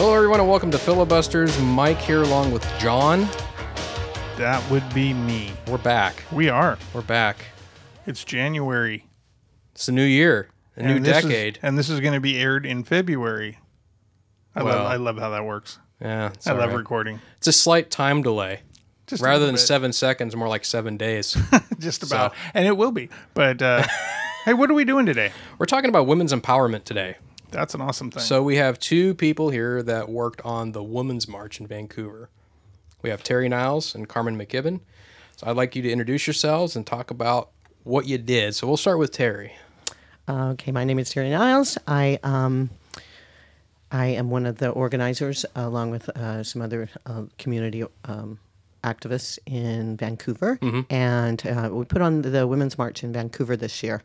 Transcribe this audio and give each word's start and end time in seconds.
Hello, 0.00 0.14
everyone, 0.14 0.40
and 0.40 0.48
welcome 0.48 0.70
to 0.70 0.78
Filibusters. 0.78 1.60
Mike 1.60 1.98
here, 1.98 2.22
along 2.22 2.52
with 2.52 2.66
John. 2.78 3.28
That 4.38 4.64
would 4.70 4.82
be 4.94 5.12
me. 5.12 5.52
We're 5.68 5.76
back. 5.76 6.24
We 6.32 6.48
are. 6.48 6.78
We're 6.94 7.02
back. 7.02 7.36
It's 8.06 8.24
January. 8.24 9.04
It's 9.72 9.88
a 9.88 9.92
new 9.92 10.04
year, 10.04 10.48
a 10.74 10.84
new 10.84 11.00
this 11.00 11.18
is- 11.18 11.24
decade. 11.24 11.58
and 11.60 11.76
this 11.76 11.90
is 11.90 12.00
going 12.00 12.14
to 12.14 12.20
be 12.20 12.38
aired 12.38 12.64
in 12.64 12.82
February. 12.82 13.58
I 14.54 14.62
Well. 14.62 14.76
love 14.78 14.86
I 14.86 14.96
love 14.96 15.18
how 15.18 15.28
that 15.30 15.44
works. 15.44 15.78
yeah, 16.00 16.28
it's 16.32 16.46
I 16.46 16.52
all 16.52 16.56
love 16.58 16.70
right. 16.70 16.78
recording. 16.78 17.20
It's 17.36 17.48
a 17.48 17.52
slight 17.52 17.90
time 17.90 18.22
delay. 18.22 18.60
Just 19.06 19.22
a 19.22 19.26
Rather 19.26 19.44
than 19.44 19.58
seven 19.58 19.92
seconds, 19.92 20.34
more 20.34 20.48
like 20.48 20.64
seven 20.64 20.96
days. 20.96 21.36
just 21.78 22.02
about. 22.02 22.32
And 22.54 22.66
it 22.66 22.78
will 22.78 22.90
be. 22.92 23.10
But 23.34 23.60
uh, 23.60 23.86
hey, 24.46 24.54
what 24.54 24.70
are 24.70 24.74
we 24.74 24.86
doing 24.86 25.04
today? 25.04 25.32
We're 25.58 25.66
talking 25.66 25.90
about 25.90 26.06
women's 26.06 26.32
empowerment 26.32 26.84
today. 26.84 27.16
That's 27.50 27.74
an 27.74 27.80
awesome 27.80 28.10
thing. 28.10 28.22
So 28.22 28.42
we 28.42 28.56
have 28.56 28.78
two 28.78 29.14
people 29.14 29.50
here 29.50 29.82
that 29.82 30.08
worked 30.08 30.40
on 30.42 30.72
the 30.72 30.82
Women's 30.82 31.26
March 31.28 31.60
in 31.60 31.66
Vancouver. 31.66 32.30
We 33.02 33.10
have 33.10 33.22
Terry 33.22 33.48
Niles 33.48 33.94
and 33.94 34.08
Carmen 34.08 34.38
McKibben. 34.38 34.80
So 35.36 35.46
I'd 35.46 35.56
like 35.56 35.74
you 35.74 35.82
to 35.82 35.90
introduce 35.90 36.26
yourselves 36.26 36.76
and 36.76 36.86
talk 36.86 37.10
about 37.10 37.50
what 37.82 38.06
you 38.06 38.18
did. 38.18 38.54
So 38.54 38.66
we'll 38.66 38.76
start 38.76 38.98
with 38.98 39.10
Terry. 39.12 39.52
Uh, 40.28 40.50
Okay, 40.52 40.70
my 40.70 40.84
name 40.84 40.98
is 40.98 41.10
Terry 41.10 41.30
Niles. 41.30 41.76
I 41.86 42.18
um, 42.22 42.70
I 43.90 44.06
am 44.06 44.30
one 44.30 44.46
of 44.46 44.58
the 44.58 44.68
organizers, 44.68 45.44
along 45.56 45.90
with 45.90 46.08
uh, 46.10 46.44
some 46.44 46.62
other 46.62 46.88
uh, 47.06 47.22
community 47.38 47.82
um, 48.04 48.38
activists 48.84 49.38
in 49.46 49.96
Vancouver, 49.96 50.58
and 50.88 51.44
uh, 51.46 51.70
we 51.72 51.84
put 51.84 52.00
on 52.00 52.22
the 52.22 52.46
Women's 52.46 52.78
March 52.78 53.02
in 53.02 53.12
Vancouver 53.12 53.56
this 53.56 53.82
year. 53.82 54.02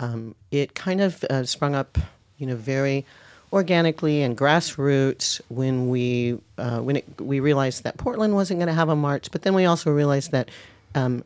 Um, 0.00 0.34
it 0.50 0.74
kind 0.74 1.00
of 1.00 1.24
uh, 1.24 1.44
sprung 1.44 1.74
up, 1.74 1.96
you 2.38 2.46
know, 2.46 2.56
very 2.56 3.04
organically 3.52 4.22
and 4.22 4.36
grassroots 4.36 5.40
when 5.48 5.88
we 5.88 6.38
uh, 6.56 6.80
when 6.80 6.96
it, 6.96 7.20
we 7.20 7.38
realized 7.40 7.84
that 7.84 7.98
Portland 7.98 8.34
wasn't 8.34 8.58
going 8.58 8.68
to 8.68 8.74
have 8.74 8.88
a 8.88 8.96
march, 8.96 9.30
but 9.30 9.42
then 9.42 9.54
we 9.54 9.66
also 9.66 9.90
realized 9.90 10.30
that 10.32 10.50
um, 10.94 11.22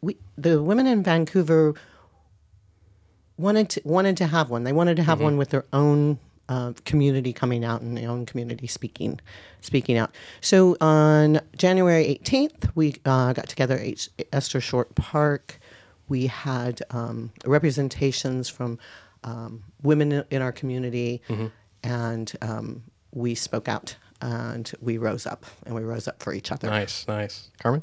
we 0.00 0.16
the 0.36 0.62
women 0.62 0.86
in 0.86 1.02
Vancouver 1.02 1.74
wanted 3.38 3.70
to 3.70 3.80
wanted 3.84 4.16
to 4.16 4.26
have 4.26 4.50
one. 4.50 4.64
They 4.64 4.72
wanted 4.72 4.96
to 4.96 5.02
have 5.02 5.20
one 5.20 5.36
with 5.36 5.50
their 5.50 5.64
own 5.72 6.18
uh, 6.48 6.72
community 6.84 7.32
coming 7.32 7.64
out 7.64 7.80
and 7.80 7.96
their 7.96 8.10
own 8.10 8.26
community 8.26 8.66
speaking 8.66 9.20
speaking 9.60 9.96
out. 9.96 10.10
So 10.40 10.76
on 10.80 11.40
January 11.56 12.04
eighteenth, 12.04 12.68
we 12.74 12.96
uh, 13.04 13.32
got 13.32 13.48
together 13.48 13.76
at 13.76 13.82
H- 13.82 14.10
Esther 14.32 14.60
Short 14.60 14.94
Park. 14.96 15.60
We 16.08 16.26
had 16.26 16.82
um, 16.90 17.30
representations 17.46 18.48
from 18.48 18.80
um, 19.24 19.62
women 19.82 20.12
in- 20.12 20.24
in 20.30 20.42
our 20.42 20.52
community, 20.52 21.22
and 21.82 22.32
um, 22.42 22.82
we 23.12 23.34
spoke 23.34 23.68
out 23.68 23.96
and 24.20 24.70
we 24.80 24.98
rose 24.98 25.26
up 25.26 25.44
and 25.64 25.74
we 25.74 25.82
rose 25.82 26.06
up 26.06 26.22
for 26.22 26.32
each 26.34 26.52
other. 26.52 26.68
Nice, 26.68 27.06
nice. 27.08 27.48
Carmen? 27.62 27.82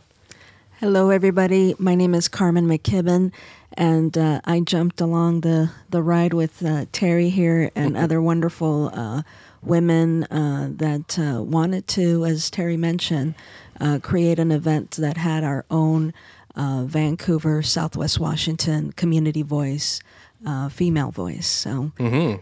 Hello, 0.80 1.10
everybody. 1.10 1.74
My 1.80 1.96
name 1.96 2.14
is 2.14 2.28
Carmen 2.28 2.68
McKibben, 2.68 3.32
and 3.74 4.16
uh, 4.16 4.42
I 4.46 4.60
jumped 4.60 5.02
along 5.02 5.42
the, 5.42 5.72
the 5.90 6.04
ride 6.04 6.34
with 6.36 6.64
uh, 6.64 6.86
Terry 6.92 7.30
here 7.30 7.72
and 7.76 7.98
other 7.98 8.22
wonderful 8.22 8.92
uh, 8.94 9.24
women 9.64 10.26
uh, 10.26 10.70
that 10.74 11.18
uh, 11.18 11.42
wanted 11.42 11.88
to, 11.88 12.26
as 12.26 12.52
Terry 12.52 12.78
mentioned, 12.78 13.34
uh, 13.82 13.98
create 14.04 14.38
an 14.38 14.52
event 14.52 14.92
that 14.92 15.18
had 15.18 15.44
our 15.44 15.66
own 15.72 16.14
uh, 16.56 16.84
Vancouver, 16.86 17.64
Southwest 17.64 18.20
Washington 18.20 18.92
community 18.92 19.42
voice. 19.42 20.00
Uh, 20.46 20.70
female 20.70 21.10
voice. 21.10 21.48
So, 21.48 21.92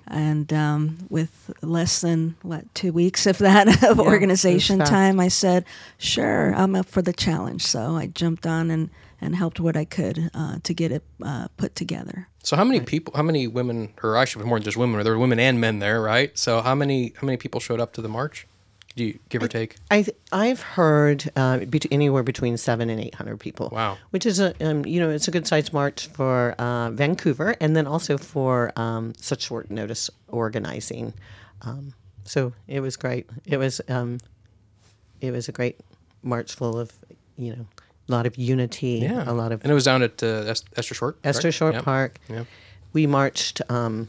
and 0.08 0.52
um, 0.52 1.08
with 1.10 1.50
less 1.62 2.02
than 2.02 2.36
what 2.42 2.64
two 2.76 2.92
weeks 2.92 3.26
of 3.26 3.38
that 3.38 3.84
of 3.90 4.02
organization 4.02 4.80
time, 4.80 5.18
I 5.20 5.30
said, 5.30 5.64
"Sure, 5.98 6.54
I'm 6.54 6.76
up 6.76 6.88
for 6.88 7.02
the 7.02 7.14
challenge." 7.14 7.62
So 7.62 7.96
I 7.96 8.08
jumped 8.08 8.46
on 8.46 8.70
and 8.70 8.90
and 9.22 9.36
helped 9.36 9.60
what 9.60 9.76
I 9.78 9.86
could 9.86 10.30
uh, 10.34 10.58
to 10.64 10.74
get 10.74 10.92
it 10.92 11.04
uh, 11.24 11.48
put 11.58 11.76
together. 11.76 12.28
So 12.44 12.56
how 12.56 12.64
many 12.64 12.80
people, 12.80 13.14
how 13.16 13.24
many 13.24 13.48
women, 13.48 13.94
or 14.04 14.18
I 14.18 14.26
should 14.26 14.40
be 14.40 14.46
more 14.46 14.60
than 14.60 14.66
just 14.66 14.78
women, 14.78 15.02
there 15.04 15.14
were 15.14 15.20
women 15.20 15.40
and 15.40 15.60
men 15.60 15.80
there, 15.80 16.02
right? 16.02 16.38
So 16.38 16.62
how 16.62 16.76
many, 16.76 17.14
how 17.20 17.26
many 17.26 17.38
people 17.38 17.60
showed 17.60 17.80
up 17.80 17.94
to 17.94 18.02
the 18.02 18.10
march? 18.10 18.46
Do 18.96 19.04
you 19.04 19.20
give 19.30 19.44
or 19.44 19.48
take? 19.50 19.76
I 19.92 20.06
I've 20.32 20.62
heard 20.62 21.30
uh, 21.36 21.60
bet- 21.66 21.92
anywhere 21.92 22.24
between 22.24 22.56
seven 22.58 22.90
and 22.90 23.00
eight 23.00 23.16
hundred 23.16 23.40
people. 23.40 23.70
Wow. 23.72 23.98
which 24.12 24.26
is 24.26 24.40
a 24.40 24.54
um, 24.66 24.86
you 24.86 25.00
know 25.02 25.10
it's 25.10 25.28
a 25.28 25.32
good 25.32 25.46
sized 25.48 25.74
march 25.74 26.08
for 26.08 26.56
uh, 26.58 26.92
Vancouver, 26.92 27.56
and 27.60 27.76
then 27.76 27.88
also 27.88 28.18
for 28.18 28.72
um, 28.78 29.14
such 29.18 29.42
short 29.44 29.70
notice 29.70 30.10
organizing. 30.30 31.14
Um, 31.62 31.94
so 32.24 32.54
it 32.68 32.80
was 32.80 32.96
great. 32.96 33.30
It 33.46 33.58
was 33.58 33.82
um, 33.90 34.20
it 35.20 35.32
was 35.32 35.50
a 35.50 35.52
great 35.52 35.80
march 36.24 36.56
full 36.56 36.80
of 36.80 36.92
you 37.38 37.54
know 37.56 37.66
a 38.08 38.12
lot 38.12 38.26
of 38.26 38.38
unity, 38.38 39.00
Yeah. 39.04 39.24
a 39.30 39.34
lot 39.34 39.52
of 39.52 39.62
And 39.64 39.72
it 39.72 39.76
was 39.76 39.86
down 39.86 40.04
at 40.04 40.22
uh, 40.24 40.54
Esther 40.78 40.94
Short? 40.94 41.18
Esther 41.24 41.42
correct? 41.44 41.56
Short 41.58 41.74
Yep. 41.76 41.84
Park. 41.84 42.20
Yep. 42.30 42.46
We 42.94 43.08
marched 43.08 43.62
um, 43.70 44.08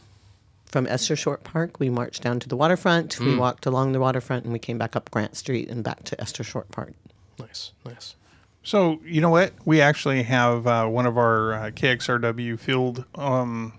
from 0.76 0.87
Esther 0.88 1.16
Short 1.16 1.42
Park. 1.42 1.81
We 1.81 1.88
marched 1.88 2.22
down 2.22 2.38
to 2.38 2.50
the 2.50 2.54
waterfront. 2.54 3.14
Hmm. 3.14 3.25
We 3.25 3.37
walked 3.38 3.64
along 3.64 3.92
the 3.92 3.98
waterfront, 3.98 4.44
and 4.44 4.53
we 4.53 4.59
came 4.59 4.76
back 4.76 4.94
up 4.94 5.10
Grant 5.10 5.34
Street 5.34 5.70
and 5.70 5.82
back 5.82 6.04
to 6.04 6.20
Esther 6.20 6.44
Short 6.44 6.70
Park. 6.70 6.92
Nice, 7.38 7.72
nice. 7.87 8.14
So 8.62 9.00
you 9.03 9.22
know 9.22 9.31
what? 9.31 9.54
We 9.65 9.81
actually 9.81 10.22
have 10.25 10.66
uh, 10.66 10.86
one 10.86 11.06
of 11.06 11.16
our 11.16 11.54
uh, 11.54 11.70
KXRW 11.70 12.59
field 12.59 13.06
um, 13.15 13.72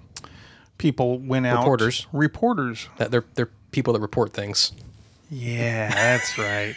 people 0.79 1.19
went 1.19 1.45
out. 1.45 1.59
Reporters. 1.59 2.07
Reporters. 2.11 2.87
That 2.97 3.11
they're 3.11 3.25
they're 3.35 3.51
people 3.69 3.93
that 3.93 3.99
report 3.99 4.33
things. 4.33 4.71
Yeah, 5.29 5.93
that's 5.93 6.35
right. 6.39 6.75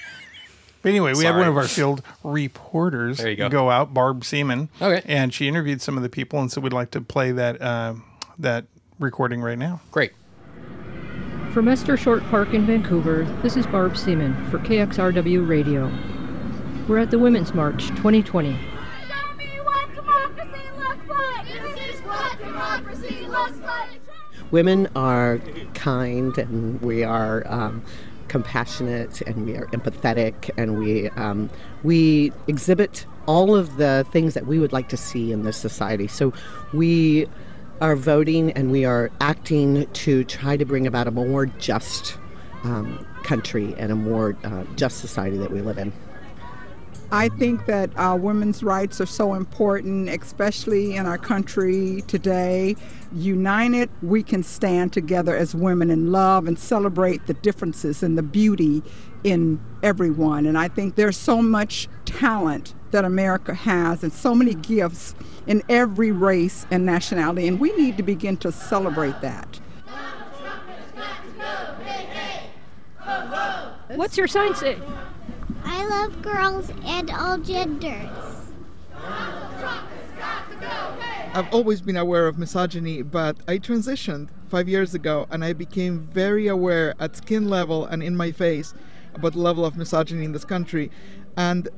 But 0.82 0.91
anyway, 0.91 1.14
we 1.14 1.25
had 1.25 1.34
one 1.34 1.48
of 1.48 1.56
our 1.56 1.66
field 1.66 2.03
reporters 2.22 3.16
There 3.19 3.30
you 3.30 3.48
go. 3.48 3.70
out, 3.70 3.94
Barb 3.94 4.22
Seaman. 4.22 4.69
Okay. 4.82 5.00
And 5.06 5.32
she 5.32 5.48
interviewed 5.48 5.80
some 5.80 5.97
of 5.97 6.03
the 6.03 6.10
people, 6.10 6.41
and 6.41 6.53
so 6.53 6.60
we'd 6.60 6.75
like 6.75 6.91
to 6.91 7.00
play 7.00 7.32
that 7.32 7.62
uh, 7.62 7.94
that 8.38 8.66
recording 9.00 9.41
right 9.41 9.59
now. 9.59 9.81
Great. 9.91 10.12
From 11.53 11.66
Esther 11.66 11.97
Short 11.97 12.22
Park 12.25 12.55
in 12.55 12.65
Vancouver, 12.66 13.25
this 13.43 13.56
is 13.56 13.66
Barb 13.66 13.97
Seaman 13.97 14.49
for 14.50 14.59
KXRW 14.59 15.49
Radio. 15.49 15.91
We're 16.87 16.99
at 16.99 17.10
the 17.10 17.19
Women's 17.19 17.55
March 17.55 17.89
2020. 17.89 18.53
Show 18.53 19.37
me 19.37 19.47
what 19.65 19.94
democracy 19.94 20.62
looks 20.77 21.09
like. 21.09 21.47
This 21.47 21.94
is 21.94 22.00
what 22.03 22.39
democracy 22.39 23.27
looks 23.27 23.59
like. 23.59 24.00
women 24.50 24.89
are 24.94 25.41
kind 25.75 26.37
and 26.39 26.81
we 26.83 27.03
are 27.03 27.43
um, 27.47 27.83
compassionate 28.28 29.21
and 29.22 29.47
we 29.47 29.56
are 29.56 29.66
empathetic 29.69 30.50
and 30.56 30.78
we 30.78 31.09
um, 31.10 31.50
we 31.83 32.33
exhibit 32.47 33.06
all 33.27 33.56
of 33.56 33.77
the 33.77 34.06
things 34.12 34.34
that 34.34 34.47
we 34.47 34.59
would 34.59 34.72
like 34.72 34.89
to 34.89 34.97
see 34.97 35.33
in 35.33 35.43
this 35.43 35.56
society. 35.56 36.06
So 36.06 36.33
we 36.72 37.27
are 37.80 37.96
voting 37.96 38.52
and 38.52 38.70
we 38.70 38.84
are 38.84 39.10
acting 39.20 39.86
to 39.92 40.24
try 40.24 40.56
to 40.56 40.64
bring 40.64 40.86
about 40.86 41.06
a 41.06 41.10
more 41.10 41.46
just 41.46 42.18
um, 42.64 43.06
country 43.22 43.74
and 43.78 43.91
a 43.91 43.96
more 43.96 44.36
uh, 44.44 44.64
just 44.76 44.98
society 44.98 45.36
that 45.38 45.50
we 45.50 45.60
live 45.60 45.78
in. 45.78 45.92
I 47.12 47.28
think 47.28 47.66
that 47.66 47.91
uh, 47.96 48.16
women's 48.20 48.62
rights 48.62 49.00
are 49.00 49.06
so 49.06 49.34
important, 49.34 50.08
especially 50.08 50.94
in 50.94 51.06
our 51.06 51.18
country 51.18 52.04
today. 52.06 52.76
United, 53.12 53.91
we 54.00 54.22
can 54.22 54.44
stand 54.44 54.92
together 54.92 55.36
as 55.36 55.52
women 55.52 55.91
and 55.91 56.12
love 56.12 56.47
and 56.47 56.56
celebrate 56.56 57.26
the 57.26 57.34
differences 57.34 58.04
and 58.04 58.16
the 58.16 58.22
beauty 58.22 58.84
in 59.24 59.60
everyone. 59.82 60.47
And 60.47 60.56
I 60.56 60.68
think 60.68 60.94
there's 60.94 61.16
so 61.16 61.42
much 61.42 61.88
talent 62.04 62.74
that 62.92 63.04
America 63.04 63.54
has 63.54 64.04
and 64.04 64.12
so 64.12 64.32
many 64.32 64.54
gifts 64.54 65.16
in 65.47 65.63
every 65.69 66.13
race 66.13 66.66
and 66.71 66.84
nationality, 66.84 67.48
and 67.48 67.59
we 67.59 67.72
need 67.77 67.97
to 67.97 68.03
begin 68.03 68.37
to 68.39 68.53
celebrate 68.53 69.21
that. 69.21 69.60
What's 73.95 74.16
your 74.16 74.28
sign 74.28 74.54
say? 74.54 74.78
I 75.65 75.84
love 75.87 76.22
girls 76.22 76.71
and 76.84 77.10
all 77.10 77.39
genders. 77.39 78.09
I've 81.33 81.53
always 81.53 81.81
been 81.81 81.97
aware 81.97 82.27
of 82.27 82.39
misogyny, 82.39 83.03
but 83.03 83.36
I 83.47 83.59
transitioned 83.59 84.28
five 84.48 84.69
years 84.69 84.95
ago 84.95 85.27
and 85.31 85.45
I 85.45 85.53
became 85.53 86.01
very 86.01 86.48
aware 86.48 86.95
at 86.98 87.16
skin 87.16 87.48
level 87.48 87.84
and 87.84 88.03
in 88.03 88.16
my 88.16 88.33
face 88.33 88.75
about 89.15 89.33
the 89.34 89.39
level 89.39 89.65
of 89.65 89.77
misogyny 89.77 90.25
in 90.25 90.33
this 90.33 90.45
country. 90.45 90.91
And 91.36 91.69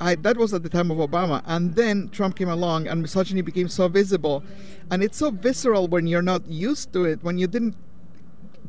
I, 0.00 0.14
that 0.16 0.36
was 0.36 0.54
at 0.54 0.62
the 0.62 0.68
time 0.68 0.90
of 0.90 0.98
Obama. 0.98 1.42
And 1.46 1.74
then 1.74 2.08
Trump 2.10 2.36
came 2.36 2.48
along 2.48 2.86
and 2.86 3.02
misogyny 3.02 3.42
became 3.42 3.68
so 3.68 3.88
visible. 3.88 4.44
And 4.90 5.02
it's 5.02 5.18
so 5.18 5.30
visceral 5.30 5.88
when 5.88 6.06
you're 6.06 6.22
not 6.22 6.46
used 6.46 6.92
to 6.92 7.04
it, 7.04 7.22
when 7.22 7.38
you 7.38 7.46
didn't 7.46 7.76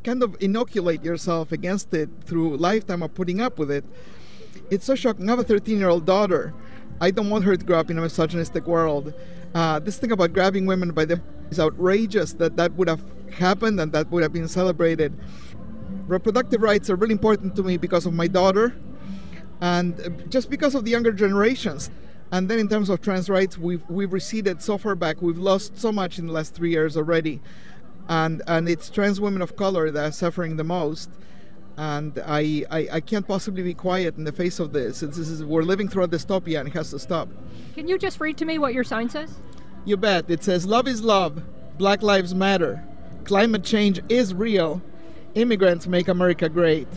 kind 0.03 0.23
of 0.23 0.35
inoculate 0.39 1.03
yourself 1.03 1.51
against 1.51 1.93
it 1.93 2.09
through 2.25 2.57
lifetime 2.57 3.03
of 3.03 3.13
putting 3.13 3.41
up 3.41 3.59
with 3.59 3.69
it. 3.69 3.85
It's 4.71 4.85
so 4.85 4.95
shocking. 4.95 5.27
I 5.27 5.31
have 5.31 5.39
a 5.39 5.43
13 5.43 5.77
year 5.77 5.89
old 5.89 6.05
daughter. 6.05 6.53
I 7.01 7.11
don't 7.11 7.29
want 7.29 7.45
her 7.45 7.55
to 7.55 7.65
grow 7.65 7.79
up 7.79 7.89
in 7.89 7.97
a 7.97 8.01
misogynistic 8.01 8.65
world. 8.65 9.13
Uh, 9.53 9.79
this 9.79 9.97
thing 9.97 10.11
about 10.11 10.33
grabbing 10.33 10.65
women 10.65 10.91
by 10.91 11.05
the 11.05 11.21
is 11.49 11.59
outrageous 11.59 12.33
that 12.33 12.55
that 12.57 12.73
would 12.73 12.87
have 12.87 13.01
happened 13.33 13.79
and 13.79 13.91
that 13.93 14.09
would 14.11 14.21
have 14.23 14.33
been 14.33 14.47
celebrated. 14.47 15.13
reproductive 16.07 16.61
rights 16.61 16.89
are 16.89 16.95
really 16.95 17.13
important 17.13 17.55
to 17.55 17.63
me 17.63 17.77
because 17.77 18.05
of 18.05 18.13
my 18.13 18.27
daughter 18.27 18.75
and 19.61 19.99
uh, 19.99 20.09
just 20.29 20.49
because 20.49 20.75
of 20.75 20.85
the 20.85 20.91
younger 20.91 21.11
generations. 21.11 21.91
And 22.31 22.47
then 22.47 22.59
in 22.59 22.67
terms 22.67 22.89
of 22.89 23.01
trans 23.01 23.29
rights, 23.29 23.57
we've, 23.57 23.83
we've 23.89 24.13
receded 24.13 24.61
so 24.61 24.77
far 24.77 24.95
back. 24.95 25.21
We've 25.21 25.37
lost 25.37 25.79
so 25.79 25.91
much 25.91 26.19
in 26.19 26.27
the 26.27 26.33
last 26.33 26.53
three 26.53 26.69
years 26.69 26.95
already. 26.95 27.41
And, 28.07 28.43
and 28.45 28.69
it's 28.69 28.89
trans 28.89 29.19
women 29.19 29.41
of 29.41 29.55
color 29.55 29.89
that 29.89 30.03
are 30.03 30.11
suffering 30.11 30.57
the 30.57 30.63
most. 30.63 31.09
And 31.75 32.21
I, 32.25 32.65
I, 32.69 32.87
I 32.93 32.99
can't 32.99 33.27
possibly 33.27 33.63
be 33.63 33.73
quiet 33.73 34.17
in 34.17 34.25
the 34.25 34.31
face 34.31 34.59
of 34.59 34.73
this. 34.73 34.99
This 34.99 35.17
is, 35.17 35.43
we're 35.43 35.63
living 35.63 35.87
through 35.87 36.03
a 36.03 36.07
dystopia 36.07 36.59
and 36.59 36.67
it 36.67 36.73
has 36.75 36.91
to 36.91 36.99
stop. 36.99 37.29
Can 37.73 37.87
you 37.87 37.97
just 37.97 38.19
read 38.19 38.37
to 38.37 38.45
me 38.45 38.59
what 38.59 38.73
your 38.73 38.83
sign 38.83 39.09
says? 39.09 39.39
You 39.85 39.97
bet. 39.97 40.29
It 40.29 40.43
says, 40.43 40.65
Love 40.65 40.87
is 40.87 41.01
love. 41.01 41.41
Black 41.77 42.03
lives 42.03 42.35
matter. 42.35 42.83
Climate 43.23 43.63
change 43.63 44.01
is 44.09 44.33
real. 44.33 44.81
Immigrants 45.35 45.87
make 45.87 46.07
America 46.07 46.49
great. 46.49 46.87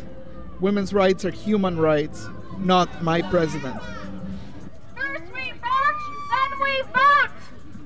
Women's 0.61 0.93
rights 0.93 1.25
are 1.25 1.31
human 1.31 1.79
rights, 1.79 2.29
not 2.59 3.03
my 3.03 3.23
president. 3.23 3.81
First 4.97 5.25
we 5.33 5.53
march, 5.61 6.03
then 6.31 6.61
we 6.63 6.83
vote. 6.83 7.31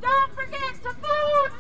Don't 0.01 0.35
forget 0.35 0.75
to 0.83 0.93
vote. 0.93 1.53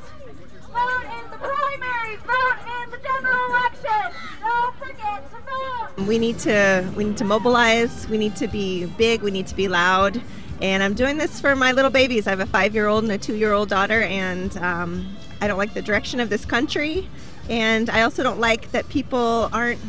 Vote 0.72 1.04
in 1.04 1.30
the 1.30 1.38
primaries. 1.38 2.20
Vote 2.20 2.58
in 2.82 2.90
the 2.90 2.98
general 2.98 3.48
election. 3.50 4.12
Don't 4.40 4.76
forget 4.76 5.30
to 5.30 5.36
vote. 5.36 6.06
We 6.06 6.18
need 6.18 6.38
to 6.40 6.88
we 6.96 7.04
need 7.04 7.16
to 7.16 7.24
mobilize. 7.24 8.08
We 8.08 8.18
need 8.18 8.36
to 8.36 8.48
be 8.48 8.86
big. 8.86 9.22
We 9.22 9.30
need 9.30 9.46
to 9.48 9.54
be 9.54 9.68
loud. 9.68 10.20
And 10.60 10.82
I'm 10.82 10.94
doing 10.94 11.18
this 11.18 11.40
for 11.40 11.54
my 11.54 11.72
little 11.72 11.90
babies. 11.90 12.26
I 12.26 12.30
have 12.30 12.40
a 12.40 12.46
five-year-old 12.46 13.04
and 13.04 13.12
a 13.12 13.18
two-year-old 13.18 13.68
daughter, 13.68 14.00
and 14.02 14.56
um, 14.56 15.06
I 15.42 15.48
don't 15.48 15.58
like 15.58 15.74
the 15.74 15.82
direction 15.82 16.18
of 16.18 16.30
this 16.30 16.46
country. 16.46 17.10
And 17.50 17.90
I 17.90 18.02
also 18.02 18.22
don't 18.22 18.40
like 18.40 18.70
that 18.72 18.88
people 18.88 19.50
aren't 19.52 19.80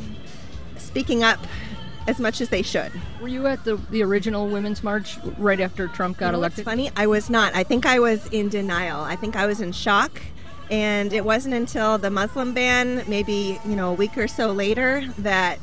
speaking 0.77 1.23
up 1.23 1.39
as 2.07 2.19
much 2.19 2.41
as 2.41 2.49
they 2.49 2.61
should. 2.61 2.91
Were 3.21 3.27
you 3.27 3.45
at 3.47 3.63
the, 3.65 3.75
the 3.75 4.01
original 4.01 4.47
Women's 4.47 4.83
March 4.83 5.17
right 5.37 5.59
after 5.59 5.87
Trump 5.87 6.17
got 6.17 6.27
You 6.27 6.31
know 6.33 6.37
elected? 6.39 6.65
funny? 6.65 6.89
I 6.95 7.05
was 7.07 7.29
not. 7.29 7.53
I 7.55 7.63
think 7.63 7.85
I 7.85 7.99
was 7.99 8.27
in 8.27 8.49
denial. 8.49 9.01
I 9.01 9.15
think 9.15 9.35
I 9.35 9.45
was 9.45 9.61
in 9.61 9.71
shock. 9.73 10.21
And 10.71 11.13
it 11.13 11.23
wasn't 11.23 11.53
until 11.53 11.97
the 11.97 12.09
Muslim 12.09 12.53
ban, 12.53 13.03
maybe, 13.07 13.59
you 13.65 13.75
know, 13.75 13.91
a 13.91 13.93
week 13.93 14.17
or 14.17 14.27
so 14.27 14.51
later, 14.51 15.05
that 15.19 15.59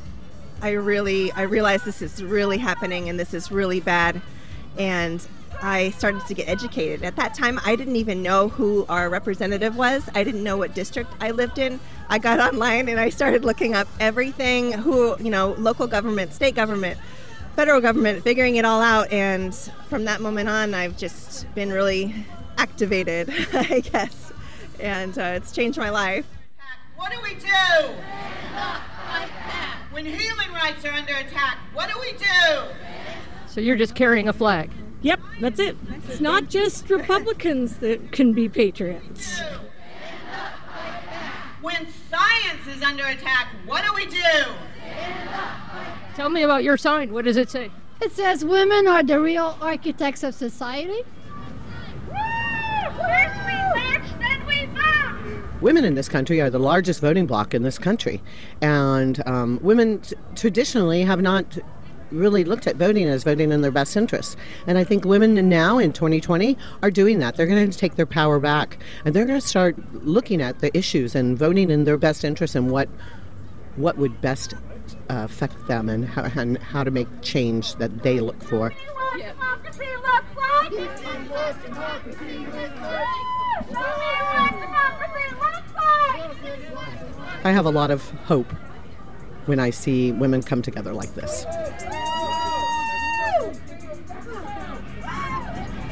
I 0.62 0.70
really 0.70 1.30
I 1.32 1.42
realized 1.42 1.84
this 1.84 2.00
is 2.00 2.22
really 2.22 2.56
happening 2.58 3.08
and 3.10 3.18
this 3.18 3.34
is 3.34 3.50
really 3.50 3.80
bad. 3.80 4.22
And 4.78 5.26
I 5.62 5.90
started 5.90 6.26
to 6.26 6.34
get 6.34 6.48
educated. 6.48 7.02
At 7.04 7.16
that 7.16 7.34
time, 7.34 7.60
I 7.64 7.76
didn't 7.76 7.96
even 7.96 8.22
know 8.22 8.48
who 8.48 8.86
our 8.88 9.08
representative 9.10 9.76
was. 9.76 10.08
I 10.14 10.24
didn't 10.24 10.42
know 10.42 10.56
what 10.56 10.74
district 10.74 11.10
I 11.20 11.30
lived 11.30 11.58
in. 11.58 11.80
I 12.08 12.18
got 12.18 12.38
online 12.40 12.88
and 12.88 13.00
I 13.00 13.08
started 13.08 13.44
looking 13.44 13.74
up 13.74 13.88
everything 13.98 14.72
who, 14.72 15.16
you 15.18 15.30
know, 15.30 15.54
local 15.58 15.86
government, 15.86 16.32
state 16.32 16.54
government, 16.54 16.98
federal 17.56 17.80
government, 17.80 18.22
figuring 18.22 18.56
it 18.56 18.64
all 18.64 18.82
out. 18.82 19.10
And 19.10 19.54
from 19.88 20.04
that 20.04 20.20
moment 20.20 20.48
on, 20.48 20.74
I've 20.74 20.96
just 20.96 21.52
been 21.54 21.72
really 21.72 22.14
activated, 22.58 23.32
I 23.52 23.80
guess. 23.80 24.32
And 24.80 25.18
uh, 25.18 25.32
it's 25.36 25.52
changed 25.52 25.78
my 25.78 25.90
life. 25.90 26.26
What 26.96 27.10
do 27.10 27.18
we 27.22 27.34
do? 27.34 27.94
When 29.90 30.04
human 30.04 30.52
rights 30.52 30.84
are 30.84 30.90
under 30.90 31.14
attack, 31.14 31.58
what 31.72 31.88
do 31.88 31.98
we 32.00 32.12
do? 32.12 32.68
So 33.46 33.60
you're 33.60 33.76
just 33.76 33.94
carrying 33.94 34.28
a 34.28 34.32
flag. 34.32 34.70
Yep, 35.02 35.20
that's 35.40 35.60
it. 35.60 35.76
It's 36.08 36.20
not 36.20 36.48
just 36.48 36.88
Republicans 36.90 37.76
that 37.78 38.10
can 38.10 38.32
be 38.32 38.48
patriots. 38.48 39.40
When 41.64 41.86
science 42.10 42.66
is 42.76 42.82
under 42.82 43.06
attack, 43.06 43.48
what 43.64 43.86
do 43.86 43.94
we 43.94 44.04
do? 44.04 44.18
Tell 46.14 46.28
me 46.28 46.42
about 46.42 46.62
your 46.62 46.76
sign. 46.76 47.10
What 47.10 47.24
does 47.24 47.38
it 47.38 47.48
say? 47.48 47.70
It 48.02 48.12
says 48.12 48.44
women 48.44 48.86
are 48.86 49.02
the 49.02 49.18
real 49.18 49.56
architects 49.62 50.22
of 50.22 50.34
society. 50.34 51.04
First 52.06 53.36
we 53.46 53.54
march, 53.80 54.02
then 54.20 54.46
we 54.46 54.66
vote. 54.78 55.62
Women 55.62 55.86
in 55.86 55.94
this 55.94 56.06
country 56.06 56.38
are 56.42 56.50
the 56.50 56.58
largest 56.58 57.00
voting 57.00 57.24
bloc 57.24 57.54
in 57.54 57.62
this 57.62 57.78
country, 57.78 58.20
and 58.60 59.26
um, 59.26 59.58
women 59.62 60.00
t- 60.00 60.16
traditionally 60.34 61.04
have 61.04 61.22
not 61.22 61.56
really 62.14 62.44
looked 62.44 62.66
at 62.66 62.76
voting 62.76 63.06
as 63.08 63.24
voting 63.24 63.52
in 63.52 63.60
their 63.60 63.70
best 63.70 63.96
interests. 63.96 64.36
And 64.66 64.78
I 64.78 64.84
think 64.84 65.04
women 65.04 65.48
now 65.48 65.78
in 65.78 65.92
2020 65.92 66.56
are 66.82 66.90
doing 66.90 67.18
that. 67.18 67.36
They're 67.36 67.46
going 67.46 67.70
to 67.70 67.78
take 67.78 67.96
their 67.96 68.06
power 68.06 68.38
back, 68.38 68.78
and 69.04 69.14
they're 69.14 69.26
going 69.26 69.40
to 69.40 69.46
start 69.46 69.76
looking 70.04 70.40
at 70.40 70.60
the 70.60 70.76
issues 70.76 71.14
and 71.14 71.36
voting 71.36 71.70
in 71.70 71.84
their 71.84 71.98
best 71.98 72.24
interest 72.24 72.54
and 72.54 72.70
what 72.70 72.88
what 73.76 73.98
would 73.98 74.20
best 74.20 74.54
uh, 75.10 75.24
affect 75.24 75.66
them 75.66 75.88
and 75.88 76.04
how, 76.06 76.22
and 76.40 76.58
how 76.58 76.84
to 76.84 76.90
make 76.90 77.08
change 77.22 77.74
that 77.76 78.02
they 78.02 78.20
look 78.20 78.40
for. 78.42 78.72
I 87.46 87.52
have 87.52 87.66
a 87.66 87.70
lot 87.70 87.90
of 87.90 88.08
hope 88.24 88.50
when 89.44 89.60
I 89.60 89.68
see 89.68 90.12
women 90.12 90.42
come 90.42 90.62
together 90.62 90.94
like 90.94 91.14
this. 91.14 91.44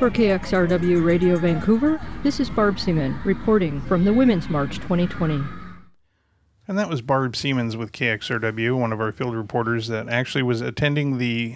For 0.02 0.10
KXRW 0.10 1.04
Radio 1.04 1.36
Vancouver, 1.36 2.00
this 2.24 2.40
is 2.40 2.50
Barb 2.50 2.80
Seaman 2.80 3.20
reporting 3.24 3.80
from 3.82 4.04
the 4.04 4.12
Women's 4.12 4.50
March 4.50 4.78
2020. 4.80 5.40
And 6.66 6.76
that 6.76 6.88
was 6.88 7.00
Barb 7.00 7.36
Siemens 7.36 7.76
with 7.76 7.92
KXRW, 7.92 8.76
one 8.76 8.92
of 8.92 9.00
our 9.00 9.12
field 9.12 9.36
reporters 9.36 9.86
that 9.86 10.08
actually 10.08 10.42
was 10.42 10.60
attending 10.60 11.18
the 11.18 11.54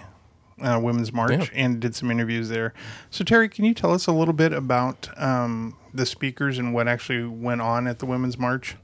uh, 0.62 0.78
Women's 0.80 1.12
March 1.12 1.32
Yeah. 1.32 1.46
and 1.54 1.80
did 1.80 1.96
some 1.96 2.08
interviews 2.08 2.48
there. 2.48 2.72
So, 3.10 3.24
Terry, 3.24 3.48
can 3.48 3.64
you 3.64 3.74
tell 3.74 3.92
us 3.92 4.06
a 4.06 4.12
little 4.12 4.32
bit 4.32 4.52
about 4.52 5.08
um, 5.20 5.76
the 5.92 6.06
speakers 6.06 6.56
and 6.56 6.72
what 6.72 6.86
actually 6.86 7.24
went 7.24 7.62
on 7.62 7.88
at 7.88 7.98
the 7.98 8.06
Women's 8.06 8.38
March? 8.38 8.76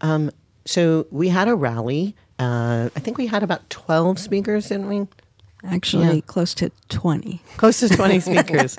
Um, 0.00 0.30
so 0.64 1.08
we 1.10 1.30
had 1.30 1.48
a 1.48 1.56
rally. 1.56 2.14
Uh, 2.38 2.88
I 2.94 3.00
think 3.00 3.18
we 3.18 3.26
had 3.26 3.42
about 3.42 3.68
12 3.68 4.16
speakers, 4.20 4.68
didn't 4.68 4.88
we? 4.88 5.08
Actually, 5.66 6.16
Yeah. 6.16 6.20
close 6.26 6.54
to 6.54 6.70
20. 6.88 7.40
Close 7.56 7.80
to 7.80 7.88
20 7.88 8.20
speakers. 8.28 8.76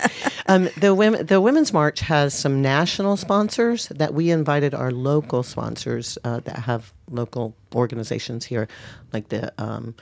Um, 0.47 0.69
the, 0.77 0.93
women, 0.93 1.25
the 1.25 1.41
Women's 1.41 1.73
March 1.73 2.01
has 2.01 2.33
some 2.33 2.61
national 2.61 3.17
sponsors 3.17 3.87
that 3.87 4.13
we 4.13 4.29
invited 4.31 4.73
our 4.73 4.91
local 4.91 5.43
sponsors 5.43 6.17
uh, 6.23 6.39
that 6.41 6.59
have 6.59 6.93
local 7.09 7.55
organizations 7.73 8.45
here, 8.45 8.67
like 9.13 9.29
the 9.29 9.51
um, 9.57 9.95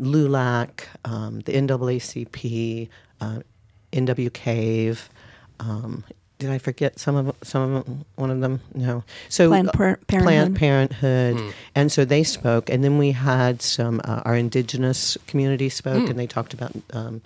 LULAC, 0.00 0.84
um, 1.04 1.40
the 1.40 1.52
NAACP, 1.52 2.88
uh, 3.20 3.40
NW 3.92 4.32
Cave. 4.32 5.08
Did 6.42 6.50
I 6.50 6.58
forget 6.58 6.98
some 6.98 7.14
of 7.14 7.36
some 7.44 7.74
of 7.76 7.84
them, 7.84 8.04
one 8.16 8.30
of 8.32 8.40
them? 8.40 8.60
No. 8.74 9.04
So 9.28 9.48
Planned 9.48 9.68
uh, 9.68 9.72
Par- 9.72 10.00
Planned 10.08 10.56
Parenthood. 10.56 11.36
Parenthood, 11.36 11.54
and 11.76 11.92
so 11.92 12.04
they 12.04 12.24
spoke, 12.24 12.68
and 12.68 12.82
then 12.82 12.98
we 12.98 13.12
had 13.12 13.62
some 13.62 14.00
uh, 14.02 14.22
our 14.24 14.34
indigenous 14.34 15.16
community 15.28 15.68
spoke, 15.68 16.02
Hmm. 16.02 16.10
and 16.10 16.18
they 16.18 16.26
talked 16.26 16.52
about 16.52 16.72
um, 16.92 17.22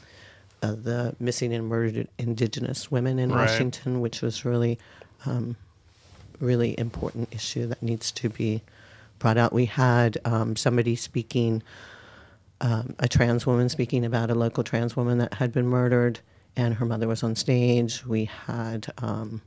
uh, 0.62 0.72
the 0.72 1.16
missing 1.18 1.54
and 1.54 1.66
murdered 1.66 2.08
indigenous 2.18 2.90
women 2.90 3.18
in 3.18 3.30
Right. 3.32 3.46
Washington, 3.48 4.02
which 4.02 4.20
was 4.20 4.44
really, 4.44 4.78
um, 5.24 5.56
really 6.38 6.78
important 6.78 7.28
issue 7.32 7.66
that 7.68 7.82
needs 7.82 8.12
to 8.12 8.28
be 8.28 8.60
brought 9.18 9.38
out. 9.38 9.50
We 9.52 9.64
had 9.64 10.18
um, 10.26 10.56
somebody 10.56 10.94
speaking, 10.94 11.62
um, 12.60 12.94
a 12.98 13.08
trans 13.08 13.46
woman 13.46 13.70
speaking 13.70 14.04
about 14.04 14.30
a 14.30 14.34
local 14.34 14.62
trans 14.62 14.94
woman 14.94 15.16
that 15.18 15.32
had 15.34 15.52
been 15.52 15.66
murdered, 15.66 16.20
and 16.56 16.74
her 16.74 16.84
mother 16.86 17.06
was 17.08 17.22
on 17.22 17.34
stage. 17.36 18.04
We 18.06 18.26
had. 18.46 18.92
Um, 18.98 19.42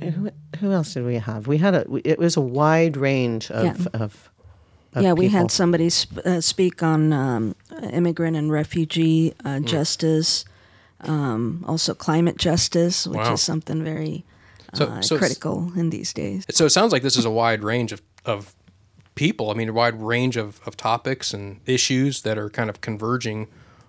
who, 0.00 0.30
who 0.60 0.72
else 0.72 0.94
did 0.94 1.04
we 1.04 1.16
have? 1.16 1.46
We 1.46 1.58
had 1.58 1.74
a. 1.74 1.86
It 2.04 2.18
was 2.18 2.36
a 2.36 2.40
wide 2.40 2.96
range 2.96 3.50
of. 3.50 3.64
Yeah. 3.64 3.86
of, 4.00 4.30
of 4.92 5.02
yeah, 5.02 5.12
we 5.12 5.26
people. 5.26 5.40
had 5.40 5.50
somebody 5.50 5.88
sp- 5.90 6.18
uh, 6.24 6.40
speak 6.40 6.82
on 6.82 7.12
um, 7.12 7.54
immigrant 7.92 8.36
and 8.36 8.50
refugee 8.52 9.32
uh, 9.44 9.60
justice, 9.60 10.44
um, 11.02 11.64
also 11.66 11.94
climate 11.94 12.36
justice, 12.36 13.06
which 13.06 13.16
Wow. 13.16 13.32
is 13.34 13.42
something 13.42 13.82
very 13.84 14.24
So- 14.74 14.86
uh, 14.86 15.00
so 15.00 15.16
critical 15.18 15.72
in 15.76 15.90
these 15.90 16.12
days. 16.12 16.44
So 16.50 16.66
it 16.66 16.70
sounds 16.70 16.92
like 16.92 17.02
this 17.02 17.16
is 17.16 17.24
a 17.24 17.30
wide 17.30 17.62
range 17.64 17.92
of, 17.92 18.02
of 18.24 18.54
people. 19.14 19.50
I 19.50 19.54
mean, 19.54 19.68
a 19.68 19.72
wide 19.72 20.00
range 20.00 20.36
of, 20.36 20.60
of 20.66 20.76
topics 20.76 21.32
and 21.32 21.60
issues 21.66 22.22
that 22.22 22.36
are 22.36 22.50
kind 22.50 22.68
of 22.68 22.80
converging 22.80 23.46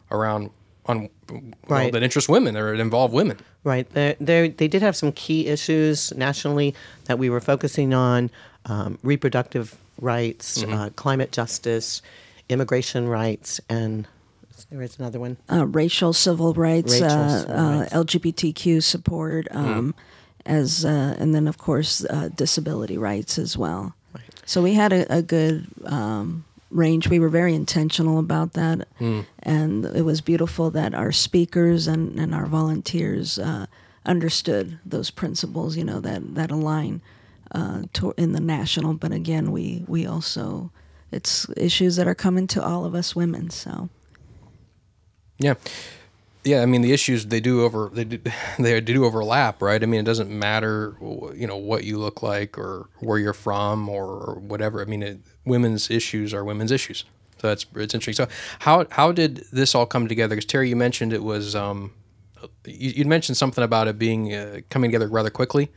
around 0.10 0.51
on 0.85 1.09
well, 1.29 1.41
Right. 1.67 1.93
that 1.93 2.03
interest 2.03 2.27
women 2.29 2.57
or 2.57 2.73
involve 2.73 3.13
women. 3.13 3.38
Right. 3.63 3.88
They 3.93 4.15
they 4.19 4.50
they 4.50 4.67
did 4.67 4.81
have 4.81 4.95
some 4.95 5.11
key 5.11 5.47
issues 5.47 6.11
nationally 6.15 6.73
that 7.05 7.19
we 7.19 7.29
were 7.29 7.39
focusing 7.41 7.93
on: 7.93 8.29
um, 8.65 8.97
reproductive 9.03 9.75
rights, 10.00 10.57
Mm-hmm. 10.63 10.73
uh, 10.73 10.89
climate 10.95 11.31
justice, 11.31 12.01
immigration 12.50 13.07
rights, 13.07 13.61
and 13.69 14.07
there 14.71 14.81
is 14.81 14.97
another 15.00 15.19
one. 15.19 15.38
uh, 15.51 15.65
racial 15.67 16.13
civil 16.13 16.53
rights, 16.53 16.93
Racial 16.93 17.07
uh, 17.07 17.39
civil 17.41 17.55
uh, 17.55 17.79
rights. 17.81 17.93
LGBTQ 17.93 18.81
support, 18.83 19.47
um, 19.51 19.93
as 20.45 20.83
uh, 20.85 21.15
and 21.19 21.33
then 21.35 21.47
of 21.47 21.57
course 21.57 22.03
uh, 22.09 22.29
disability 22.35 22.97
rights 22.97 23.38
as 23.38 23.55
well. 23.57 23.93
So 24.45 24.61
we 24.61 24.73
had 24.73 24.91
a, 24.91 25.05
a 25.17 25.21
good 25.21 25.67
um, 25.85 26.43
range. 26.72 27.08
We 27.10 27.20
were 27.20 27.30
very 27.30 27.54
intentional 27.54 28.18
about 28.20 28.54
that, 28.54 28.88
Mm. 29.00 29.25
and 29.44 29.86
it 29.86 30.04
was 30.04 30.22
beautiful 30.22 30.72
that 30.72 30.94
our 30.94 31.12
speakers 31.12 31.88
and, 31.88 32.20
and 32.20 32.34
our 32.34 32.46
volunteers 32.46 33.38
uh, 33.38 33.66
understood 34.06 34.80
those 34.86 35.12
principles. 35.12 35.78
You 35.78 35.84
know 35.84 36.00
that 36.01 36.36
that 36.36 36.51
align 36.51 37.01
uh, 37.54 37.84
to, 37.94 38.13
in 38.18 38.32
the 38.32 38.40
national. 38.40 38.94
But 38.96 39.12
again, 39.12 39.51
we 39.51 39.84
we 39.88 40.06
also 40.06 40.72
it's 41.12 41.48
issues 41.58 41.98
that 41.98 42.08
are 42.08 42.16
coming 42.16 42.48
to 42.48 42.63
all 42.63 42.86
of 42.86 42.96
us 42.96 43.16
women. 43.16 43.50
So 43.50 43.90
Yeah. 45.38 45.56
Yeah, 46.44 46.63
I 46.63 46.66
mean 46.66 46.82
the 46.82 46.92
issues 46.92 47.28
they 47.28 47.40
do 47.40 47.63
over 47.63 47.92
they 47.94 48.04
do 48.04 48.20
they 48.60 48.80
do 48.82 49.06
overlap, 49.06 49.62
right? 49.62 49.82
I 49.82 49.86
mean 49.86 50.00
it 50.00 50.06
doesn't 50.06 50.30
matter, 50.32 50.96
you 51.36 51.46
know, 51.48 51.58
what 51.58 51.84
you 51.84 51.98
look 52.00 52.24
like 52.24 52.58
or 52.58 52.88
where 53.00 53.20
you're 53.20 53.34
from 53.34 53.88
or 53.90 54.40
whatever. 54.40 54.82
I 54.82 54.86
mean, 54.86 55.04
it, 55.04 55.20
women's 55.45 55.89
issues 55.89 56.33
are 56.33 56.43
women's 56.43 56.71
issues. 56.71 57.03
So 57.39 57.48
that's 57.48 57.65
it's 57.75 57.93
interesting. 57.93 58.25
So 58.25 58.31
how 58.60 58.86
how 58.91 59.12
did 59.12 59.45
this 59.51 59.74
all 59.75 59.86
come 59.86 60.07
together? 60.07 60.36
Because 60.36 60.45
Terry, 60.45 60.69
you 60.69 60.75
mentioned 60.75 61.12
it 61.13 61.24
was 61.24 61.55
um, 61.55 61.91
you, 62.65 62.91
you 62.91 63.05
mentioned 63.05 63.38
something 63.38 63.63
about 63.63 63.88
it 63.88 63.98
being 63.98 64.33
uh, 64.33 64.60
coming 64.69 64.91
together 64.91 65.07
rather 65.07 65.29
quickly. 65.31 65.69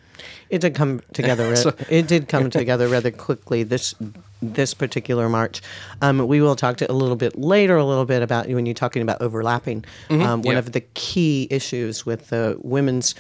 It 0.51 0.61
did 0.61 0.75
come 0.75 1.01
together. 1.13 1.57
So- 1.57 1.75
it 1.89 2.07
did 2.07 2.29
come 2.29 2.51
together 2.51 2.89
rather 2.89 3.11
quickly. 3.11 3.63
This 3.63 3.95
this 4.43 4.75
particular 4.75 5.29
march. 5.31 5.63
Um, 6.03 6.19
we 6.29 6.43
will 6.43 6.55
talk 6.57 6.77
to 6.79 6.91
a 6.91 6.93
little 6.93 7.17
bit 7.17 7.39
later, 7.39 7.77
a 7.79 7.85
little 7.85 8.05
bit 8.05 8.23
about 8.23 8.47
when 8.49 8.67
you're 8.67 8.75
talking 8.75 9.01
about 9.01 9.23
overlapping. 9.23 9.87
Mhm, 10.11 10.23
Um, 10.27 10.43
one 10.43 10.53
yeah. 10.55 10.59
of 10.59 10.73
the 10.73 10.83
key 10.93 11.47
issues 11.51 12.05
with 12.05 12.29
the 12.29 12.59
women's 12.61 13.15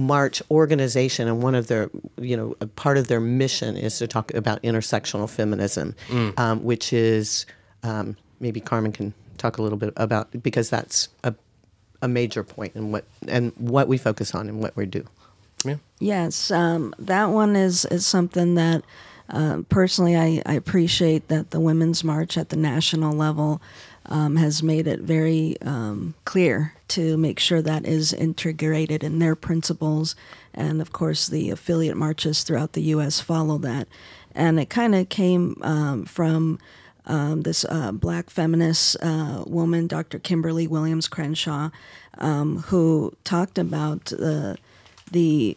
march 0.00 0.42
organization 0.50 1.28
and 1.28 1.42
one 1.42 1.54
of 1.54 1.66
their 1.66 1.90
you 2.20 2.36
know 2.36 2.56
a 2.60 2.66
part 2.66 2.96
of 2.96 3.06
their 3.08 3.20
mission 3.20 3.76
is 3.76 3.98
to 3.98 4.06
talk 4.06 4.32
about 4.34 4.62
intersectional 4.62 5.28
feminism 5.28 5.94
Mm. 6.08 6.38
um, 6.38 6.64
which 6.64 6.92
is 6.92 7.46
um, 7.82 8.16
maybe 8.40 8.60
carmen 8.60 8.92
can 8.92 9.12
talk 9.38 9.58
a 9.58 9.62
little 9.62 9.78
bit 9.78 9.92
about 9.96 10.28
because 10.42 10.70
that's 10.70 11.08
a, 11.24 11.34
a 12.02 12.08
major 12.08 12.42
point 12.42 12.74
in 12.76 12.92
what 12.92 13.04
and 13.28 13.52
what 13.56 13.88
we 13.88 13.98
focus 13.98 14.34
on 14.34 14.48
and 14.48 14.60
what 14.62 14.74
we 14.76 14.86
do 14.86 15.04
Yeah. 15.64 15.76
Yes, 15.98 16.50
um, 16.50 16.94
that 16.98 17.26
one 17.30 17.54
is, 17.56 17.84
is 17.86 18.06
something 18.06 18.54
that 18.54 18.82
uh, 19.28 19.62
personally 19.68 20.16
I, 20.16 20.42
I 20.46 20.54
appreciate 20.54 21.28
that 21.28 21.50
the 21.50 21.60
Women's 21.60 22.02
March 22.02 22.36
at 22.38 22.48
the 22.48 22.56
national 22.56 23.12
level 23.14 23.60
um, 24.06 24.36
has 24.36 24.62
made 24.62 24.86
it 24.86 25.00
very 25.00 25.56
um, 25.62 26.14
clear 26.24 26.74
to 26.88 27.16
make 27.16 27.38
sure 27.38 27.62
that 27.62 27.86
is 27.86 28.12
integrated 28.12 29.04
in 29.04 29.18
their 29.18 29.36
principles. 29.36 30.16
And 30.52 30.80
of 30.80 30.92
course, 30.92 31.28
the 31.28 31.50
affiliate 31.50 31.96
marches 31.96 32.42
throughout 32.42 32.72
the 32.72 32.82
U.S. 32.82 33.20
follow 33.20 33.58
that. 33.58 33.86
And 34.34 34.58
it 34.58 34.70
kind 34.70 34.94
of 34.94 35.08
came 35.08 35.56
um, 35.62 36.04
from 36.04 36.58
um, 37.06 37.42
this 37.42 37.64
uh, 37.64 37.92
black 37.92 38.30
feminist 38.30 38.96
uh, 39.02 39.44
woman, 39.46 39.86
Dr. 39.86 40.18
Kimberly 40.18 40.66
Williams 40.66 41.08
Crenshaw, 41.08 41.70
um, 42.18 42.58
who 42.66 43.12
talked 43.24 43.58
about 43.58 44.06
the 44.06 44.58
the 45.10 45.56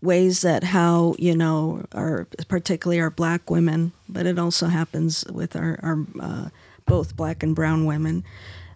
ways 0.00 0.42
that 0.42 0.64
how 0.64 1.14
you 1.18 1.34
know 1.34 1.84
our 1.92 2.26
particularly 2.48 3.00
our 3.00 3.10
black 3.10 3.50
women, 3.50 3.92
but 4.08 4.26
it 4.26 4.38
also 4.38 4.66
happens 4.66 5.24
with 5.32 5.56
our, 5.56 5.78
our 5.82 6.06
uh, 6.20 6.48
both 6.86 7.16
black 7.16 7.42
and 7.42 7.54
brown 7.54 7.84
women 7.86 8.24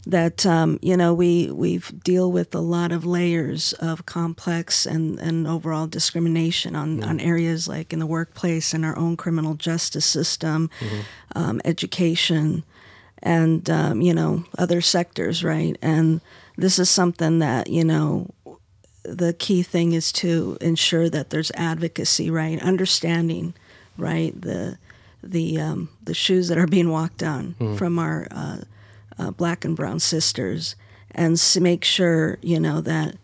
that 0.07 0.47
um, 0.47 0.79
you 0.81 0.97
know 0.97 1.13
we 1.13 1.51
we 1.51 1.79
deal 1.79 2.31
with 2.31 2.55
a 2.55 2.61
lot 2.61 2.93
of 2.93 3.05
layers 3.05 3.73
of 3.75 4.07
complex 4.07 4.87
and, 4.87 5.19
and 5.19 5.49
overall 5.49 5.89
discrimination 5.89 6.77
on, 6.77 7.03
on 7.03 7.19
areas 7.19 7.67
like 7.67 7.93
in 7.93 7.99
the 7.99 8.07
workplace 8.07 8.73
and 8.73 8.85
our 8.85 8.97
own 8.97 9.17
criminal 9.17 9.55
justice 9.55 10.07
system, 10.07 10.71
um, 11.35 11.61
education, 11.65 12.63
and 13.23 13.69
um, 13.69 14.01
you 14.01 14.15
know 14.15 14.45
other 14.57 14.81
sectors, 14.81 15.43
right? 15.43 15.77
And 15.83 16.21
this 16.57 16.79
is 16.79 16.89
something 16.89 17.41
that 17.41 17.69
you 17.69 17.85
know 17.85 18.31
the 19.03 19.33
key 19.33 19.63
thing 19.63 19.93
is 19.93 20.13
to 20.13 20.57
ensure 20.61 21.11
that 21.11 21.31
there's 21.31 21.51
advocacy, 21.53 22.31
right? 22.31 22.63
Understanding, 22.63 23.55
right? 23.99 24.41
The 24.41 24.79
the 25.31 25.61
um, 25.61 25.89
the 26.05 26.15
shoes 26.15 26.49
that 26.49 26.59
are 26.59 26.67
being 26.67 26.91
walked 26.91 27.23
on 27.23 27.55
Mhm. 27.61 27.77
from 27.79 27.99
our 27.99 28.27
uh, 28.31 28.59
uh, 29.19 29.31
black 29.33 29.65
and 29.65 29.77
brown 29.77 30.01
sisters, 30.01 30.77
and 31.15 31.33
s- 31.35 31.57
make 31.59 31.85
sure 31.85 32.39
you 32.43 32.61
know 32.61 32.81
that 32.81 33.17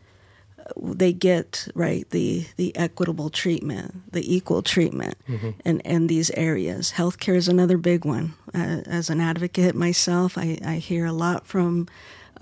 they 0.80 1.12
get 1.12 1.68
right 1.74 2.08
the 2.10 2.46
the 2.56 2.74
equitable 2.76 3.28
treatment, 3.30 4.10
the 4.12 4.22
equal 4.34 4.62
treatment, 4.62 5.16
Mhm. 5.28 5.54
in 5.64 5.80
in 5.80 6.06
these 6.06 6.30
areas. 6.36 6.92
Healthcare 6.96 7.36
is 7.36 7.48
another 7.48 7.76
big 7.78 8.04
one. 8.04 8.32
Uh, 8.54 8.80
as 8.86 9.10
an 9.10 9.20
advocate 9.20 9.74
myself, 9.74 10.36
I, 10.38 10.58
I 10.64 10.76
hear 10.76 11.04
a 11.06 11.12
lot 11.12 11.46
from 11.46 11.88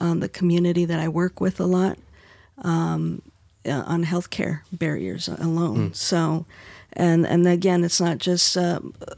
um, 0.01 0.21
the 0.21 0.29
community 0.29 0.85
that 0.87 0.99
I 1.01 1.09
work 1.09 1.41
with 1.41 1.61
a 1.61 1.67
lot 1.67 1.99
um, 2.63 3.23
uh, 3.67 3.83
on 3.87 4.05
healthcare 4.05 4.61
barriers 4.73 5.29
alone. 5.29 5.91
Mm. 5.91 5.97
So, 5.97 6.47
and 6.93 7.27
and 7.27 7.47
again, 7.47 7.85
it's 7.85 8.01
not 8.01 8.19
just 8.19 8.57
um, 8.57 8.95
uh, 9.07 9.15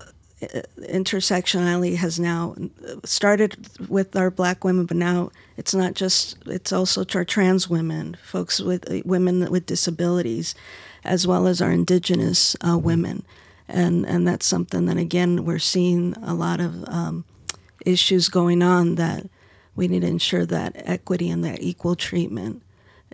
intersectionality 0.81 1.97
has 1.97 2.19
now 2.19 2.55
started 3.05 3.57
with 3.89 4.17
our 4.17 4.31
black 4.31 4.65
women, 4.65 4.87
but 4.87 4.97
now 4.97 5.31
it's 5.57 5.75
not 5.75 5.95
just 5.95 6.37
it's 6.47 6.73
also 6.73 7.05
our 7.15 7.25
trans 7.25 7.69
women, 7.69 8.17
folks 8.23 8.61
with 8.61 8.91
uh, 8.91 9.03
women 9.05 9.51
with 9.51 9.67
disabilities, 9.67 10.55
as 11.05 11.27
well 11.27 11.47
as 11.47 11.63
our 11.63 11.71
indigenous 11.71 12.57
uh, 12.67 12.77
women, 12.77 13.25
and 13.69 14.05
and 14.07 14.27
that's 14.27 14.47
something 14.47 14.87
that 14.87 14.97
again 14.97 15.45
we're 15.45 15.59
seeing 15.59 16.15
a 16.23 16.35
lot 16.35 16.61
of 16.61 16.85
um, 16.89 17.25
issues 17.87 18.29
going 18.29 18.63
on 18.63 18.97
that 18.97 19.29
we 19.75 19.89
need 19.89 20.01
to 20.01 20.09
ensure 20.09 20.47
that 20.47 20.73
equity 20.77 21.31
and 21.31 21.45
that 21.45 21.63
equal 21.63 21.97
treatment 21.97 22.63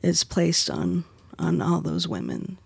is 0.02 0.24
placed 0.24 0.70
on 0.70 1.04
on 1.38 1.60
all 1.60 1.80
those 1.80 2.08
women. 2.08 2.58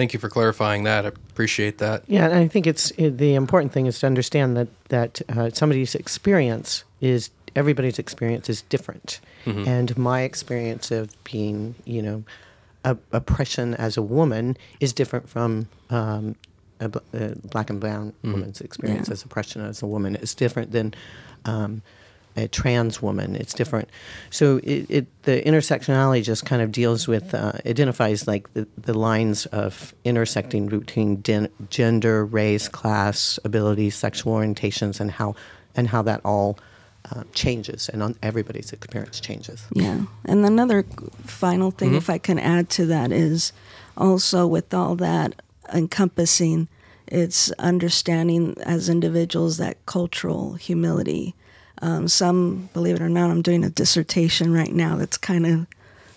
Well, 0.00 0.04
thank 0.06 0.14
you 0.14 0.18
for 0.18 0.30
clarifying 0.30 0.84
that. 0.84 1.04
I 1.04 1.08
appreciate 1.08 1.76
that. 1.78 2.04
Yeah, 2.06 2.24
and 2.24 2.34
I 2.34 2.48
think 2.48 2.66
it's 2.66 2.90
it, 2.92 3.18
the 3.18 3.34
important 3.34 3.70
thing 3.72 3.84
is 3.86 3.98
to 4.00 4.06
understand 4.06 4.56
that 4.56 4.68
that 4.88 5.20
uh, 5.28 5.50
somebody's 5.52 5.94
experience 5.94 6.84
is 7.02 7.28
everybody's 7.54 7.98
experience 7.98 8.48
is 8.48 8.62
different, 8.70 9.20
Mhm. 9.44 9.66
and 9.66 9.98
my 9.98 10.22
experience 10.22 10.90
of 10.90 11.10
being, 11.24 11.74
you 11.84 12.00
know, 12.00 12.22
a, 12.84 12.96
oppression 13.12 13.74
as 13.74 13.98
a 13.98 14.02
woman 14.02 14.56
is 14.80 14.94
different 14.94 15.28
from 15.28 15.66
um, 15.90 16.34
a, 16.80 16.90
a 17.12 17.34
black 17.52 17.68
and 17.68 17.78
brown 17.80 18.14
Mhm. 18.24 18.32
woman's 18.32 18.60
experience 18.62 19.08
Yeah. 19.08 19.12
as 19.14 19.22
oppression 19.24 19.60
as 19.62 19.82
a 19.82 19.86
woman. 19.86 20.16
is 20.16 20.34
different 20.34 20.72
than. 20.72 20.94
Um, 21.44 21.82
a 22.36 22.46
trans 22.48 23.02
woman. 23.02 23.34
It's 23.36 23.52
different. 23.54 23.88
So 24.30 24.58
it, 24.62 24.86
it 24.88 25.06
the 25.24 25.42
intersectionality 25.42 26.22
just 26.22 26.46
kind 26.46 26.62
of 26.62 26.70
deals 26.72 27.08
with 27.08 27.34
uh, 27.34 27.52
identifies 27.66 28.26
like 28.26 28.52
the, 28.54 28.66
the 28.78 28.94
lines 28.94 29.46
of 29.46 29.94
intersecting 30.04 30.66
between 30.68 31.22
gen- 31.22 31.48
gender, 31.70 32.24
race, 32.24 32.68
class, 32.68 33.38
abilities, 33.44 33.96
sexual 33.96 34.34
orientations, 34.34 35.00
and 35.00 35.10
how 35.10 35.34
and 35.74 35.88
how 35.88 36.02
that 36.02 36.20
all 36.24 36.58
uh, 37.10 37.24
changes, 37.32 37.88
and 37.88 38.02
on 38.02 38.14
everybody's 38.22 38.72
experience 38.72 39.20
changes. 39.20 39.66
Yeah. 39.72 40.02
And 40.24 40.44
another 40.44 40.84
final 41.24 41.70
thing, 41.70 41.92
Mhm. 41.92 41.96
if 41.96 42.10
I 42.10 42.18
can 42.18 42.38
add 42.38 42.68
to 42.70 42.86
that, 42.86 43.10
is 43.10 43.52
also 43.96 44.46
with 44.46 44.72
all 44.72 44.96
that 44.96 45.34
encompassing, 45.72 46.68
it's 47.08 47.50
understanding 47.52 48.54
as 48.64 48.88
individuals 48.88 49.56
that 49.56 49.84
cultural 49.86 50.54
humility. 50.54 51.34
Um, 51.82 52.08
some, 52.08 52.68
believe 52.74 52.96
it 52.96 53.02
or 53.02 53.08
not, 53.08 53.30
I'm 53.30 53.42
doing 53.42 53.64
a 53.64 53.70
dissertation 53.70 54.52
right 54.52 54.72
now 54.72 54.96
that's 54.96 55.16
kind 55.16 55.46
of 55.46 55.66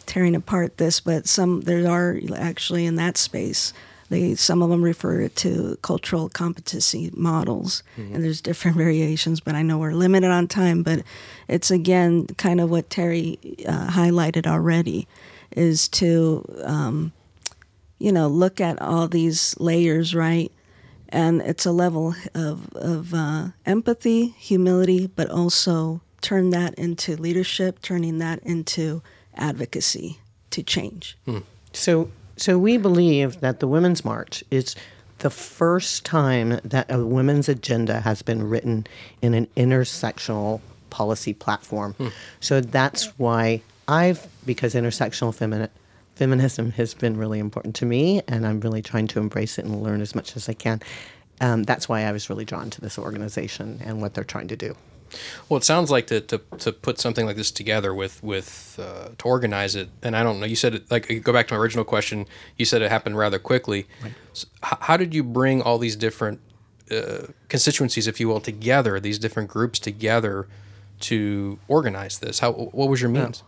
tearing 0.05 0.35
apart 0.35 0.77
this, 0.77 0.99
but 0.99 1.27
some 1.27 1.61
there 1.61 1.89
are 1.89 2.19
actually 2.35 2.85
in 2.85 2.95
that 2.97 3.17
space. 3.17 3.71
They 4.09 4.35
some 4.35 4.61
of 4.61 4.69
them 4.69 4.83
refer 4.83 5.27
to 5.29 5.77
cultural 5.81 6.27
competency 6.29 7.09
models, 7.15 7.81
Mhm. 7.97 8.15
and 8.15 8.23
there's 8.23 8.41
different 8.41 8.75
variations. 8.85 9.39
But 9.39 9.55
I 9.55 9.61
know 9.61 9.77
we're 9.77 9.93
limited 9.93 10.29
on 10.29 10.47
time. 10.47 10.83
But 10.83 11.03
it's 11.47 11.71
again 11.71 12.27
kind 12.37 12.59
of 12.59 12.69
what 12.69 12.89
Terry 12.89 13.39
uh, 13.65 13.87
highlighted 13.87 14.45
already, 14.45 15.07
is 15.55 15.87
to 15.89 16.43
um, 16.65 17.13
you 17.97 18.11
know 18.11 18.27
look 18.27 18.59
at 18.59 18.79
all 18.81 19.07
these 19.07 19.55
layers, 19.59 20.13
right? 20.13 20.51
And 21.13 21.41
it's 21.41 21.65
a 21.65 21.71
level 21.71 22.15
of 22.33 22.73
of 22.75 23.13
uh, 23.13 23.49
empathy, 23.65 24.29
humility, 24.29 25.07
but 25.07 25.29
also 25.29 26.01
turn 26.21 26.49
that 26.49 26.73
into 26.73 27.15
leadership, 27.15 27.81
turning 27.81 28.17
that 28.17 28.39
into 28.43 29.01
advocacy 29.35 30.19
to 30.49 30.63
change. 30.63 31.17
So, 31.73 32.09
so 32.37 32.57
we 32.57 32.77
believe 32.77 33.41
that 33.41 33.59
the 33.59 33.67
Women's 33.67 34.03
March 34.03 34.43
is 34.49 34.75
the 35.19 35.29
first 35.29 36.03
time 36.05 36.59
that 36.63 36.91
a 36.91 37.05
women's 37.05 37.47
agenda 37.47 38.01
has 38.01 38.21
been 38.21 38.49
written 38.49 38.85
in 39.21 39.33
an 39.33 39.47
intersectional 39.55 40.61
policy 40.89 41.33
platform. 41.33 41.95
So 42.39 42.59
that's 42.61 43.05
why 43.17 43.61
I've, 43.87 44.27
because 44.45 44.73
intersectional 44.75 45.33
femini- 45.33 45.69
feminism 46.15 46.71
has 46.71 46.93
been 46.93 47.17
really 47.17 47.39
important 47.39 47.75
to 47.77 47.85
me, 47.85 48.21
and 48.27 48.45
I'm 48.45 48.59
really 48.59 48.81
trying 48.81 49.07
to 49.07 49.19
embrace 49.19 49.57
it 49.57 49.65
and 49.65 49.81
learn 49.83 50.01
as 50.01 50.13
much 50.15 50.35
as 50.35 50.47
I 50.49 50.53
can. 50.53 50.81
um, 51.41 51.63
that's 51.63 51.89
why 51.89 52.03
I 52.03 52.11
was 52.11 52.29
really 52.29 52.45
drawn 52.45 52.69
to 52.69 52.81
this 52.81 52.97
organization 52.97 53.81
and 53.83 54.01
what 54.01 54.13
they're 54.13 54.23
trying 54.23 54.47
to 54.49 54.55
do. 54.55 54.75
Well, 55.47 55.57
it 55.57 55.63
sounds 55.63 55.91
like 55.91 56.07
to, 56.07 56.21
to, 56.21 56.41
to 56.59 56.71
put 56.71 56.99
something 56.99 57.25
like 57.25 57.35
this 57.35 57.51
together 57.51 57.93
with 57.93 58.23
with 58.23 58.79
uh, 58.81 59.09
to 59.17 59.25
organize 59.25 59.75
it, 59.75 59.89
and 60.01 60.15
I 60.15 60.23
don't 60.23 60.39
know. 60.39 60.45
You 60.47 60.55
said 60.55 60.73
it 60.75 60.89
like 60.89 61.21
go 61.23 61.31
back 61.31 61.47
to 61.49 61.53
my 61.53 61.59
original 61.59 61.83
question. 61.85 62.25
You 62.57 62.65
said 62.65 62.81
it 62.81 62.89
happened 62.89 63.15
rather 63.17 63.37
quickly. 63.37 63.85
So 64.33 64.47
h- 64.65 64.79
how 64.81 64.97
did 64.97 65.13
you 65.13 65.23
bring 65.23 65.61
all 65.61 65.77
these 65.77 65.95
different 65.95 66.39
uh, 66.89 67.27
constituencies, 67.47 68.07
if 68.07 68.19
you 68.19 68.27
will, 68.27 68.39
together? 68.39 68.99
These 68.99 69.19
different 69.19 69.49
groups 69.49 69.77
together 69.79 70.47
to 71.01 71.59
organize 71.67 72.17
this. 72.19 72.39
How 72.39 72.51
what 72.53 72.89
was 72.89 72.99
your 73.01 73.11
means? 73.11 73.43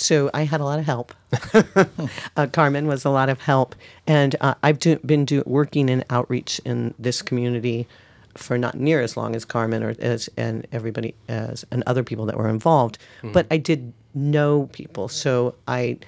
So 0.00 0.30
I 0.32 0.44
had 0.44 0.60
a 0.60 0.64
lot 0.64 0.78
of 0.78 0.86
help. 0.86 1.12
uh, 2.36 2.46
Carmen 2.46 2.86
was 2.86 3.04
a 3.04 3.10
lot 3.10 3.28
of 3.28 3.40
help, 3.42 3.74
and 4.06 4.34
uh, 4.40 4.54
I've 4.62 4.78
do, 4.78 4.96
been 5.04 5.26
do, 5.26 5.42
working 5.46 5.90
in 5.90 6.04
outreach 6.08 6.58
in 6.64 6.94
this 6.98 7.20
community 7.20 7.86
for 8.34 8.56
not 8.56 8.76
near 8.76 9.02
as 9.02 9.16
long 9.16 9.36
as 9.36 9.44
Carmen 9.44 9.82
or 9.82 9.94
as 9.98 10.30
and 10.38 10.66
everybody 10.72 11.14
as 11.28 11.66
and 11.70 11.82
other 11.86 12.02
people 12.02 12.24
that 12.26 12.38
were 12.38 12.48
involved. 12.48 12.96
Mhm. 13.22 13.34
But 13.34 13.46
I 13.50 13.58
did 13.58 13.92
know 14.14 14.70
people, 14.72 15.08
so 15.08 15.54
I 15.68 15.98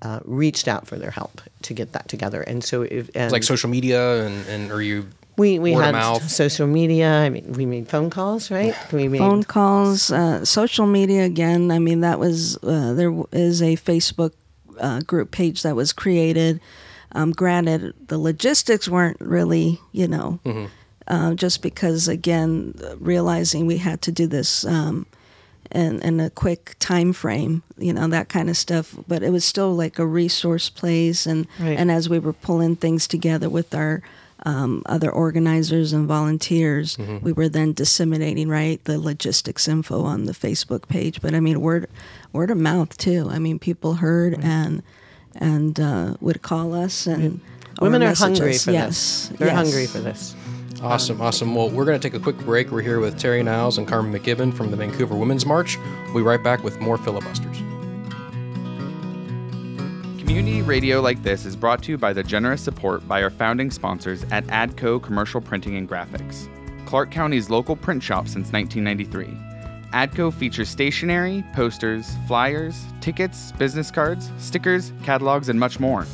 uh, 0.00 0.20
reached 0.24 0.66
out 0.66 0.86
for 0.86 0.96
their 0.96 1.10
help 1.10 1.42
to 1.62 1.74
get 1.74 1.92
that 1.92 2.08
together. 2.08 2.40
And 2.40 2.64
so 2.64 2.82
if 2.82 3.10
and 3.14 3.30
like 3.30 3.42
social 3.42 3.68
media 3.68 4.24
and 4.24 4.46
and 4.46 4.72
are 4.72 4.80
you 4.82 5.08
we 5.42 5.58
we 5.58 5.72
word 5.74 5.84
had 5.84 5.92
mouth? 5.94 6.22
social 6.30 6.66
media. 6.66 7.08
I 7.26 7.28
mean, 7.34 7.52
we 7.58 7.64
made 7.66 7.86
phone 7.88 8.08
calls, 8.10 8.50
right? 8.50 8.74
We 8.92 9.08
made 9.08 9.18
phone 9.18 9.42
calls, 9.44 10.10
uh, 10.10 10.44
social 10.44 10.86
media. 10.86 11.24
Again, 11.24 11.70
I 11.70 11.78
mean 11.78 12.00
that 12.00 12.18
was 12.18 12.56
uh, 12.62 12.94
there 12.98 13.10
w- 13.10 13.28
is 13.32 13.60
a 13.60 13.74
Facebook 13.76 14.32
uh, 14.80 15.00
group 15.10 15.28
page 15.30 15.58
that 15.62 15.74
was 15.76 15.92
created. 15.92 16.60
Um, 17.14 17.32
granted, 17.32 17.92
the 18.08 18.16
logistics 18.18 18.88
weren't 18.88 19.20
really, 19.20 19.78
you 19.92 20.08
know, 20.08 20.38
Mm-hmm. 20.44 20.66
uh, 21.14 21.34
just 21.44 21.60
because 21.62 22.08
again 22.08 22.72
realizing 23.00 23.66
we 23.66 23.78
had 23.78 24.00
to 24.02 24.12
do 24.12 24.26
this 24.26 24.64
um, 24.64 25.04
in, 25.70 26.00
in 26.02 26.20
a 26.20 26.30
quick 26.30 26.74
time 26.78 27.12
frame, 27.12 27.62
you 27.78 27.92
know, 27.92 28.08
that 28.08 28.28
kind 28.28 28.48
of 28.48 28.56
stuff. 28.56 28.94
But 29.08 29.22
it 29.22 29.30
was 29.30 29.44
still 29.44 29.74
like 29.84 29.98
a 29.98 30.06
resource 30.06 30.70
place, 30.70 31.26
and 31.30 31.46
Right. 31.60 31.78
and 31.78 31.90
as 31.90 32.08
we 32.08 32.18
were 32.18 32.32
pulling 32.46 32.76
things 32.76 33.06
together 33.06 33.48
with 33.50 33.74
our 33.74 34.00
um, 34.44 34.82
other 34.86 35.10
organizers 35.10 35.92
and 35.92 36.06
volunteers, 36.08 36.96
Mm-hmm. 36.96 37.24
we 37.24 37.32
were 37.32 37.48
then 37.48 37.72
disseminating 37.72 38.48
right 38.48 38.82
the 38.84 38.98
logistics 38.98 39.68
info 39.68 40.02
on 40.02 40.24
the 40.26 40.32
Facebook 40.32 40.88
page. 40.88 41.20
But 41.20 41.34
I 41.34 41.40
mean, 41.40 41.60
word 41.60 41.88
word 42.32 42.50
of 42.50 42.58
mouth 42.58 42.96
too. 42.98 43.28
I 43.30 43.38
mean, 43.38 43.58
people 43.58 43.94
heard 43.94 44.34
and 44.42 44.82
and 45.36 45.78
uh, 45.80 46.14
would 46.20 46.42
call 46.42 46.74
us 46.74 47.06
and 47.06 47.40
or 47.80 47.84
Women 47.88 48.02
are 48.02 48.14
hungry 48.14 48.50
us. 48.50 48.64
for 48.64 48.70
yes. 48.72 49.28
this. 49.28 49.38
They're 49.38 49.48
yes. 49.48 49.56
hungry 49.56 49.86
for 49.86 49.98
this. 50.00 50.34
Awesome, 50.82 51.20
awesome. 51.20 51.54
Well, 51.54 51.70
we're 51.70 51.84
going 51.84 51.98
to 51.98 52.10
take 52.10 52.18
a 52.20 52.22
quick 52.22 52.36
break. 52.38 52.70
We're 52.72 52.82
here 52.82 52.98
with 53.00 53.18
Terry 53.18 53.42
Niles 53.42 53.78
and 53.78 53.86
Carmen 53.86 54.12
McGibbon 54.12 54.52
from 54.52 54.70
the 54.72 54.76
Vancouver 54.76 55.14
Women's 55.14 55.46
March. 55.46 55.78
We'll 56.06 56.16
be 56.16 56.22
right 56.22 56.42
back 56.42 56.64
with 56.64 56.80
more 56.80 56.98
filibusters. 56.98 57.62
Community 60.32 60.62
radio 60.62 61.02
like 61.02 61.22
this 61.22 61.44
is 61.44 61.54
brought 61.54 61.82
to 61.82 61.92
you 61.92 61.98
by 61.98 62.14
the 62.14 62.22
generous 62.22 62.62
support 62.62 63.06
by 63.06 63.22
our 63.22 63.28
founding 63.28 63.70
sponsors 63.70 64.24
at 64.30 64.46
ADCO 64.46 65.02
Commercial 65.02 65.42
Printing 65.42 65.76
and 65.76 65.86
Graphics, 65.86 66.48
Clark 66.86 67.10
County's 67.10 67.50
local 67.50 67.76
print 67.76 68.02
shop 68.02 68.26
since 68.26 68.50
1993. 68.50 69.26
ADCO 69.92 70.32
features 70.32 70.70
stationery, 70.70 71.44
posters, 71.52 72.16
flyers, 72.26 72.82
tickets, 73.02 73.52
business 73.52 73.90
cards, 73.90 74.30
stickers, 74.38 74.94
catalogs, 75.04 75.50
and 75.50 75.60
much 75.60 75.78
more. 75.78 76.06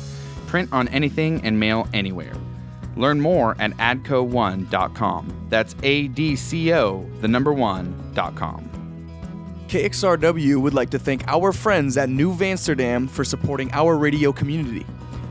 Print 0.47 0.67
on 0.73 0.89
anything 0.89 1.41
and 1.45 1.57
mail 1.57 1.87
anywhere. 1.93 2.35
Learn 2.97 3.21
more 3.21 3.55
at 3.57 3.71
adco1.com. 3.77 5.47
That's 5.47 5.77
A 5.81 6.09
D 6.09 6.35
C 6.35 6.73
O, 6.73 7.09
the 7.21 7.27
number 7.29 7.53
one.com. 7.53 8.68
KXRW 9.69 10.59
would 10.59 10.73
like 10.73 10.89
to 10.89 10.97
thank 10.97 11.27
our 11.27 11.53
friends 11.53 11.95
at 11.95 12.09
New 12.09 12.33
Vansterdam 12.33 13.07
for 13.07 13.23
supporting 13.23 13.71
our 13.71 13.95
radio 13.99 14.33
community. 14.33 14.83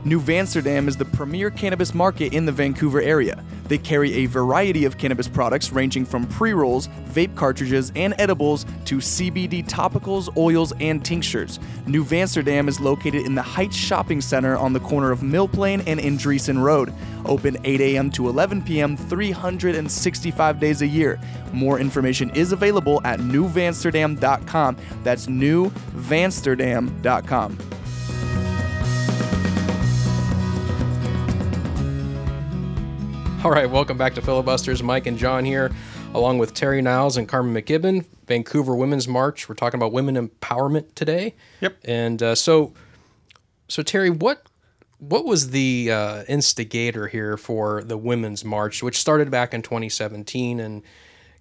New 0.05 0.19
Vansterdam 0.19 0.87
is 0.87 0.95
the 0.95 1.03
premier 1.03 1.49
cannabis 1.49 1.93
market 1.93 2.33
in 2.33 2.45
the 2.45 2.51
Vancouver 2.51 3.01
area. 3.01 3.43
They 3.67 3.77
carry 3.77 4.13
a 4.13 4.25
variety 4.27 4.85
of 4.85 4.97
cannabis 4.97 5.27
products 5.27 5.71
ranging 5.71 6.05
from 6.05 6.25
pre 6.25 6.53
rolls, 6.53 6.87
vape 7.09 7.35
cartridges, 7.35 7.91
and 7.95 8.15
edibles 8.17 8.65
to 8.85 8.97
CBD 8.97 9.67
topicals, 9.67 10.35
oils, 10.37 10.71
and 10.79 11.03
tinctures. 11.03 11.59
New 11.85 12.03
Vansterdam 12.03 12.69
is 12.69 12.79
located 12.79 13.25
in 13.25 13.35
the 13.35 13.41
Heights 13.41 13.75
Shopping 13.75 14.21
Center 14.21 14.55
on 14.57 14.73
the 14.73 14.79
corner 14.79 15.11
of 15.11 15.21
Mill 15.21 15.49
Plain 15.49 15.81
and 15.81 15.99
Andresen 15.99 16.61
Road. 16.61 16.93
Open 17.25 17.57
8 17.63 17.81
a.m. 17.81 18.09
to 18.11 18.29
11 18.29 18.61
p.m. 18.63 18.95
365 18.95 20.59
days 20.59 20.81
a 20.81 20.87
year. 20.87 21.19
More 21.51 21.79
information 21.79 22.29
is 22.31 22.53
available 22.53 23.01
at 23.03 23.19
newvansterdam.com. 23.19 24.77
That's 25.03 25.27
newvansterdam.com. 25.27 27.78
All 33.43 33.51
right, 33.51 33.69
welcome 33.69 33.97
back 33.97 34.15
to 34.15 34.21
Filibusters. 34.21 34.83
Mike 34.83 35.05
and 35.05 35.17
John 35.17 35.45
here, 35.45 35.71
along 36.13 36.39
with 36.39 36.53
Terry 36.53 36.81
Niles 36.81 37.15
and 37.15 37.27
Carmen 37.27 37.53
McGibbon, 37.55 38.05
Vancouver 38.27 38.75
Women's 38.75 39.07
March. 39.07 39.47
We're 39.47 39.55
talking 39.55 39.79
about 39.79 39.93
women 39.93 40.15
empowerment 40.15 40.93
today. 40.93 41.35
Yep. 41.61 41.77
And 41.85 42.21
uh, 42.21 42.35
so, 42.35 42.73
so 43.69 43.81
Terry, 43.81 44.09
what 44.09 44.43
what 44.97 45.23
was 45.23 45.51
the 45.51 45.89
uh, 45.89 46.23
instigator 46.27 47.07
here 47.07 47.37
for 47.37 47.81
the 47.81 47.97
Women's 47.97 48.43
March, 48.43 48.83
which 48.83 48.97
started 48.99 49.31
back 49.31 49.53
in 49.53 49.61
2017 49.61 50.59
and 50.59 50.83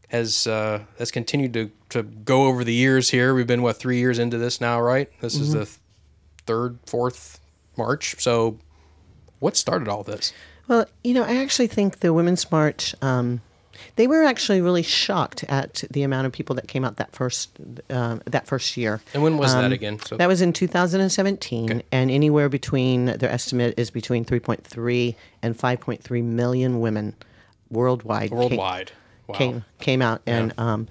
has 0.08 0.46
uh, 0.46 0.84
has 0.98 1.11
continued 1.11 1.52
to, 1.54 1.70
to 1.88 2.04
go 2.04 2.44
over 2.44 2.62
the 2.62 2.74
years 2.74 3.11
here? 3.11 3.34
We've 3.34 3.46
been 3.48 3.62
what 3.62 3.76
three 3.76 3.98
years 3.98 4.20
into 4.20 4.38
this 4.38 4.61
now, 4.61 4.80
right? 4.80 5.11
This 5.20 5.34
is 5.34 5.48
Mhm. 5.50 5.52
the 5.58 5.64
th- 5.64 5.78
third, 6.46 6.78
fourth 6.87 7.40
March. 7.76 8.14
So, 8.20 8.58
what 9.40 9.56
started 9.56 9.88
all 9.88 10.04
this? 10.04 10.32
Well, 10.68 10.87
you 11.02 11.14
know, 11.14 11.24
I 11.24 11.37
actually 11.37 11.66
think 11.66 12.00
the 12.00 12.12
Women's 12.12 12.50
March, 12.52 12.94
um, 13.02 13.40
they 13.96 14.07
were 14.07 14.22
actually 14.24 14.61
really 14.61 14.83
shocked 14.83 15.44
at 15.48 15.83
the 15.90 16.02
amount 16.02 16.26
of 16.26 16.33
people 16.33 16.54
that 16.57 16.68
came 16.68 16.85
out 16.85 16.96
that 16.96 17.12
first 17.12 17.50
um, 17.90 18.20
that 18.26 18.46
first 18.46 18.76
year. 18.76 19.00
And 19.14 19.22
when 19.22 19.38
was 19.38 19.54
that 19.54 19.64
Um, 19.64 19.72
again? 19.72 19.98
So- 20.00 20.16
that 20.16 20.26
was 20.28 20.40
in 20.42 20.52
2017, 20.52 21.83
and 21.90 22.11
anywhere 22.11 22.48
between 22.48 23.07
their 23.07 23.31
estimate 23.31 23.74
is 23.78 23.90
between 23.90 24.24
3.3 24.24 25.14
and 25.42 25.57
5.3 25.57 26.22
million 26.24 26.81
women 26.81 27.14
worldwide. 27.70 28.31
came- 28.31 28.38
Worldwide. 28.38 28.92
Wow. 29.26 29.35
came 29.37 29.64
came 29.78 30.00
out, 30.02 30.22
and 30.26 30.54
um, 30.59 30.88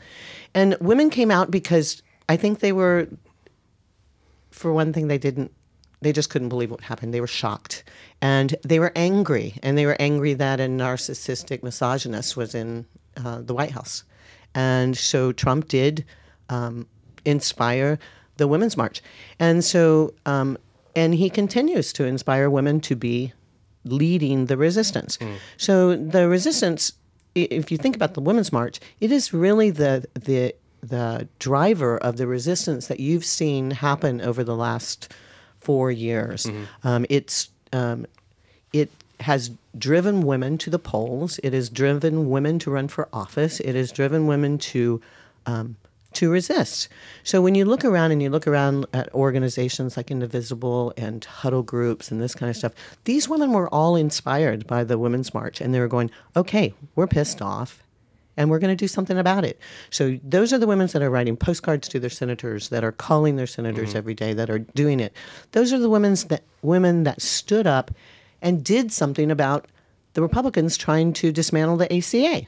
and 0.53 0.77
women 0.79 1.09
came 1.09 1.31
out 1.31 1.49
because 1.51 2.01
I 2.29 2.37
think 2.37 2.59
they 2.59 2.71
were 2.71 3.07
for 4.51 4.71
one 4.73 4.91
thing, 4.93 5.07
they 5.07 5.17
didn't, 5.17 5.51
they 6.01 6.11
just 6.11 6.29
couldn't 6.29 6.49
believe 6.49 6.71
what 6.71 6.81
happened. 6.81 7.13
They 7.13 7.21
were 7.21 7.27
shocked 7.27 7.83
and 8.21 8.55
they 8.63 8.79
were 8.79 8.91
angry. 8.95 9.55
And 9.63 9.77
they 9.77 9.85
were 9.85 9.97
angry 9.99 10.33
that 10.33 10.59
a 10.59 10.63
narcissistic 10.63 11.63
misogynist 11.63 12.35
was 12.35 12.55
in 12.55 12.85
uh, 13.15 13.41
the 13.41 13.53
White 13.53 13.71
House. 13.71 14.03
And 14.55 14.97
so 14.97 15.31
Trump 15.31 15.67
did 15.67 16.05
um, 16.49 16.87
inspire 17.25 17.99
the 18.37 18.47
Women's 18.47 18.77
March. 18.77 19.01
And 19.39 19.63
so, 19.63 20.13
um, 20.25 20.57
and 20.95 21.13
he 21.13 21.29
continues 21.29 21.93
to 21.93 22.05
inspire 22.05 22.49
women 22.49 22.79
to 22.81 22.95
be 22.95 23.33
leading 23.83 24.47
the 24.47 24.57
resistance. 24.57 25.17
So 25.57 25.95
the 25.95 26.27
resistance, 26.27 26.93
if 27.35 27.71
you 27.71 27.77
think 27.77 27.95
about 27.95 28.15
the 28.15 28.21
Women's 28.21 28.51
March, 28.51 28.79
it 28.99 29.11
is 29.11 29.33
really 29.33 29.69
the 29.69 30.05
the 30.13 30.53
the 30.81 31.27
driver 31.39 31.97
of 31.97 32.17
the 32.17 32.27
resistance 32.27 32.87
that 32.87 32.99
you've 32.99 33.25
seen 33.25 33.71
happen 33.71 34.21
over 34.21 34.43
the 34.43 34.55
last 34.55 35.11
four 35.59 35.91
years. 35.91 36.45
Um, 36.83 37.05
it's 37.09 37.49
um, 37.73 38.05
it 38.73 38.91
has 39.19 39.51
driven 39.77 40.21
women 40.21 40.57
to 40.59 40.69
the 40.69 40.79
polls. 40.79 41.39
It 41.43 41.53
has 41.53 41.69
driven 41.69 42.29
women 42.29 42.59
to 42.59 42.71
run 42.71 42.87
for 42.87 43.07
office. 43.11 43.59
It 43.59 43.75
has 43.75 43.91
driven 43.91 44.27
women 44.27 44.57
to 44.59 45.01
um, 45.45 45.75
to 46.13 46.31
resist. 46.31 46.87
So 47.23 47.41
when 47.41 47.53
you 47.53 47.65
look 47.65 47.85
around 47.85 48.11
and 48.11 48.21
you 48.23 48.29
look 48.29 48.47
around 48.47 48.85
at 48.93 49.13
organizations 49.13 49.97
like 49.97 50.09
Indivisible 50.09 50.93
and 50.97 51.23
huddle 51.23 51.63
groups 51.63 52.11
and 52.11 52.19
this 52.19 52.33
kind 52.33 52.49
of 52.49 52.55
stuff, 52.55 52.73
these 53.03 53.29
women 53.29 53.51
were 53.51 53.69
all 53.73 53.95
inspired 53.95 54.65
by 54.65 54.83
the 54.83 54.97
Women's 54.97 55.33
March, 55.33 55.61
and 55.61 55.73
they 55.73 55.79
were 55.79 55.87
going, 55.87 56.11
"Okay, 56.35 56.73
we're 56.95 57.07
pissed 57.07 57.41
off." 57.41 57.83
And 58.37 58.49
we're 58.49 58.59
going 58.59 58.71
to 58.71 58.75
do 58.75 58.87
something 58.87 59.17
about 59.17 59.43
it. 59.43 59.59
So 59.89 60.17
those 60.23 60.53
are 60.53 60.57
the 60.59 60.67
women 60.67 60.87
that 60.87 61.01
are 61.01 61.09
writing 61.09 61.35
postcards 61.35 61.87
to 61.89 61.99
their 61.99 62.09
senators, 62.09 62.69
that 62.69 62.83
are 62.83 62.91
calling 62.91 63.35
their 63.35 63.47
senators 63.47 63.95
every 63.95 64.13
day, 64.13 64.33
that 64.33 64.49
are 64.49 64.59
doing 64.59 64.99
it. 64.99 65.13
Those 65.51 65.73
are 65.73 65.79
the 65.79 65.89
women 65.89 66.13
that 66.29 66.43
women 66.61 67.03
that 67.03 67.21
stood 67.21 67.67
up 67.67 67.91
and 68.41 68.63
did 68.63 68.91
something 68.91 69.31
about 69.31 69.65
the 70.13 70.21
Republicans 70.21 70.77
trying 70.77 71.13
to 71.13 71.31
dismantle 71.31 71.77
the 71.77 71.91
ACA. 71.97 72.47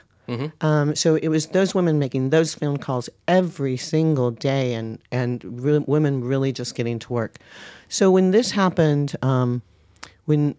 Um, 0.61 0.95
so 0.95 1.15
it 1.15 1.29
was 1.29 1.47
those 1.47 1.73
women 1.73 1.97
making 1.97 2.29
those 2.29 2.53
phone 2.53 2.77
calls 2.77 3.09
every 3.27 3.77
single 3.77 4.29
day, 4.29 4.75
and 4.75 4.99
and 5.11 5.43
re- 5.43 5.79
women 5.79 6.23
really 6.23 6.51
just 6.53 6.75
getting 6.75 6.99
to 6.99 7.11
work. 7.11 7.39
So 7.87 8.11
when 8.11 8.29
this 8.29 8.51
happened, 8.51 9.15
um, 9.23 9.63
when 10.25 10.53